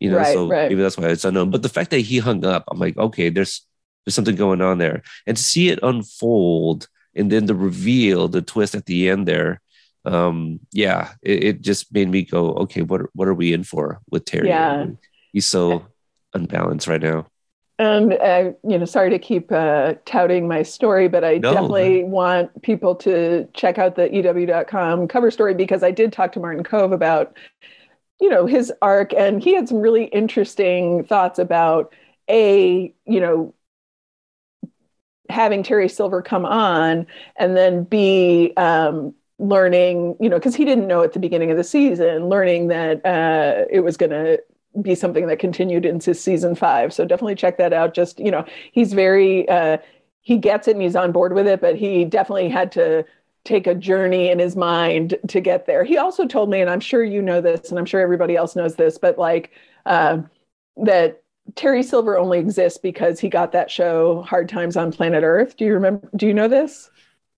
you 0.00 0.10
know, 0.10 0.18
Right, 0.18 0.34
so 0.34 0.48
right. 0.48 0.68
maybe 0.68 0.82
that's 0.82 0.98
why 0.98 1.08
it's 1.08 1.24
unknown. 1.24 1.50
But 1.50 1.62
the 1.62 1.68
fact 1.68 1.90
that 1.90 2.00
he 2.00 2.18
hung 2.18 2.44
up, 2.44 2.64
I'm 2.70 2.78
like, 2.78 2.96
okay, 2.96 3.28
there's 3.30 3.66
there's 4.04 4.14
something 4.14 4.36
going 4.36 4.60
on 4.60 4.78
there, 4.78 5.02
and 5.26 5.36
to 5.36 5.42
see 5.42 5.68
it 5.70 5.78
unfold 5.82 6.88
and 7.16 7.30
then 7.30 7.46
the 7.46 7.54
reveal, 7.54 8.28
the 8.28 8.42
twist 8.42 8.74
at 8.74 8.86
the 8.86 9.08
end 9.08 9.26
there, 9.28 9.60
um, 10.04 10.60
yeah, 10.72 11.12
it, 11.22 11.44
it 11.44 11.60
just 11.62 11.92
made 11.94 12.08
me 12.08 12.22
go, 12.22 12.52
okay, 12.54 12.82
what 12.82 13.02
what 13.14 13.28
are 13.28 13.34
we 13.34 13.52
in 13.52 13.64
for 13.64 14.00
with 14.10 14.24
Terry? 14.24 14.48
Yeah. 14.48 14.86
he's 15.32 15.46
so 15.46 15.86
unbalanced 16.34 16.88
right 16.88 17.00
now. 17.00 17.26
And 17.78 18.12
uh, 18.14 18.52
you 18.68 18.78
know, 18.78 18.84
sorry 18.84 19.10
to 19.10 19.18
keep 19.18 19.50
uh, 19.50 19.94
touting 20.04 20.46
my 20.46 20.62
story, 20.62 21.08
but 21.08 21.24
I 21.24 21.38
No. 21.38 21.50
definitely 21.50 22.04
want 22.04 22.62
people 22.62 22.94
to 22.96 23.48
check 23.52 23.78
out 23.78 23.96
the 23.96 24.12
EW.com 24.14 25.08
cover 25.08 25.30
story 25.30 25.54
because 25.54 25.82
I 25.82 25.90
did 25.90 26.12
talk 26.12 26.30
to 26.32 26.40
Martin 26.40 26.62
Kove 26.62 26.92
about, 26.92 27.36
you 28.20 28.30
know, 28.30 28.46
his 28.46 28.72
arc, 28.82 29.14
and 29.14 29.42
he 29.42 29.54
had 29.54 29.68
some 29.68 29.78
really 29.78 30.04
interesting 30.06 31.04
thoughts 31.04 31.38
about 31.38 31.94
a, 32.30 32.94
you 33.06 33.20
know, 33.20 33.54
having 35.30 35.62
Terry 35.62 35.88
Silver 35.88 36.22
come 36.22 36.44
on, 36.44 37.06
and 37.36 37.56
then 37.56 37.84
b 37.84 38.52
um, 38.56 39.14
learning, 39.38 40.16
you 40.20 40.28
know, 40.28 40.36
because 40.38 40.54
he 40.54 40.64
didn't 40.64 40.86
know 40.86 41.02
at 41.02 41.12
the 41.12 41.18
beginning 41.18 41.50
of 41.50 41.56
the 41.56 41.64
season, 41.64 42.28
learning 42.28 42.68
that 42.68 43.04
uh, 43.06 43.64
it 43.70 43.80
was 43.80 43.96
going 43.96 44.10
to 44.10 44.38
be 44.82 44.94
something 44.94 45.26
that 45.26 45.38
continued 45.38 45.84
into 45.84 46.14
season 46.14 46.54
five. 46.54 46.92
So 46.92 47.04
definitely 47.04 47.34
check 47.36 47.58
that 47.58 47.72
out. 47.72 47.94
Just, 47.94 48.18
you 48.18 48.30
know, 48.30 48.44
he's 48.72 48.92
very, 48.92 49.48
uh, 49.48 49.78
he 50.20 50.36
gets 50.36 50.68
it 50.68 50.72
and 50.72 50.82
he's 50.82 50.96
on 50.96 51.12
board 51.12 51.34
with 51.34 51.46
it, 51.46 51.60
but 51.60 51.76
he 51.76 52.04
definitely 52.04 52.48
had 52.48 52.72
to 52.72 53.04
take 53.44 53.66
a 53.66 53.74
journey 53.74 54.30
in 54.30 54.38
his 54.38 54.56
mind 54.56 55.16
to 55.28 55.40
get 55.40 55.66
there. 55.66 55.84
He 55.84 55.98
also 55.98 56.26
told 56.26 56.48
me, 56.48 56.60
and 56.60 56.70
I'm 56.70 56.80
sure 56.80 57.04
you 57.04 57.20
know 57.20 57.40
this, 57.40 57.70
and 57.70 57.78
I'm 57.78 57.84
sure 57.84 58.00
everybody 58.00 58.36
else 58.36 58.56
knows 58.56 58.76
this, 58.76 58.96
but 58.96 59.18
like 59.18 59.50
uh, 59.84 60.18
that 60.78 61.22
Terry 61.54 61.82
Silver 61.82 62.16
only 62.16 62.38
exists 62.38 62.78
because 62.78 63.20
he 63.20 63.28
got 63.28 63.52
that 63.52 63.70
show 63.70 64.22
Hard 64.22 64.48
Times 64.48 64.76
on 64.76 64.92
Planet 64.92 65.22
Earth. 65.22 65.56
Do 65.56 65.66
you 65.66 65.74
remember? 65.74 66.08
Do 66.16 66.26
you 66.26 66.32
know 66.34 66.48
this? 66.48 66.90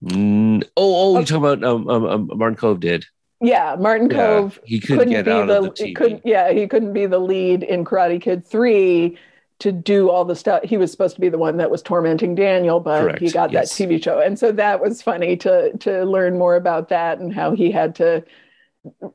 Mm, 0.05 0.62
oh, 0.76 0.95
oh, 0.95 1.14
you're 1.14 1.24
talking 1.24 1.37
about 1.37 1.64
um, 1.64 1.89
um, 1.89 2.05
um, 2.05 2.30
Martin 2.34 2.57
Kove 2.57 2.80
did. 2.80 3.05
Yeah, 3.41 3.76
Martin 3.78 4.09
Yeah, 4.09 4.16
Kove 4.16 4.59
he 4.64 4.80
couldn't, 4.80 5.09
get 5.11 5.24
be 5.24 5.30
the, 5.43 5.61
the 5.78 5.93
couldn't 5.93 6.22
yeah 6.24 6.53
he 6.53 6.66
couldn't 6.66 6.93
be 6.93 7.07
the 7.07 7.18
lead 7.18 7.62
in 7.62 7.84
Karate 7.84 8.20
Kid 8.20 8.47
3 8.47 9.18
to 9.59 9.72
do 9.72 10.11
all 10.11 10.24
the 10.24 10.37
stuff 10.37 10.62
he 10.64 10.76
was 10.76 10.91
supposed 10.91 11.14
to 11.16 11.20
be 11.20 11.28
the 11.28 11.39
one 11.39 11.57
that 11.59 11.70
was 11.70 11.82
tormenting 11.82 12.34
Daniel 12.34 12.80
but 12.80 13.01
Correct, 13.03 13.20
he 13.20 13.30
got 13.30 13.53
yes. 13.53 13.68
that 13.68 13.68
TV 13.68 13.99
show 13.99 14.20
and 14.20 14.39
so 14.39 14.53
that 14.53 14.80
was 14.80 15.03
funny 15.03 15.37
to 15.39 15.76
to 15.78 16.05
learn 16.05 16.39
more 16.39 16.57
about 16.57 16.89
that 16.89 17.18
and 17.18 17.32
how 17.34 17.53
he 17.53 17.70
had 17.70 17.95
to 17.97 18.24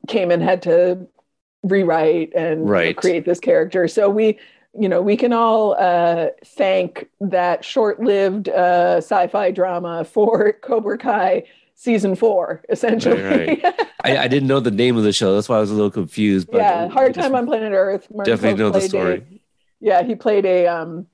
came 0.08 0.30
and 0.30 0.42
had 0.42 0.62
to 0.62 1.06
rewrite 1.62 2.32
and 2.34 2.74
you 2.74 2.82
know, 2.82 2.92
Right. 2.92 2.96
create 2.96 3.24
this 3.24 3.40
character 3.40 3.88
so 3.88 4.10
we 4.10 4.38
you 4.78 4.88
know 4.88 5.02
we 5.02 5.16
can 5.16 5.32
all 5.32 5.74
uh, 5.78 6.28
thank 6.44 7.08
that 7.20 7.64
short-lived 7.64 8.48
uh, 8.48 8.96
sci-fi 8.98 9.50
drama 9.50 10.04
for 10.04 10.52
Cobra 10.62 10.98
Kai 10.98 11.44
season 11.82 12.14
4 12.14 12.64
essentially 12.68 13.24
Right, 13.24 13.58
I, 14.04 14.16
I 14.18 14.28
didn't 14.28 14.48
know 14.48 14.60
the 14.60 14.70
name 14.70 14.96
of 14.96 15.04
the 15.04 15.12
show. 15.12 15.34
That's 15.34 15.48
why 15.48 15.56
I 15.56 15.60
was 15.60 15.70
a 15.70 15.74
little 15.74 15.90
confused. 15.90 16.50
But 16.50 16.66
yeah, 16.66 16.88
Hard 16.88 17.14
Time 17.14 17.34
on 17.34 17.46
Planet 17.46 17.72
Earth. 17.72 18.08
Martin 18.14 18.34
Definitely 18.34 18.54
know 18.54 18.70
the 18.70 18.80
story. 18.80 19.24
a- 19.26 19.40
yeah, 19.80 20.02
he 20.02 20.14
played 20.14 20.44
a 20.46 20.66
um, 20.66 21.06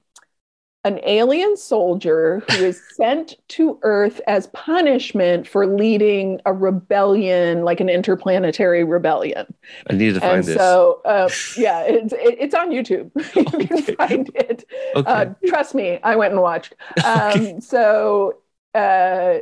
an 0.84 1.00
alien 1.04 1.56
soldier 1.56 2.40
who 2.48 2.62
is 2.64 2.82
sent 2.88 3.36
to 3.48 3.78
Earth 3.82 4.20
as 4.26 4.48
punishment 4.48 5.46
for 5.48 5.66
leading 5.66 6.40
a 6.46 6.52
rebellion, 6.52 7.64
like 7.64 7.80
an 7.80 7.88
interplanetary 7.88 8.84
rebellion. 8.84 9.46
I 9.90 9.94
need 9.94 10.14
to 10.14 10.20
find 10.20 10.44
And 10.44 10.46
this. 10.46 10.78
so, 10.78 11.02
uh, 11.04 11.30
yeah, 11.56 11.82
it's 11.82 12.12
it, 12.14 12.36
it's 12.40 12.54
on 12.54 12.70
YouTube. 12.70 13.10
you 13.58 13.68
Okay. 13.68 13.68
can 13.68 13.82
find 13.98 14.30
it. 14.36 14.64
okay. 14.94 15.06
Uh, 15.06 15.26
trust 15.46 15.74
me, 15.74 16.00
I 16.02 16.16
went 16.16 16.32
and 16.34 16.42
watched. 16.42 16.74
Um, 17.04 17.60
So 17.60 18.38
uh, 18.74 19.38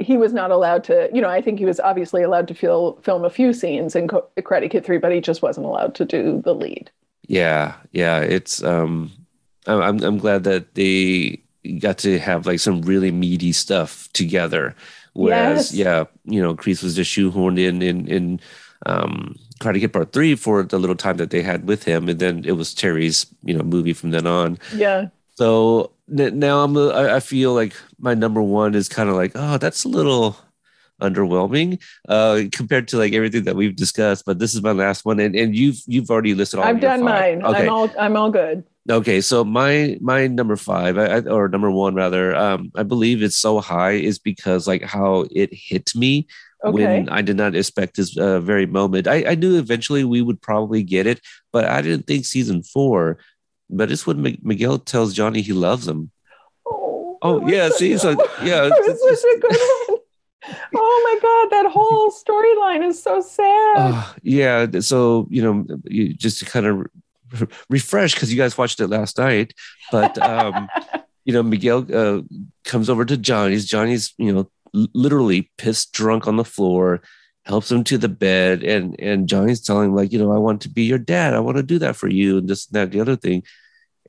he 0.00 0.16
was 0.16 0.32
not 0.32 0.50
allowed 0.50 0.82
to, 0.84 1.08
you 1.12 1.20
know, 1.20 1.28
I 1.28 1.40
think 1.42 1.58
he 1.58 1.64
was 1.66 1.78
obviously 1.80 2.22
allowed 2.22 2.48
to 2.48 2.54
fil- 2.54 2.98
film 3.02 3.24
a 3.24 3.30
few 3.30 3.52
scenes 3.52 3.94
in 3.94 4.08
Co- 4.08 4.26
Karate 4.38 4.70
Kid 4.70 4.84
3, 4.84 4.98
but 4.98 5.12
he 5.12 5.20
just 5.20 5.42
wasn't 5.42 5.66
allowed 5.66 5.94
to 5.96 6.04
do 6.04 6.40
the 6.44 6.54
lead. 6.54 6.90
Yeah, 7.28 7.74
yeah. 7.92 8.20
It's 8.20 8.62
um, 8.64 9.12
I'm 9.66 10.02
I'm 10.02 10.18
glad 10.18 10.44
that 10.44 10.74
they 10.74 11.40
got 11.78 11.98
to 11.98 12.18
have 12.18 12.46
like 12.46 12.58
some 12.60 12.82
really 12.82 13.12
meaty 13.12 13.52
stuff 13.52 14.08
together. 14.14 14.74
Whereas, 15.12 15.72
Yes. 15.72 15.74
yeah, 15.74 16.04
you 16.24 16.40
know, 16.42 16.54
Kreese 16.54 16.82
was 16.82 16.96
just 16.96 17.10
shoehorned 17.14 17.58
in 17.58 17.82
in 17.82 18.08
in 18.08 18.40
um, 18.86 19.36
Karate 19.60 19.80
Kid 19.80 19.92
Part 19.92 20.12
Three 20.12 20.34
for 20.34 20.62
the 20.62 20.78
little 20.78 20.96
time 20.96 21.18
that 21.18 21.30
they 21.30 21.42
had 21.42 21.68
with 21.68 21.84
him, 21.84 22.08
and 22.08 22.18
then 22.18 22.44
it 22.44 22.52
was 22.52 22.74
Terry's 22.74 23.26
you 23.44 23.56
know 23.56 23.62
movie 23.62 23.92
from 23.92 24.10
then 24.10 24.26
on. 24.26 24.58
Yeah. 24.74 25.08
So 25.36 25.92
now 26.10 26.64
I'm 26.64 26.76
I 26.76 27.20
feel 27.20 27.54
like 27.54 27.74
my 27.98 28.14
number 28.14 28.42
one 28.42 28.74
is 28.74 28.88
kind 28.88 29.08
of 29.08 29.16
like 29.16 29.32
oh 29.34 29.58
that's 29.58 29.84
a 29.84 29.88
little 29.88 30.36
underwhelming 31.00 31.80
uh 32.08 32.42
compared 32.52 32.86
to 32.88 32.98
like 32.98 33.14
everything 33.14 33.44
that 33.44 33.56
we've 33.56 33.74
discussed 33.74 34.24
but 34.26 34.38
this 34.38 34.54
is 34.54 34.62
my 34.62 34.72
last 34.72 35.04
one 35.06 35.18
and, 35.18 35.34
and 35.34 35.56
you've 35.56 35.80
you've 35.86 36.10
already 36.10 36.34
listed 36.34 36.58
all 36.58 36.66
I've 36.66 36.80
done 36.80 37.00
five. 37.00 37.38
mine. 37.38 37.46
okay 37.46 37.62
I'm 37.62 37.68
all 37.70 37.90
I'm 37.98 38.16
all 38.16 38.30
good. 38.30 38.64
Okay, 38.90 39.20
so 39.20 39.44
my 39.44 39.98
my 40.00 40.26
number 40.26 40.56
five, 40.56 40.96
I, 40.98 41.04
I, 41.04 41.20
or 41.20 41.48
number 41.48 41.70
one 41.70 41.94
rather, 41.94 42.34
um, 42.34 42.72
I 42.74 42.82
believe 42.82 43.22
it's 43.22 43.36
so 43.36 43.60
high 43.60 43.92
is 43.92 44.18
because 44.18 44.66
like 44.66 44.82
how 44.82 45.26
it 45.30 45.52
hit 45.52 45.94
me 45.94 46.26
Okay. 46.64 46.72
when 46.72 47.08
I 47.08 47.22
did 47.22 47.36
not 47.36 47.54
expect 47.54 47.96
this 47.96 48.16
uh, 48.18 48.40
very 48.40 48.66
moment. 48.66 49.06
I, 49.06 49.30
I 49.30 49.34
knew 49.34 49.58
eventually 49.58 50.04
we 50.04 50.20
would 50.22 50.40
probably 50.42 50.82
get 50.82 51.06
it, 51.06 51.20
but 51.52 51.64
I 51.66 51.80
didn't 51.82 52.06
think 52.06 52.24
season 52.24 52.62
four. 52.62 53.18
But 53.70 53.90
it's 53.92 54.06
when 54.06 54.20
Mi- 54.22 54.40
Miguel 54.42 54.78
tells 54.78 55.14
Johnny 55.14 55.42
he 55.42 55.52
loves 55.52 55.86
him. 55.88 56.10
Oh, 56.66 57.18
Oh, 57.22 57.46
yeah, 57.46 57.68
see, 57.70 57.96
so- 57.98 58.10
yeah, 58.42 58.68
it's 58.72 59.02
such 59.22 59.30
a 59.36 59.40
good 59.40 59.58
one. 59.88 59.98
Oh 60.74 61.00
my 61.04 61.18
god, 61.20 61.50
that 61.64 61.70
whole 61.70 62.10
storyline 62.10 62.88
is 62.88 63.00
so 63.02 63.20
sad. 63.20 63.76
Uh, 63.76 64.12
yeah, 64.22 64.66
so 64.80 65.26
you 65.30 65.42
know, 65.42 65.66
you 65.84 66.14
just 66.14 66.38
to 66.38 66.46
kind 66.46 66.66
of 66.66 66.78
re- 67.38 67.46
refresh 67.68 68.14
because 68.14 68.32
you 68.32 68.38
guys 68.38 68.56
watched 68.56 68.80
it 68.80 68.88
last 68.88 69.18
night, 69.18 69.52
but 69.92 70.16
um, 70.18 70.68
you 71.26 71.34
know, 71.34 71.42
Miguel 71.42 71.86
uh, 71.94 72.22
comes 72.64 72.88
over 72.88 73.04
to 73.04 73.18
Johnny's. 73.18 73.66
Johnny's, 73.66 74.14
you 74.16 74.32
know, 74.32 74.50
literally 74.94 75.50
pissed 75.58 75.92
drunk 75.92 76.26
on 76.26 76.36
the 76.36 76.44
floor, 76.44 77.02
helps 77.50 77.70
him 77.70 77.84
to 77.84 77.98
the 77.98 78.08
bed, 78.08 78.62
and 78.64 78.98
and 78.98 79.28
Johnny's 79.28 79.60
telling 79.60 79.90
him 79.90 79.94
like, 79.96 80.12
you 80.12 80.18
know, 80.18 80.32
I 80.32 80.38
want 80.38 80.62
to 80.62 80.68
be 80.70 80.84
your 80.84 80.98
dad. 80.98 81.34
I 81.34 81.40
want 81.40 81.56
to 81.58 81.62
do 81.62 81.78
that 81.80 81.96
for 81.96 82.08
you, 82.08 82.38
and 82.38 82.48
this 82.48 82.66
and 82.68 82.76
that, 82.76 82.90
the 82.92 83.00
other 83.00 83.16
thing, 83.16 83.42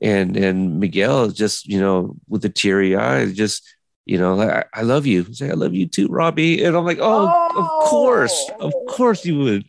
and 0.02 0.38
and 0.38 0.80
Miguel 0.80 1.26
is 1.26 1.34
just, 1.34 1.68
you 1.68 1.80
know, 1.80 2.16
with 2.30 2.42
the 2.44 2.50
teary 2.50 2.96
eyes, 2.96 3.34
just. 3.34 3.64
You 4.08 4.18
know, 4.18 4.42
I, 4.42 4.66
I 4.74 4.82
love 4.82 5.06
you. 5.06 5.32
Say, 5.32 5.52
I 5.52 5.54
love 5.54 5.76
you 5.76 5.86
too, 5.88 6.08
Robbie. 6.08 6.64
And 6.66 6.76
I'm 6.76 6.84
like, 6.84 6.98
oh, 7.00 7.28
of 7.56 7.88
course, 7.88 8.50
of 8.60 8.74
Oh. 8.76 8.86
course 8.89 9.24
you 9.24 9.38
would. 9.38 9.64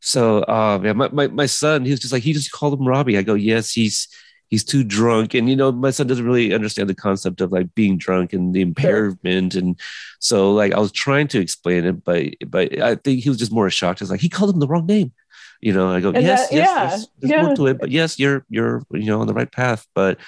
So, 0.00 0.42
uh, 0.48 0.78
man, 0.82 0.96
my, 0.96 1.08
my, 1.12 1.26
my 1.28 1.46
son, 1.46 1.84
he 1.84 1.90
was 1.90 2.00
just 2.00 2.12
like, 2.12 2.22
he 2.22 2.32
just 2.32 2.50
called 2.50 2.72
him 2.80 2.88
Robbie. 2.88 3.18
I 3.18 3.22
go, 3.22 3.34
yes, 3.34 3.70
he's, 3.70 4.08
he's 4.48 4.64
too 4.64 4.82
drunk. 4.82 5.34
And, 5.34 5.48
you 5.48 5.56
know, 5.56 5.70
my 5.70 5.90
son 5.90 6.06
doesn't 6.06 6.24
really 6.24 6.54
understand 6.54 6.88
the 6.88 6.94
concept 6.94 7.40
of 7.40 7.52
like 7.52 7.74
being 7.74 7.98
drunk 7.98 8.32
and 8.32 8.54
the 8.54 8.62
impairment. 8.62 9.54
And 9.54 9.78
so 10.18 10.52
like, 10.52 10.72
I 10.72 10.78
was 10.78 10.90
trying 10.90 11.28
to 11.28 11.38
explain 11.38 11.84
it, 11.84 12.02
but, 12.04 12.28
but 12.46 12.80
I 12.80 12.94
think 12.94 13.22
he 13.22 13.28
was 13.28 13.38
just 13.38 13.52
more 13.52 13.68
shocked. 13.70 14.00
It's 14.00 14.10
like, 14.10 14.20
he 14.20 14.28
called 14.28 14.54
him 14.54 14.60
the 14.60 14.66
wrong 14.66 14.86
name. 14.86 15.12
You 15.60 15.72
know, 15.72 15.90
I 15.90 16.00
go, 16.00 16.10
And 16.10 16.24
yes, 16.24 16.48
that- 16.48 16.56
yes, 16.56 16.66
yeah, 16.66 16.88
there's, 16.88 17.08
there's 17.18 17.30
yeah. 17.30 17.42
more 17.42 17.56
to 17.56 17.66
it, 17.66 17.78
but 17.78 17.90
yes, 17.90 18.18
you're, 18.18 18.46
you're, 18.48 18.82
you 18.90 19.06
know, 19.06 19.20
on 19.20 19.26
the 19.26 19.34
right 19.34 19.50
path. 19.50 19.86
But 19.94 20.18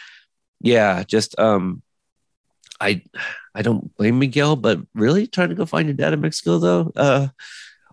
yeah, 0.60 1.02
just, 1.04 1.38
um, 1.38 1.82
I, 2.80 3.02
I 3.54 3.62
don't 3.62 3.94
blame 3.96 4.18
Miguel, 4.18 4.56
but 4.56 4.80
really 4.94 5.26
trying 5.26 5.50
to 5.50 5.54
go 5.54 5.66
find 5.66 5.86
your 5.86 5.94
dad 5.94 6.12
in 6.12 6.20
Mexico 6.20 6.58
though. 6.58 6.92
Uh, 6.96 7.28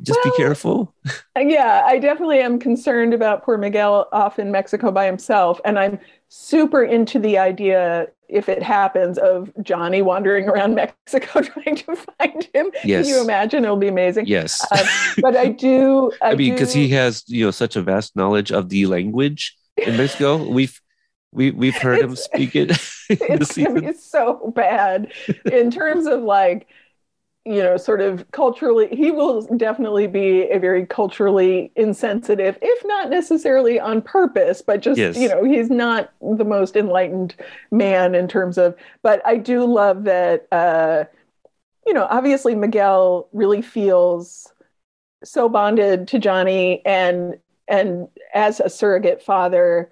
just 0.03 0.19
Well, 0.23 0.33
be 0.33 0.37
careful. 0.37 0.93
Yeah, 1.37 1.83
I 1.85 1.99
definitely 1.99 2.39
am 2.39 2.59
concerned 2.59 3.13
about 3.13 3.43
poor 3.43 3.57
Miguel 3.57 4.07
off 4.11 4.39
in 4.39 4.51
Mexico 4.51 4.91
by 4.91 5.05
himself. 5.05 5.59
And 5.65 5.79
I'm 5.79 5.99
super 6.29 6.83
into 6.83 7.19
the 7.19 7.37
idea, 7.37 8.07
if 8.29 8.49
it 8.49 8.61
happens, 8.61 9.17
of 9.17 9.51
Johnny 9.61 10.01
wandering 10.01 10.47
around 10.47 10.75
Mexico 11.07 11.41
trying 11.41 11.75
to 11.77 11.95
find 11.95 12.47
him. 12.53 12.71
Yes. 12.83 13.05
Can 13.05 13.15
you 13.15 13.21
imagine? 13.21 13.63
It'll 13.63 13.77
be 13.77 13.87
amazing. 13.87 14.27
Yes. 14.27 14.65
Uh, 14.71 14.85
but 15.21 15.35
I 15.35 15.47
do. 15.47 16.11
I, 16.21 16.31
I 16.31 16.35
mean, 16.35 16.53
because 16.53 16.73
he 16.73 16.89
has 16.89 17.23
you 17.27 17.45
know 17.45 17.51
such 17.51 17.75
a 17.75 17.81
vast 17.81 18.15
knowledge 18.15 18.51
of 18.51 18.69
the 18.69 18.85
language 18.85 19.55
in 19.77 19.97
Mexico. 19.97 20.47
We've 20.49 20.79
we 21.31 21.51
we've 21.51 21.75
heard 21.77 21.99
him 21.99 22.15
speak 22.15 22.55
it. 22.55 22.71
it's 23.09 23.57
gonna 23.57 23.81
be 23.81 23.93
so 23.93 24.51
bad 24.55 25.11
in 25.45 25.71
terms 25.71 26.07
of 26.07 26.21
like 26.21 26.67
you 27.47 27.63
know 27.63 27.77
sort 27.77 28.01
of 28.01 28.29
culturally 28.31 28.87
he 28.91 29.09
will 29.09 29.41
definitely 29.55 30.05
be 30.05 30.41
a 30.51 30.59
very 30.59 30.85
culturally 30.85 31.71
insensitive 31.77 32.57
if 32.61 32.85
not 32.85 33.09
necessarily 33.09 33.79
on 33.79 34.01
purpose 34.01 34.61
but 34.61 34.81
just 34.81 34.97
Yes. 34.99 35.15
you 35.17 35.29
know 35.29 35.43
he's 35.43 35.69
not 35.69 36.11
the 36.21 36.43
most 36.43 36.75
enlightened 36.75 37.35
man 37.71 38.13
in 38.15 38.27
terms 38.27 38.57
of 38.57 38.75
but 39.01 39.21
i 39.25 39.37
do 39.37 39.63
love 39.65 40.03
that 40.03 40.45
uh 40.51 41.05
you 41.85 41.93
know 41.93 42.05
obviously 42.09 42.53
miguel 42.53 43.29
really 43.31 43.61
feels 43.61 44.51
so 45.23 45.47
bonded 45.47 46.07
to 46.09 46.19
johnny 46.19 46.85
and 46.85 47.37
and 47.69 48.07
as 48.33 48.59
a 48.59 48.69
surrogate 48.69 49.21
father 49.23 49.89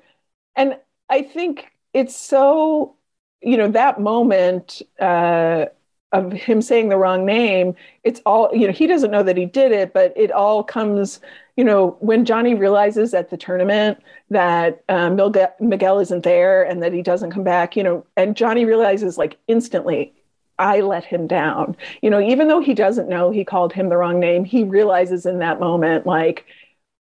and 0.57 0.77
i 1.09 1.21
think 1.21 1.71
it's 1.93 2.15
so 2.15 2.95
you 3.41 3.55
know 3.55 3.69
that 3.69 3.99
moment 3.99 4.81
uh 4.99 5.65
of 6.11 6.31
him 6.31 6.61
saying 6.61 6.89
the 6.89 6.97
wrong 6.97 7.25
name, 7.25 7.75
it's 8.03 8.21
all, 8.25 8.49
you 8.53 8.67
know, 8.67 8.73
he 8.73 8.87
doesn't 8.87 9.11
know 9.11 9.23
that 9.23 9.37
he 9.37 9.45
did 9.45 9.71
it, 9.71 9.93
but 9.93 10.13
it 10.15 10.31
all 10.31 10.63
comes, 10.63 11.19
you 11.57 11.63
know, 11.63 11.97
when 11.99 12.25
Johnny 12.25 12.53
realizes 12.53 13.13
at 13.13 13.29
the 13.29 13.37
tournament 13.37 14.01
that 14.29 14.83
um, 14.87 15.15
Miguel, 15.15 15.53
Miguel 15.59 15.99
isn't 15.99 16.23
there 16.23 16.63
and 16.63 16.81
that 16.83 16.93
he 16.93 17.01
doesn't 17.01 17.31
come 17.31 17.43
back, 17.43 17.75
you 17.75 17.83
know, 17.83 18.05
and 18.15 18.35
Johnny 18.35 18.65
realizes 18.65 19.17
like 19.17 19.37
instantly, 19.47 20.13
I 20.57 20.79
let 20.81 21.03
him 21.03 21.27
down. 21.27 21.75
You 22.01 22.09
know, 22.09 22.21
even 22.21 22.47
though 22.47 22.61
he 22.61 22.73
doesn't 22.73 23.09
know 23.09 23.29
he 23.29 23.43
called 23.43 23.73
him 23.73 23.89
the 23.89 23.97
wrong 23.97 24.19
name, 24.19 24.45
he 24.45 24.63
realizes 24.63 25.25
in 25.25 25.39
that 25.39 25.59
moment, 25.59 26.05
like, 26.05 26.45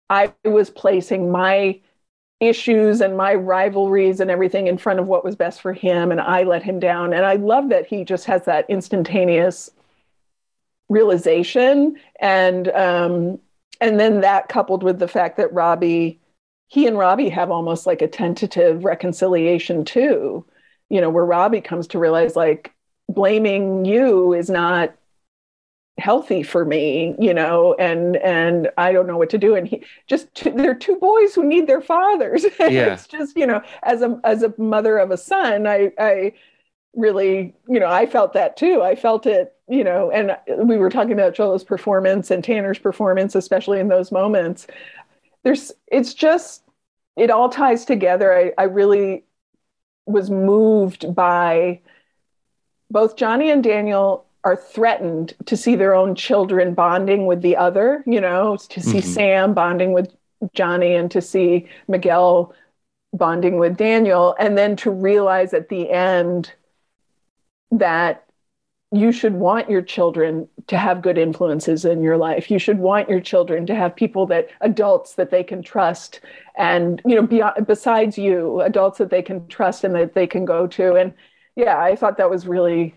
I 0.10 0.34
was 0.44 0.70
placing 0.70 1.32
my 1.32 1.80
issues 2.42 3.02
and 3.02 3.16
my 3.16 3.34
rivalries 3.36 4.20
and 4.20 4.32
everything 4.32 4.68
in 4.68 4.78
front 4.78 5.00
of 5.00 5.08
what 5.08 5.24
was 5.24 5.36
best 5.36 5.62
for 5.62 5.74
him 5.74 6.12
and 6.12 6.20
I 6.20 6.44
let 6.44 6.64
him 6.64 6.80
down. 6.80 7.14
And 7.14 7.26
I 7.26 7.36
love 7.36 7.70
that 7.70 7.86
he 7.86 8.04
just 8.04 8.26
has 8.26 8.46
that 8.46 8.66
instantaneous 8.68 9.70
realization. 10.90 11.96
And 12.20 12.68
um 12.70 13.40
and 13.80 14.00
then 14.00 14.22
that 14.22 14.50
coupled 14.50 14.84
with 14.84 15.00
the 15.00 15.08
fact 15.08 15.38
that 15.38 15.54
Robbie 15.54 16.20
he 16.68 16.88
and 16.88 16.98
Robbie 16.98 17.30
have 17.30 17.52
almost 17.52 17.86
like 17.86 18.02
a 18.02 18.08
tentative 18.08 18.84
reconciliation 18.84 19.86
too 19.86 20.46
you 20.90 21.00
know 21.00 21.10
where 21.10 21.26
Robbie 21.26 21.62
comes 21.62 21.88
to 21.88 22.00
realize 22.00 22.36
like 22.36 22.74
blaming 23.08 23.86
you 23.86 24.34
is 24.34 24.50
not 24.50 24.94
healthy 26.02 26.44
for 26.44 26.66
me 26.66 27.16
you 27.20 27.34
know 27.34 27.76
and 27.80 28.18
and 28.18 28.70
i 28.78 28.92
don't 28.92 29.08
know 29.08 29.18
what 29.18 29.30
to 29.30 29.38
do. 29.38 29.56
And 29.56 29.68
he 29.68 29.84
just 30.08 30.34
two, 30.34 30.52
they're 30.52 30.76
two 30.76 30.98
boys 30.98 31.34
who 31.36 31.44
need 31.46 31.68
their 31.68 31.82
fathers. 31.82 32.46
Yeah. 32.60 32.94
it's 32.94 33.08
just 33.08 33.38
you 33.38 33.46
know 33.48 33.62
as 33.84 34.02
a 34.02 34.20
as 34.24 34.44
a 34.44 34.54
mother 34.58 34.98
of 34.98 35.12
a 35.12 35.18
son 35.18 35.68
i 35.68 35.92
i 36.00 36.34
really 36.96 37.54
you 37.70 37.80
know 37.80 37.88
i 37.88 38.06
felt 38.06 38.34
that 38.34 38.58
too. 38.58 38.82
I 38.82 38.96
felt 38.96 39.26
it 39.26 39.56
you 39.68 39.84
know 39.84 40.12
and 40.12 40.36
we 40.68 40.78
were 40.78 40.90
talking 40.90 41.14
about 41.14 41.36
Xolo's 41.36 41.64
performance 41.64 42.32
and 42.32 42.44
tanner's 42.44 42.80
performance 42.80 43.36
especially 43.36 43.80
in 43.80 43.88
those 43.88 44.12
moments. 44.12 44.68
There's 45.44 45.72
it's 45.88 46.14
just 46.14 46.64
it 47.16 47.30
all 47.30 47.50
ties 47.50 47.86
together. 47.86 48.34
I 48.34 48.54
i 48.58 48.64
really 48.66 49.24
was 50.06 50.30
moved 50.32 51.14
by 51.14 51.80
both 52.90 53.16
johnny 53.16 53.50
and 53.52 53.64
daniel 53.64 54.26
are 54.44 54.56
threatened 54.56 55.34
to 55.46 55.56
see 55.56 55.76
their 55.76 55.94
own 55.94 56.16
children 56.16 56.74
bonding 56.74 57.26
with 57.28 57.42
the 57.42 57.56
other, 57.56 58.04
you 58.08 58.20
know, 58.20 58.58
to 58.70 58.82
see 58.82 58.98
Mhm. 58.98 59.04
Sam 59.04 59.54
bonding 59.54 59.94
with 59.94 60.16
Johnny 60.54 60.96
and 60.96 61.12
to 61.12 61.22
see 61.22 61.68
Miguel 61.88 62.54
bonding 63.14 63.60
with 63.60 63.78
Daniel, 63.78 64.36
and 64.40 64.58
then 64.58 64.76
to 64.78 64.90
realize 64.90 65.54
at 65.54 65.70
the 65.70 65.90
end 65.92 66.54
that 67.72 68.24
you 68.94 69.12
should 69.12 69.34
want 69.36 69.70
your 69.70 69.82
children 69.82 70.50
to 70.68 70.78
have 70.78 71.02
good 71.02 71.18
influences 71.18 71.86
in 71.86 72.02
your 72.02 72.18
life. 72.18 72.52
You 72.52 72.60
should 72.60 72.80
want 72.80 73.10
your 73.10 73.22
children 73.22 73.66
to 73.68 73.76
have 73.76 73.96
people 73.96 74.26
that 74.28 74.50
adults 74.60 75.16
that 75.16 75.32
they 75.32 75.44
can 75.44 75.62
trust 75.62 76.20
and 76.58 77.02
you 77.06 77.16
know 77.16 77.22
beyond, 77.22 77.66
besides 77.68 78.18
you 78.18 78.60
adults 78.62 78.98
that 78.98 79.10
they 79.10 79.22
can 79.22 79.48
trust 79.48 79.84
and 79.86 79.96
that 79.96 80.14
they 80.14 80.28
can 80.28 80.44
go 80.44 80.68
to 80.68 80.96
and 80.96 81.14
yeah 81.56 81.80
i 81.80 81.96
thought 81.96 82.18
that 82.18 82.30
was 82.30 82.46
really 82.46 82.94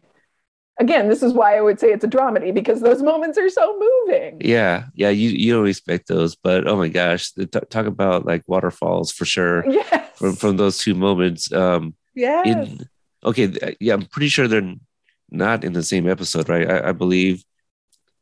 again, 0.78 1.08
this 1.08 1.22
is 1.22 1.32
why 1.32 1.56
I 1.56 1.60
would 1.60 1.78
say 1.80 1.88
it's 1.92 2.04
a 2.04 2.08
dramedy 2.08 2.52
because 2.52 2.80
those 2.80 3.02
moments 3.02 3.38
are 3.38 3.48
so 3.48 3.78
moving. 3.78 4.38
Yeah, 4.40 4.86
yeah, 4.94 5.10
you 5.10 5.30
you 5.30 5.52
don't 5.54 5.68
expect 5.68 6.08
those, 6.08 6.34
but 6.36 6.66
oh 6.66 6.76
my 6.76 6.88
gosh, 6.88 7.30
the, 7.32 7.46
t- 7.46 7.60
talk 7.70 7.86
about 7.86 8.26
like 8.26 8.42
waterfalls 8.46 9.12
for 9.12 9.24
sure 9.24 9.64
Yes. 9.70 10.10
from 10.18 10.34
from 10.34 10.56
those 10.56 10.78
two 10.78 10.94
moments. 10.94 11.52
Um, 11.52 11.94
yes. 12.14 12.46
in 12.46 12.80
okay, 13.24 13.76
yeah, 13.80 13.94
I'm 13.94 14.06
pretty 14.06 14.28
sure 14.28 14.48
they're 14.48 14.74
not 15.30 15.64
in 15.64 15.72
the 15.72 15.82
same 15.82 16.08
episode, 16.08 16.48
right? 16.48 16.70
I, 16.70 16.88
I 16.88 16.92
believe 16.92 17.44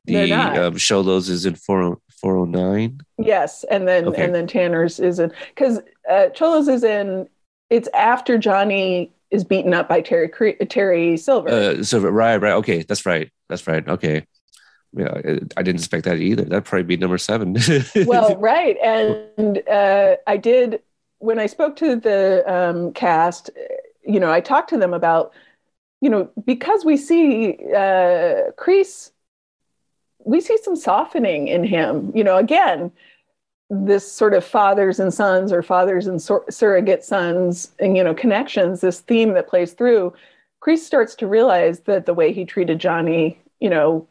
the 0.05 0.33
um, 0.33 0.75
Xolo's 0.75 1.29
is 1.29 1.47
in 1.47 1.55
4 1.55 1.99
409. 2.21 3.01
yes. 3.19 3.65
And 3.71 3.87
then 3.87 4.07
Okay. 4.09 4.25
and 4.25 4.35
then 4.35 4.47
Tanner's 4.47 4.99
is 5.01 5.19
in 5.19 5.33
because 5.55 5.79
uh, 6.09 6.29
Xolo's 6.35 6.69
is 6.69 6.85
in. 6.85 7.29
It's 7.71 7.89
after 7.95 8.37
Johnny 8.39 9.13
is 9.33 9.45
beaten 9.45 9.75
up 9.75 9.89
by 9.89 10.01
Terry 10.01 10.29
Terry 10.69 11.17
Silver. 11.17 11.49
Uh, 11.49 11.83
so 11.83 11.99
right, 11.99 12.37
right, 12.37 12.53
okay, 12.53 12.83
that's 12.83 13.05
right, 13.07 13.31
that's 13.49 13.67
right, 13.67 13.87
okay. 13.89 14.27
Yeah, 14.95 15.09
I, 15.09 15.41
I 15.57 15.63
didn't 15.63 15.81
expect 15.81 16.05
that 16.05 16.19
either. 16.19 16.45
That'd 16.45 16.67
probably 16.67 16.85
be 16.85 16.97
number 16.99 17.17
seven. 17.17 17.57
well, 18.07 18.37
right. 18.37 18.77
And 18.83 19.67
uh, 19.67 20.17
I 20.27 20.37
did, 20.37 20.83
when 21.19 21.39
I 21.39 21.47
spoke 21.47 21.77
to 21.77 21.97
the 21.97 22.45
um, 22.47 22.93
cast, 22.93 23.49
you 24.05 24.21
know, 24.21 24.31
I 24.31 24.41
talked 24.41 24.69
to 24.71 24.77
them 24.77 24.93
about, 24.93 25.33
you 26.03 26.11
know, 26.11 26.31
because 26.45 26.85
we 26.85 26.99
see 26.99 27.57
uh, 27.75 28.53
Kreese, 28.59 29.13
we 30.25 30.43
see 30.43 30.59
some 30.59 30.77
softening 30.77 31.49
in 31.49 31.65
him. 31.65 32.13
You 32.15 32.25
know, 32.25 32.37
again, 32.37 32.93
this 33.75 34.11
sort 34.11 34.35
of 34.35 34.45
fathers 34.45 35.01
and 35.01 35.15
sons 35.15 35.51
or 35.51 35.63
fathers 35.63 36.07
and 36.07 36.21
sur- 36.21 36.45
surrogate 36.51 37.03
sons 37.03 37.73
and, 37.79 37.97
you 37.97 38.05
know, 38.05 38.15
connections, 38.15 38.83
this 38.83 39.01
theme 39.01 39.33
that 39.33 39.49
plays 39.49 39.73
through. 39.73 40.13
Kreese 40.63 40.81
starts 40.81 41.15
to 41.17 41.27
realize 41.27 41.81
that 41.81 42.05
the 42.05 42.13
way 42.13 42.35
he 42.35 42.45
treated 42.45 42.79
Johnny, 42.79 43.41
you 43.61 43.71
know, 43.71 44.07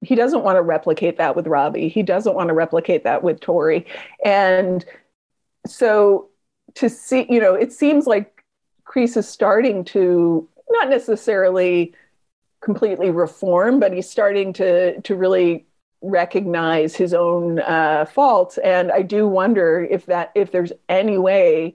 he 0.00 0.16
doesn't 0.16 0.42
want 0.42 0.56
to 0.56 0.62
replicate 0.62 1.16
that 1.18 1.36
with 1.36 1.46
Robbie. 1.46 1.88
He 1.88 2.02
doesn't 2.02 2.34
want 2.34 2.48
to 2.48 2.54
replicate 2.54 3.04
that 3.04 3.22
with 3.22 3.40
Tori. 3.40 3.86
And 4.24 4.84
so 5.64 6.28
to 6.74 6.90
see, 6.90 7.26
you 7.30 7.40
know, 7.40 7.54
it 7.54 7.72
seems 7.72 8.08
like 8.08 8.44
Kreese 8.84 9.16
is 9.16 9.28
starting 9.28 9.84
to 9.84 10.48
not 10.70 10.88
necessarily 10.88 11.94
completely 12.60 13.10
reform, 13.10 13.78
but 13.78 13.92
he's 13.92 14.10
starting 14.10 14.52
to 14.54 15.00
to 15.02 15.14
really 15.14 15.66
recognize 16.04 16.94
his 16.94 17.14
own 17.14 17.60
uh, 17.60 18.04
faults. 18.06 18.58
And 18.58 18.92
I 18.92 19.02
do 19.02 19.26
wonder 19.28 19.86
if 19.90 20.06
that 20.06 20.32
if 20.34 20.52
there's 20.52 20.72
any 20.88 21.18
way 21.18 21.74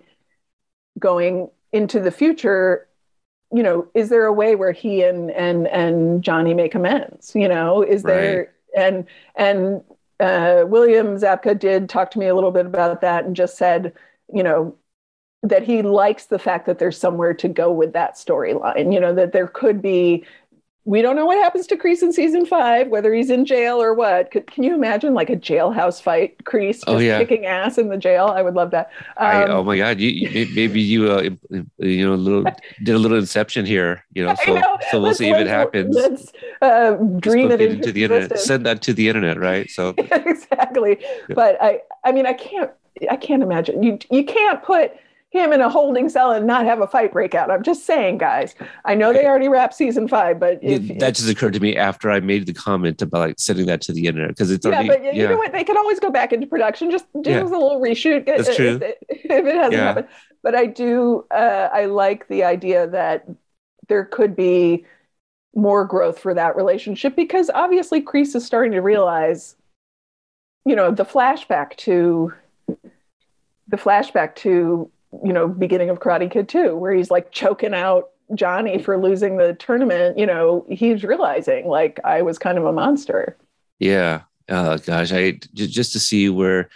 going 1.00 1.50
into 1.72 2.00
the 2.00 2.12
future 2.12 2.90
you 3.52 3.64
know, 3.64 3.88
is 3.94 4.10
there 4.10 4.26
a 4.26 4.34
way 4.34 4.56
where 4.56 4.72
he 4.72 5.02
and 5.04 5.32
and 5.32 5.68
and 5.68 6.24
Johnny 6.24 6.54
make 6.54 6.76
amends? 6.76 7.34
You 7.36 7.48
know, 7.48 7.82
is 7.82 8.04
there 8.04 8.54
and 8.78 9.06
and 9.36 9.82
uh, 10.20 10.66
William 10.68 11.16
Zabka 11.16 11.58
did 11.58 11.90
talk 11.90 12.12
to 12.12 12.20
me 12.20 12.28
a 12.28 12.36
little 12.36 12.52
bit 12.52 12.66
about 12.66 13.02
that 13.02 13.26
and 13.26 13.36
just 13.36 13.58
said, 13.58 13.94
you 14.32 14.44
know, 14.44 14.76
that 15.42 15.64
he 15.64 15.82
likes 15.82 16.26
the 16.26 16.38
fact 16.40 16.66
that 16.68 16.78
there's 16.78 16.98
somewhere 16.98 17.34
to 17.36 17.48
go 17.48 17.72
with 17.72 17.94
that 17.94 18.16
storyline. 18.16 18.94
You 18.94 19.00
know, 19.00 19.14
that 19.16 19.32
there 19.32 19.48
could 19.48 19.82
be. 19.82 20.26
We 20.90 21.04
don't 21.04 21.16
know 21.16 21.28
what 21.28 21.38
happens 21.38 21.68
to 21.68 21.78
Kreese 21.78 22.02
in 22.02 22.12
season 22.12 22.48
five, 22.48 22.88
whether 22.88 23.14
he's 23.14 23.30
in 23.30 23.46
jail 23.46 23.80
or 23.80 23.94
what. 23.94 24.32
Could, 24.32 24.48
can 24.50 24.64
you 24.64 24.74
imagine 24.74 25.14
like 25.14 25.30
a 25.30 25.36
jailhouse 25.36 26.02
fight, 26.02 26.44
Kreese 26.46 26.78
just 26.78 26.86
Oh, 26.88 26.98
yeah. 26.98 27.20
kicking 27.20 27.46
ass 27.46 27.78
in 27.78 27.90
the 27.90 27.98
jail? 27.98 28.26
I 28.26 28.42
would 28.42 28.56
love 28.56 28.72
that. 28.72 28.90
I, 29.16 29.44
Um, 29.44 29.52
oh 29.52 29.64
my 29.64 29.78
god, 29.78 30.00
you, 30.00 30.10
you 30.10 30.48
maybe 30.56 30.82
you 30.82 31.12
uh, 31.12 31.30
you 31.78 32.08
know 32.08 32.16
a 32.16 32.16
little 32.16 32.44
did 32.84 32.96
a 32.96 32.98
little 32.98 33.20
inception 33.20 33.68
here, 33.68 34.04
you 34.16 34.26
know. 34.26 34.34
So 34.44 34.56
know. 34.56 34.78
so 34.90 34.98
we'll 34.98 35.02
Let's- 35.10 35.20
see 35.20 35.30
if 35.30 35.38
it 35.38 35.46
happens. 35.46 35.96
Let's 35.96 36.32
uh, 36.64 36.94
dream 37.20 37.52
it 37.52 37.62
into 37.62 37.92
the 37.92 38.04
internet. 38.06 38.40
Send 38.40 38.66
that 38.66 38.82
to 38.82 38.92
the 38.94 39.10
internet, 39.10 39.38
right? 39.40 39.70
So 39.70 39.90
exactly. 39.98 40.98
Yeah. 41.02 41.36
But 41.36 41.62
I, 41.62 41.82
I 42.04 42.12
mean, 42.12 42.26
I 42.26 42.34
can't, 42.34 42.72
I 43.12 43.16
can't 43.16 43.44
imagine 43.44 43.84
you. 43.84 44.00
You 44.10 44.24
can't 44.26 44.64
put 44.64 44.94
him 45.32 45.54
in 45.54 45.62
a 45.62 45.70
holding 45.70 46.10
cell 46.10 46.32
and 46.32 46.48
not 46.48 46.66
have 46.66 46.82
a 46.82 46.88
fight 46.88 47.14
break 47.14 47.36
out. 47.36 47.52
I'm 47.52 47.62
just 47.62 47.86
saying, 47.86 48.18
guys. 48.18 48.56
I 48.86 48.96
know 48.96 49.14
they 49.14 49.26
already 49.28 49.48
wrapped 49.48 49.76
season 49.76 50.08
five, 50.08 50.40
but 50.40 50.58
if, 50.64 50.98
that 51.00 51.16
just 51.16 51.30
occurred 51.30 51.54
to 51.54 51.60
me 51.60 51.78
after 51.78 52.10
I 52.10 52.20
made 52.20 52.48
the 52.48 52.54
comment 52.54 53.02
about 53.02 53.20
like 53.20 53.40
sending 53.40 53.68
that 53.68 53.82
to 53.82 53.94
the 53.94 54.08
internet 54.08 54.30
because 54.30 54.50
it's 54.50 54.66
yeah, 54.66 54.74
already 54.74 54.88
but 54.88 55.16
you 55.16 55.28
know 55.28 55.38
what? 55.38 55.52
They 55.52 55.64
can 55.64 55.78
always 55.78 56.00
go 56.00 56.10
back 56.10 56.34
into 56.34 56.48
production. 56.48 56.90
Just 56.90 57.06
do 57.22 57.30
Yeah. 57.30 57.44
a 57.44 57.44
little 57.44 57.80
reshoot. 57.80 58.26
That's 58.26 58.50
if, 58.50 58.56
true. 58.56 58.80
If, 58.82 58.96
if 59.10 59.46
it 59.46 59.56
hasn't 59.56 59.74
Yeah. 59.74 59.84
happened. 59.84 60.08
But 60.42 60.56
I 60.56 60.66
do. 60.66 61.26
Uh, 61.30 61.70
I 61.72 61.86
like 61.86 62.28
the 62.28 62.44
idea 62.44 62.88
that 62.88 63.28
there 63.88 64.06
could 64.06 64.36
be 64.36 64.86
more 65.54 65.86
growth 65.86 66.18
for 66.18 66.34
that 66.34 66.56
relationship 66.56 67.16
because 67.16 67.52
obviously 67.54 68.02
Kreese 68.02 68.36
is 68.36 68.46
starting 68.46 68.72
to 68.72 68.82
realize, 68.82 69.56
you 70.66 70.76
know, 70.76 70.92
the 70.92 71.06
flashback 71.06 71.76
to 71.78 72.34
the 73.68 73.78
flashback 73.78 74.36
to 74.36 74.90
you 75.24 75.34
know 75.34 75.48
beginning 75.48 75.90
of 75.90 76.00
Karate 76.00 76.30
Kid 76.30 76.48
2 76.48 76.76
where 76.76 76.94
he's 76.94 77.12
like 77.12 77.32
choking 77.32 77.74
out 77.74 78.10
Johnny 78.36 78.82
for 78.82 78.98
losing 78.98 79.38
the 79.38 79.54
tournament. 79.54 80.18
You 80.18 80.26
know, 80.26 80.66
he's 80.70 81.04
realizing 81.04 81.68
like 81.68 82.00
I 82.04 82.22
was 82.22 82.38
kind 82.38 82.58
of 82.58 82.66
a 82.66 82.74
monster. 82.74 83.38
Yeah. 83.80 84.22
Oh 84.48 84.78
gosh, 84.78 85.12
I 85.12 85.40
just 85.54 85.94
to 85.94 86.00
see 86.00 86.30
where, 86.30 86.70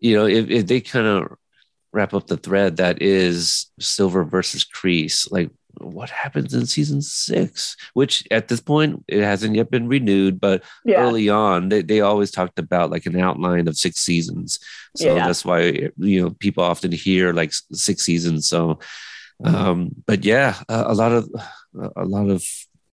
you 0.00 0.16
know, 0.16 0.26
if, 0.26 0.50
if 0.50 0.66
they 0.66 0.80
kind 0.80 1.06
of 1.06 1.36
wrap 1.92 2.14
up 2.14 2.26
the 2.26 2.36
thread 2.36 2.78
that 2.78 3.02
is 3.02 3.70
Silver 3.78 4.24
versus 4.24 4.64
Kreese, 4.64 5.30
like 5.30 5.50
what 5.78 6.10
happens 6.10 6.54
in 6.54 6.66
season 6.66 7.00
six? 7.02 7.76
Which 7.94 8.24
at 8.30 8.48
this 8.48 8.60
point 8.60 9.04
it 9.08 9.22
hasn't 9.22 9.54
yet 9.56 9.70
been 9.70 9.88
renewed, 9.88 10.40
but 10.40 10.62
Yeah. 10.84 11.00
early 11.00 11.28
on 11.28 11.68
they, 11.68 11.82
they 11.82 12.00
always 12.00 12.30
talked 12.30 12.58
about 12.58 12.90
like 12.90 13.06
an 13.06 13.18
outline 13.18 13.68
of 13.68 13.76
six 13.76 14.00
seasons. 14.00 14.58
So 14.96 15.14
Yeah. 15.16 15.26
that's 15.26 15.44
why 15.44 15.90
you 15.96 16.22
know 16.22 16.30
people 16.30 16.64
often 16.64 16.92
hear 16.92 17.32
like 17.32 17.52
six 17.72 18.02
seasons. 18.02 18.48
So, 18.48 18.78
um, 19.44 19.90
but 20.06 20.24
yeah, 20.24 20.56
a, 20.68 20.84
a 20.88 20.94
lot 20.94 21.12
of 21.12 21.28
a 21.96 22.04
lot 22.04 22.28
of 22.28 22.44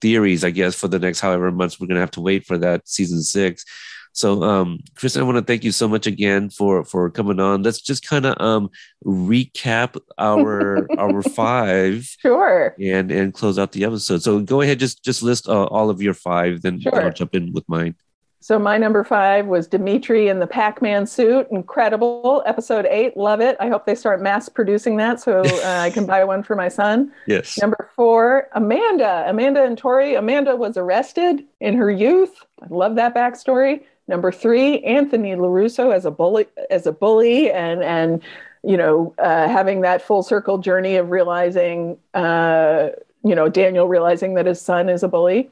theories, 0.00 0.44
I 0.44 0.50
guess, 0.50 0.74
for 0.74 0.88
the 0.88 0.98
next 0.98 1.20
however 1.20 1.50
months 1.50 1.80
we're 1.80 1.88
gonna 1.88 2.00
have 2.00 2.12
to 2.12 2.20
wait 2.20 2.46
for 2.46 2.58
that 2.58 2.88
season 2.88 3.22
six. 3.22 3.64
So, 4.12 4.42
um, 4.42 4.80
Kristen, 4.94 5.22
I 5.22 5.24
want 5.24 5.38
to 5.38 5.44
thank 5.44 5.64
you 5.64 5.72
so 5.72 5.88
much 5.88 6.06
again 6.06 6.50
for 6.50 6.84
for 6.84 7.10
coming 7.10 7.40
on. 7.40 7.62
Let's 7.62 7.80
just 7.80 8.06
kind 8.06 8.26
of 8.26 8.40
um, 8.40 8.70
recap 9.04 9.96
our 10.18 10.86
our 10.98 11.22
five, 11.22 12.04
sure, 12.20 12.74
and 12.80 13.10
and 13.10 13.32
close 13.34 13.58
out 13.58 13.72
the 13.72 13.84
episode. 13.84 14.22
So, 14.22 14.40
go 14.40 14.60
ahead, 14.60 14.78
just 14.78 15.04
just 15.04 15.22
list 15.22 15.48
uh, 15.48 15.64
all 15.64 15.90
of 15.90 16.02
your 16.02 16.14
five, 16.14 16.62
then 16.62 16.80
sure. 16.80 17.00
I'll 17.00 17.12
jump 17.12 17.34
in 17.34 17.52
with 17.52 17.68
mine. 17.68 17.94
So 18.40 18.58
my 18.58 18.78
number 18.78 19.02
five 19.02 19.46
was 19.46 19.66
Demetri 19.66 20.28
in 20.28 20.38
the 20.38 20.46
Pac-Man 20.46 21.06
suit. 21.06 21.48
Incredible. 21.50 22.42
Episode 22.46 22.86
eight. 22.86 23.16
Love 23.16 23.40
it. 23.40 23.56
I 23.58 23.68
hope 23.68 23.84
they 23.84 23.96
start 23.96 24.22
mass 24.22 24.48
producing 24.48 24.96
that 24.98 25.20
so 25.20 25.40
uh, 25.40 25.80
I 25.80 25.90
can 25.90 26.06
buy 26.14 26.22
one 26.22 26.44
for 26.44 26.54
my 26.54 26.68
son. 26.68 27.12
Yes. 27.26 27.58
Number 27.58 27.90
four, 27.96 28.48
Amanda. 28.54 29.24
Amanda 29.26 29.64
and 29.64 29.76
Tori. 29.76 30.14
Amanda 30.14 30.54
was 30.54 30.76
arrested 30.76 31.44
in 31.60 31.76
her 31.76 31.90
youth. 31.90 32.44
I 32.62 32.66
love 32.70 32.94
that 32.94 33.14
backstory. 33.14 33.82
Number 34.08 34.32
three, 34.32 34.80
Anthony 34.80 35.32
LaRusso 35.32 35.94
as 35.94 36.06
a 36.06 36.10
bully, 36.10 36.46
as 36.70 36.86
a 36.86 36.92
bully, 36.92 37.50
and 37.50 37.82
and 37.82 38.22
you 38.64 38.76
know 38.76 39.14
uh, 39.18 39.46
having 39.48 39.82
that 39.82 40.00
full 40.00 40.22
circle 40.22 40.56
journey 40.58 40.96
of 40.96 41.10
realizing, 41.10 41.98
uh, 42.14 42.88
you 43.22 43.34
know, 43.34 43.50
Daniel 43.50 43.86
realizing 43.86 44.34
that 44.34 44.46
his 44.46 44.60
son 44.60 44.88
is 44.88 45.02
a 45.02 45.08
bully. 45.08 45.50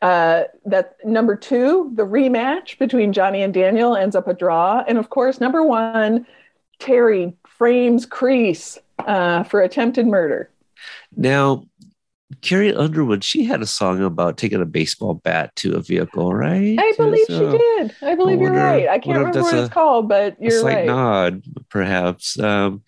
Uh, 0.00 0.44
that 0.64 0.96
number 1.04 1.36
two, 1.36 1.90
the 1.94 2.06
rematch 2.06 2.78
between 2.78 3.12
Johnny 3.12 3.42
and 3.42 3.52
Daniel 3.52 3.96
ends 3.96 4.16
up 4.16 4.28
a 4.28 4.34
draw, 4.34 4.84
and 4.86 4.96
of 4.96 5.10
course, 5.10 5.40
number 5.40 5.64
one, 5.64 6.26
Terry 6.78 7.34
frames 7.46 8.06
Kreese 8.06 8.78
uh, 9.00 9.42
for 9.42 9.60
attempted 9.60 10.06
murder. 10.06 10.48
Now, 11.16 11.66
Carrie 12.42 12.74
Underwood, 12.74 13.24
she 13.24 13.44
had 13.44 13.60
a 13.60 13.66
song 13.66 14.02
about 14.02 14.38
taking 14.38 14.62
a 14.62 14.66
baseball 14.66 15.14
bat 15.14 15.54
to 15.56 15.74
a 15.74 15.80
vehicle, 15.80 16.32
right? 16.32 16.76
I 16.78 16.92
believe 16.96 17.26
so, 17.26 17.52
she 17.52 17.58
did. 17.58 17.94
I 18.02 18.14
believe 18.14 18.38
I 18.38 18.42
wonder, 18.42 18.58
you're 18.58 18.64
right. 18.64 18.88
I 18.88 18.98
can't 18.98 19.18
remember 19.18 19.42
what 19.42 19.54
a, 19.54 19.64
it's 19.64 19.74
called, 19.74 20.08
but 20.08 20.40
you're 20.40 20.56
a 20.56 20.60
slight 20.60 20.74
right. 20.76 20.86
nod, 20.86 21.42
perhaps. 21.68 22.38
Um, 22.38 22.82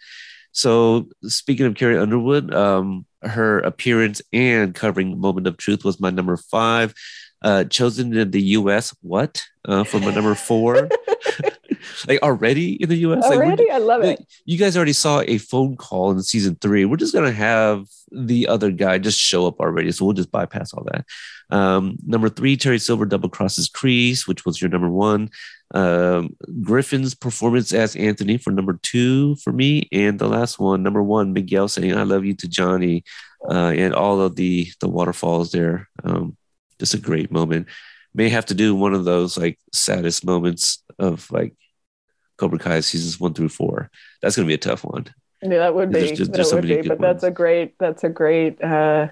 so, 0.53 1.09
speaking 1.25 1.67
of 1.67 1.75
Carrie 1.75 1.99
Underwood, 1.99 2.55
um, 2.55 3.07
her 3.23 3.59
appearance 3.61 4.23
and 4.33 4.75
covering 4.75 5.19
"Moment 5.19 5.47
of 5.47 5.57
Truth" 5.57 5.85
was 5.85 5.99
my 5.99 6.11
number 6.11 6.37
five. 6.37 6.95
Uh, 7.43 7.65
Chozen 7.67 8.17
in 8.17 8.31
the 8.31 8.43
U.S. 8.43 8.95
What 9.03 9.43
uh, 9.65 9.85
for 9.85 9.99
my 10.01 10.15
number 10.15 10.35
four? 10.35 10.89
like 12.09 12.23
already 12.23 12.75
in 12.75 12.89
the 12.89 12.97
US. 12.99 13.25
Already, 13.25 13.65
like, 13.65 13.73
I 13.73 13.79
love 13.79 14.03
like, 14.03 14.21
it. 14.21 14.27
You 14.45 14.59
guys 14.59 14.77
already 14.77 14.93
saw 14.93 15.21
a 15.21 15.39
phone 15.39 15.77
call 15.77 16.11
in 16.11 16.23
season 16.23 16.57
three. 16.61 16.85
We're 16.85 16.97
just 16.97 17.15
gonna 17.15 17.33
have 17.33 17.87
the 18.11 18.49
other 18.49 18.71
guy 18.71 18.99
just 18.99 19.19
show 19.19 19.47
up 19.47 19.61
already, 19.61 19.91
so 19.93 20.05
we'll 20.05 20.15
just 20.15 20.31
bypass 20.31 20.73
all 20.73 20.87
that. 20.93 21.05
Um, 21.51 21.97
number 22.07 22.29
three, 22.29 22.57
Terry 22.57 22.79
Silver 22.79 23.07
double 23.07 23.29
crosses 23.29 23.69
Kreese, 23.69 24.27
which 24.27 24.45
was 24.45 24.61
your 24.61 24.71
number 24.71 24.91
one. 24.91 25.31
Um, 25.75 26.37
Griffin's 26.63 27.15
performance 27.15 27.73
as 27.73 27.97
Anthony 27.97 28.37
for 28.37 28.51
number 28.51 28.79
two 28.83 29.37
for 29.37 29.53
me, 29.53 29.89
and 29.93 30.19
the 30.19 30.29
last 30.29 30.59
one, 30.59 30.83
number 30.83 31.03
one, 31.03 31.33
Miguel 31.33 31.69
saying 31.69 31.97
"I 31.97 32.03
love 32.03 32.25
you" 32.25 32.35
to 32.35 32.49
Johnny, 32.49 33.05
uh, 33.49 33.73
and 33.75 33.95
all 33.95 34.21
of 34.21 34.37
the 34.37 34.71
the 34.81 34.89
waterfalls 34.89 35.53
there. 35.53 35.89
Um, 36.05 36.37
just 36.83 36.95
a 36.95 36.99
great 36.99 37.31
moment. 37.31 37.69
May 38.13 38.29
have 38.29 38.47
to 38.47 38.55
do 38.55 38.75
one 38.75 38.93
of 38.93 39.05
those 39.05 39.39
like 39.39 39.59
saddest 39.73 40.25
moments 40.25 40.83
of 40.99 41.31
like 41.31 41.55
Cobra 42.39 42.59
Kai 42.59 42.81
seasons 42.81 43.21
one 43.21 43.35
through 43.35 43.51
four. 43.51 43.89
That's 44.21 44.35
going 44.35 44.47
to 44.47 44.51
be 44.51 44.55
a 44.55 44.59
tough 44.59 44.85
one. 44.85 45.07
Yeah, 45.43 45.59
that 45.59 45.75
would 45.77 45.93
be. 45.93 46.13
Just, 46.13 46.33
that 46.33 46.51
would 46.53 46.63
be. 46.63 46.83
But 46.83 46.99
ones. 46.99 47.01
that's 47.01 47.25
a 47.25 47.31
great. 47.31 47.79
That's 47.79 48.03
a 48.03 48.09
great 48.09 48.63
uh, 48.63 49.09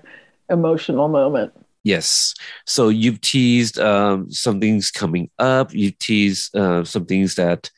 emotional 0.51 1.09
moment. 1.09 1.53
Yes. 1.85 2.35
So 2.67 2.89
you've 2.89 3.21
teased 3.21 3.79
um, 3.79 4.31
some 4.31 4.61
things 4.61 4.91
coming 4.91 5.31
up. 5.39 5.73
You've 5.73 5.99
teased 5.99 6.55
uh, 6.57 6.85
some 6.85 7.07
things 7.07 7.37
that 7.37 7.71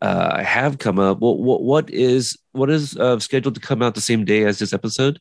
uh, 0.00 0.42
have 0.42 0.78
come 0.78 0.98
up. 0.98 1.18
What, 1.18 1.40
what, 1.40 1.62
what 1.62 1.90
is 1.90 2.38
what 2.52 2.70
is 2.70 2.96
uh, 2.96 3.18
scheduled 3.18 3.56
to 3.56 3.60
come 3.60 3.82
out 3.82 3.94
the 3.96 4.00
same 4.00 4.24
day 4.24 4.44
as 4.44 4.60
this 4.60 4.72
episode? 4.72 5.20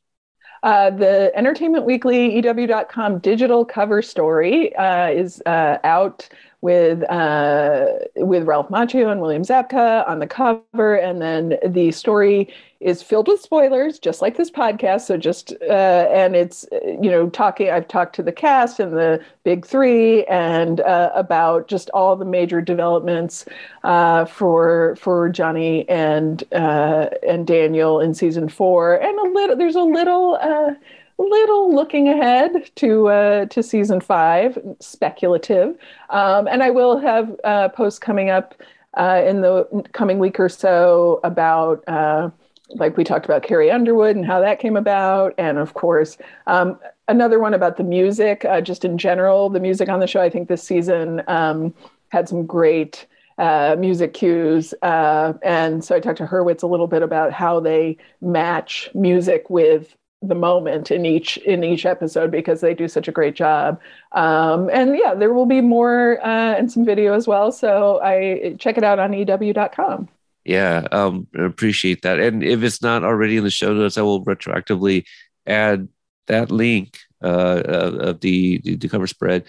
Uh, 0.64 0.90
the 0.90 1.32
Entertainment 1.36 1.86
Weekly 1.86 2.38
EW.com 2.38 3.20
digital 3.20 3.64
cover 3.64 4.02
story 4.02 4.76
uh, 4.76 5.08
is 5.10 5.42
uh, 5.46 5.78
out 5.84 6.28
with 6.62 7.10
uh, 7.10 7.86
with 8.18 8.44
Ralph 8.44 8.70
Macchio 8.70 9.12
and 9.12 9.22
William 9.22 9.44
Zabka 9.44 10.08
on 10.08 10.20
the 10.20 10.28
cover, 10.28 10.96
and 10.96 11.22
then 11.22 11.58
the 11.66 11.92
story 11.92 12.54
is 12.82 13.02
filled 13.02 13.28
with 13.28 13.42
spoilers, 13.42 14.00
just 14.00 14.22
like 14.22 14.38
this 14.38 14.52
podcast. 14.52 15.02
So 15.02 15.18
just 15.18 15.54
uh, 15.62 16.08
and 16.12 16.36
it's 16.36 16.66
you 16.72 17.10
know 17.10 17.30
talking. 17.30 17.70
I've 17.70 17.88
talked 17.88 18.14
to 18.16 18.24
the 18.24 18.32
cast 18.32 18.80
and 18.80 18.94
the 18.94 19.24
big 19.46 19.66
three, 19.66 20.26
and 20.26 20.82
uh, 20.82 21.12
about 21.16 21.70
just 21.70 21.90
all 21.92 22.16
the 22.18 22.26
major 22.26 22.60
developments 22.62 23.46
uh, 23.86 24.26
for 24.26 24.98
for 25.00 25.30
Johnny 25.30 25.88
and 25.88 26.44
uh, 26.54 27.10
and 27.28 27.48
Daniel 27.48 28.02
in 28.02 28.14
season 28.14 28.50
four, 28.50 28.96
and 28.96 29.18
a 29.18 29.34
little. 29.34 29.56
There's 29.56 29.76
a 29.76 29.82
little 29.82 30.38
uh, 30.42 30.74
little 31.20 31.74
looking 31.74 32.08
ahead 32.08 32.72
to 32.76 33.10
uh, 33.10 33.46
to 33.48 33.62
season 33.62 34.02
five, 34.02 34.58
speculative. 34.80 35.78
Um, 36.10 36.48
and 36.48 36.64
I 36.64 36.70
will 36.70 36.98
have 36.98 37.36
uh, 37.44 37.70
posts 37.70 38.00
coming 38.00 38.30
up 38.30 38.56
uh, 38.98 39.22
in 39.26 39.42
the 39.42 39.66
coming 39.94 40.20
week 40.20 40.40
or 40.40 40.50
so 40.50 41.20
about. 41.24 41.84
Uh, 41.88 42.32
like 42.76 42.98
we 42.98 43.04
talked 43.04 43.26
about 43.26 43.42
Carrie 43.42 43.72
Underwood 43.72 44.16
and 44.16 44.24
how 44.24 44.40
that 44.42 44.60
came 44.60 44.78
about, 44.78 45.34
and 45.40 45.58
of 45.58 45.74
course, 45.74 46.20
um, 46.46 46.80
another 47.08 47.40
one 47.40 47.56
about 47.56 47.78
the 47.78 47.84
music, 47.84 48.46
uh, 48.46 48.62
just 48.62 48.86
in 48.86 48.96
general, 48.96 49.50
the 49.50 49.60
music 49.60 49.90
on 49.90 50.00
the 50.00 50.06
show. 50.06 50.22
I 50.22 50.30
think 50.30 50.50
this 50.50 50.62
season 50.62 51.24
um, 51.28 51.74
had 52.10 52.30
some 52.30 52.46
great 52.46 53.08
uh, 53.40 53.76
music 53.80 54.14
cues. 54.14 54.74
Uh, 54.82 55.34
and 55.42 55.84
so 55.84 55.96
I 55.96 56.00
talked 56.00 56.18
to 56.18 56.28
Hurwitz 56.28 56.62
a 56.62 56.68
little 56.68 56.88
bit 56.88 57.02
about 57.02 57.32
how 57.32 57.60
they 57.60 57.98
match 58.22 58.90
music 58.94 59.50
with 59.50 59.96
the 60.22 60.36
moment 60.36 60.92
in 60.92 61.06
each 61.06 61.38
in 61.38 61.64
each 61.64 61.86
episode 61.86 62.30
because 62.30 62.60
they 62.60 62.74
do 62.74 62.88
such 62.88 63.08
a 63.08 63.12
great 63.12 63.36
job. 63.36 63.80
Um, 64.12 64.70
and 64.72 64.98
yeah 64.98 65.14
there 65.14 65.34
will 65.34 65.46
be 65.46 65.62
more 65.62 66.20
uh, 66.22 66.56
and 66.56 66.72
some 66.72 66.86
video 66.86 67.14
as 67.14 67.28
well. 67.28 67.52
So 67.52 68.02
i 68.04 68.56
check 68.60 68.78
it 68.78 68.84
out 68.84 69.00
on 69.00 69.14
ew.com 69.14 70.10
yeah 70.46 70.88
um 70.92 71.28
appreciate 71.38 72.02
that. 72.02 72.20
And 72.20 72.44
if 72.44 72.64
it's 72.64 72.82
not 72.82 73.04
already 73.04 73.38
in 73.38 73.44
the 73.44 73.50
show 73.50 73.74
notes 73.74 73.98
i 73.98 74.02
will 74.02 74.24
retroactively 74.26 75.06
add 75.48 75.88
that 76.28 76.52
link 76.52 77.00
uh, 77.24 77.62
of 77.66 78.20
the, 78.22 78.60
the 78.64 78.88
cover 78.88 79.08
spread 79.08 79.44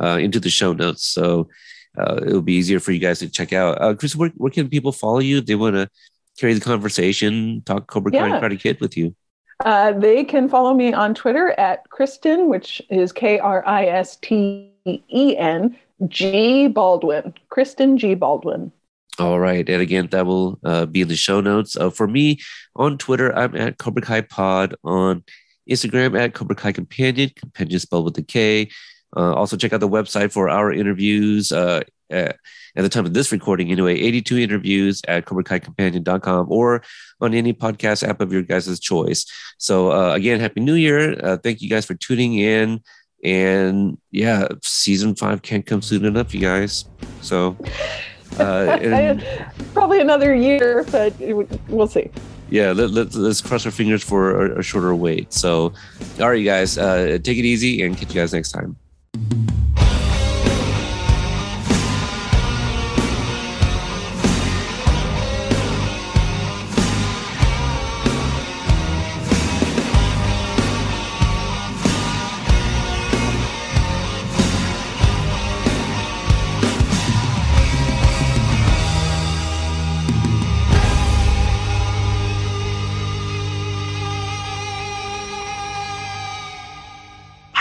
uh, 0.00 0.18
into 0.20 0.38
the 0.38 0.50
show 0.50 0.72
notes. 0.72 1.04
So 1.06 1.48
uh, 1.98 2.20
it'll 2.22 2.42
be 2.42 2.54
easier 2.54 2.78
for 2.78 2.92
you 2.92 2.98
guys 2.98 3.20
to 3.20 3.28
check 3.28 3.52
out. 3.52 3.80
Uh, 3.80 3.94
chris 3.94 4.14
where, 4.14 4.32
where 4.36 4.50
can 4.50 4.68
people 4.68 4.92
follow 4.92 5.20
you 5.20 5.40
they 5.40 5.54
want 5.54 5.76
to 5.76 5.88
carry 6.38 6.52
the 6.52 6.60
conversation 6.60 7.62
talk 7.64 7.86
cobra 7.86 8.12
kai 8.12 8.28
yeah. 8.28 8.40
karate 8.40 8.60
kid 8.60 8.80
with 8.80 8.96
you 8.96 9.14
uh, 9.64 9.92
they 9.92 10.24
can 10.24 10.48
follow 10.48 10.74
me 10.74 10.92
on 10.92 11.14
Twitter 11.14 11.50
at 11.52 11.88
Kristen, 11.90 12.48
which 12.48 12.82
is 12.90 13.12
K 13.12 13.38
R 13.38 13.66
I 13.66 13.86
S 13.86 14.16
T 14.16 14.70
E 14.86 15.36
N 15.36 15.76
G 16.08 16.68
Baldwin. 16.68 17.34
Kristen 17.48 17.96
G 17.96 18.14
Baldwin. 18.14 18.72
All 19.18 19.40
right. 19.40 19.66
And 19.66 19.80
again, 19.80 20.08
that 20.10 20.26
will 20.26 20.58
uh, 20.62 20.84
be 20.84 21.00
in 21.00 21.08
the 21.08 21.16
show 21.16 21.40
notes. 21.40 21.76
Uh, 21.76 21.88
for 21.88 22.06
me 22.06 22.38
on 22.74 22.98
Twitter, 22.98 23.34
I'm 23.34 23.56
at 23.56 23.78
Cobra 23.78 24.02
Kai 24.02 24.20
Pod. 24.20 24.74
On 24.84 25.24
Instagram, 25.68 26.18
at 26.18 26.34
Cobra 26.34 26.54
Kai 26.54 26.72
Companion, 26.72 27.30
Companion 27.34 27.80
spelled 27.80 28.04
with 28.04 28.18
a 28.18 28.22
K. 28.22 28.68
Uh, 29.16 29.32
also, 29.32 29.56
check 29.56 29.72
out 29.72 29.80
the 29.80 29.88
website 29.88 30.32
for 30.32 30.50
our 30.50 30.70
interviews. 30.70 31.50
Uh, 32.12 32.32
at, 32.76 32.82
the 32.82 32.88
time 32.88 33.06
of 33.06 33.14
this 33.14 33.32
recording, 33.32 33.70
anyway, 33.72 33.94
82 33.98 34.38
interviews 34.38 35.02
at 35.08 35.24
CobraKaiCompanion.com 35.24 36.46
or 36.50 36.82
on 37.20 37.34
any 37.34 37.52
podcast 37.52 38.06
app 38.06 38.20
of 38.20 38.32
your 38.32 38.42
guys' 38.42 38.78
choice. 38.78 39.26
So, 39.58 39.90
uh, 39.92 40.14
again, 40.14 40.40
Happy 40.40 40.60
New 40.60 40.74
Year. 40.74 41.18
Uh, 41.22 41.36
thank 41.36 41.62
you 41.62 41.68
guys 41.68 41.84
for 41.84 41.94
tuning 41.94 42.34
in. 42.34 42.82
And 43.24 43.98
yeah, 44.10 44.46
season 44.62 45.14
five 45.14 45.42
can't 45.42 45.66
come 45.66 45.82
soon 45.82 46.04
enough, 46.04 46.34
you 46.34 46.40
guys. 46.40 46.84
So, 47.22 47.56
uh, 48.38 48.42
and, 48.80 49.24
probably 49.72 50.00
another 50.00 50.34
year, 50.34 50.84
but 50.90 51.14
we'll 51.68 51.88
see. 51.88 52.10
Yeah, 52.48 52.72
let, 52.72 52.90
let, 52.90 53.14
us 53.14 53.40
cross 53.40 53.66
our 53.66 53.72
fingers 53.72 54.04
for 54.04 54.46
a, 54.46 54.60
a, 54.60 54.62
shorter 54.62 54.94
wait. 54.94 55.32
So, 55.32 55.72
all 56.20 56.30
right, 56.30 56.38
you 56.38 56.44
guys, 56.44 56.78
uh, 56.78 57.18
take 57.22 57.38
it 57.38 57.44
easy 57.44 57.82
and 57.82 57.96
catch 57.96 58.14
you 58.14 58.20
guys 58.20 58.32
next 58.32 58.52
time. 58.52 58.76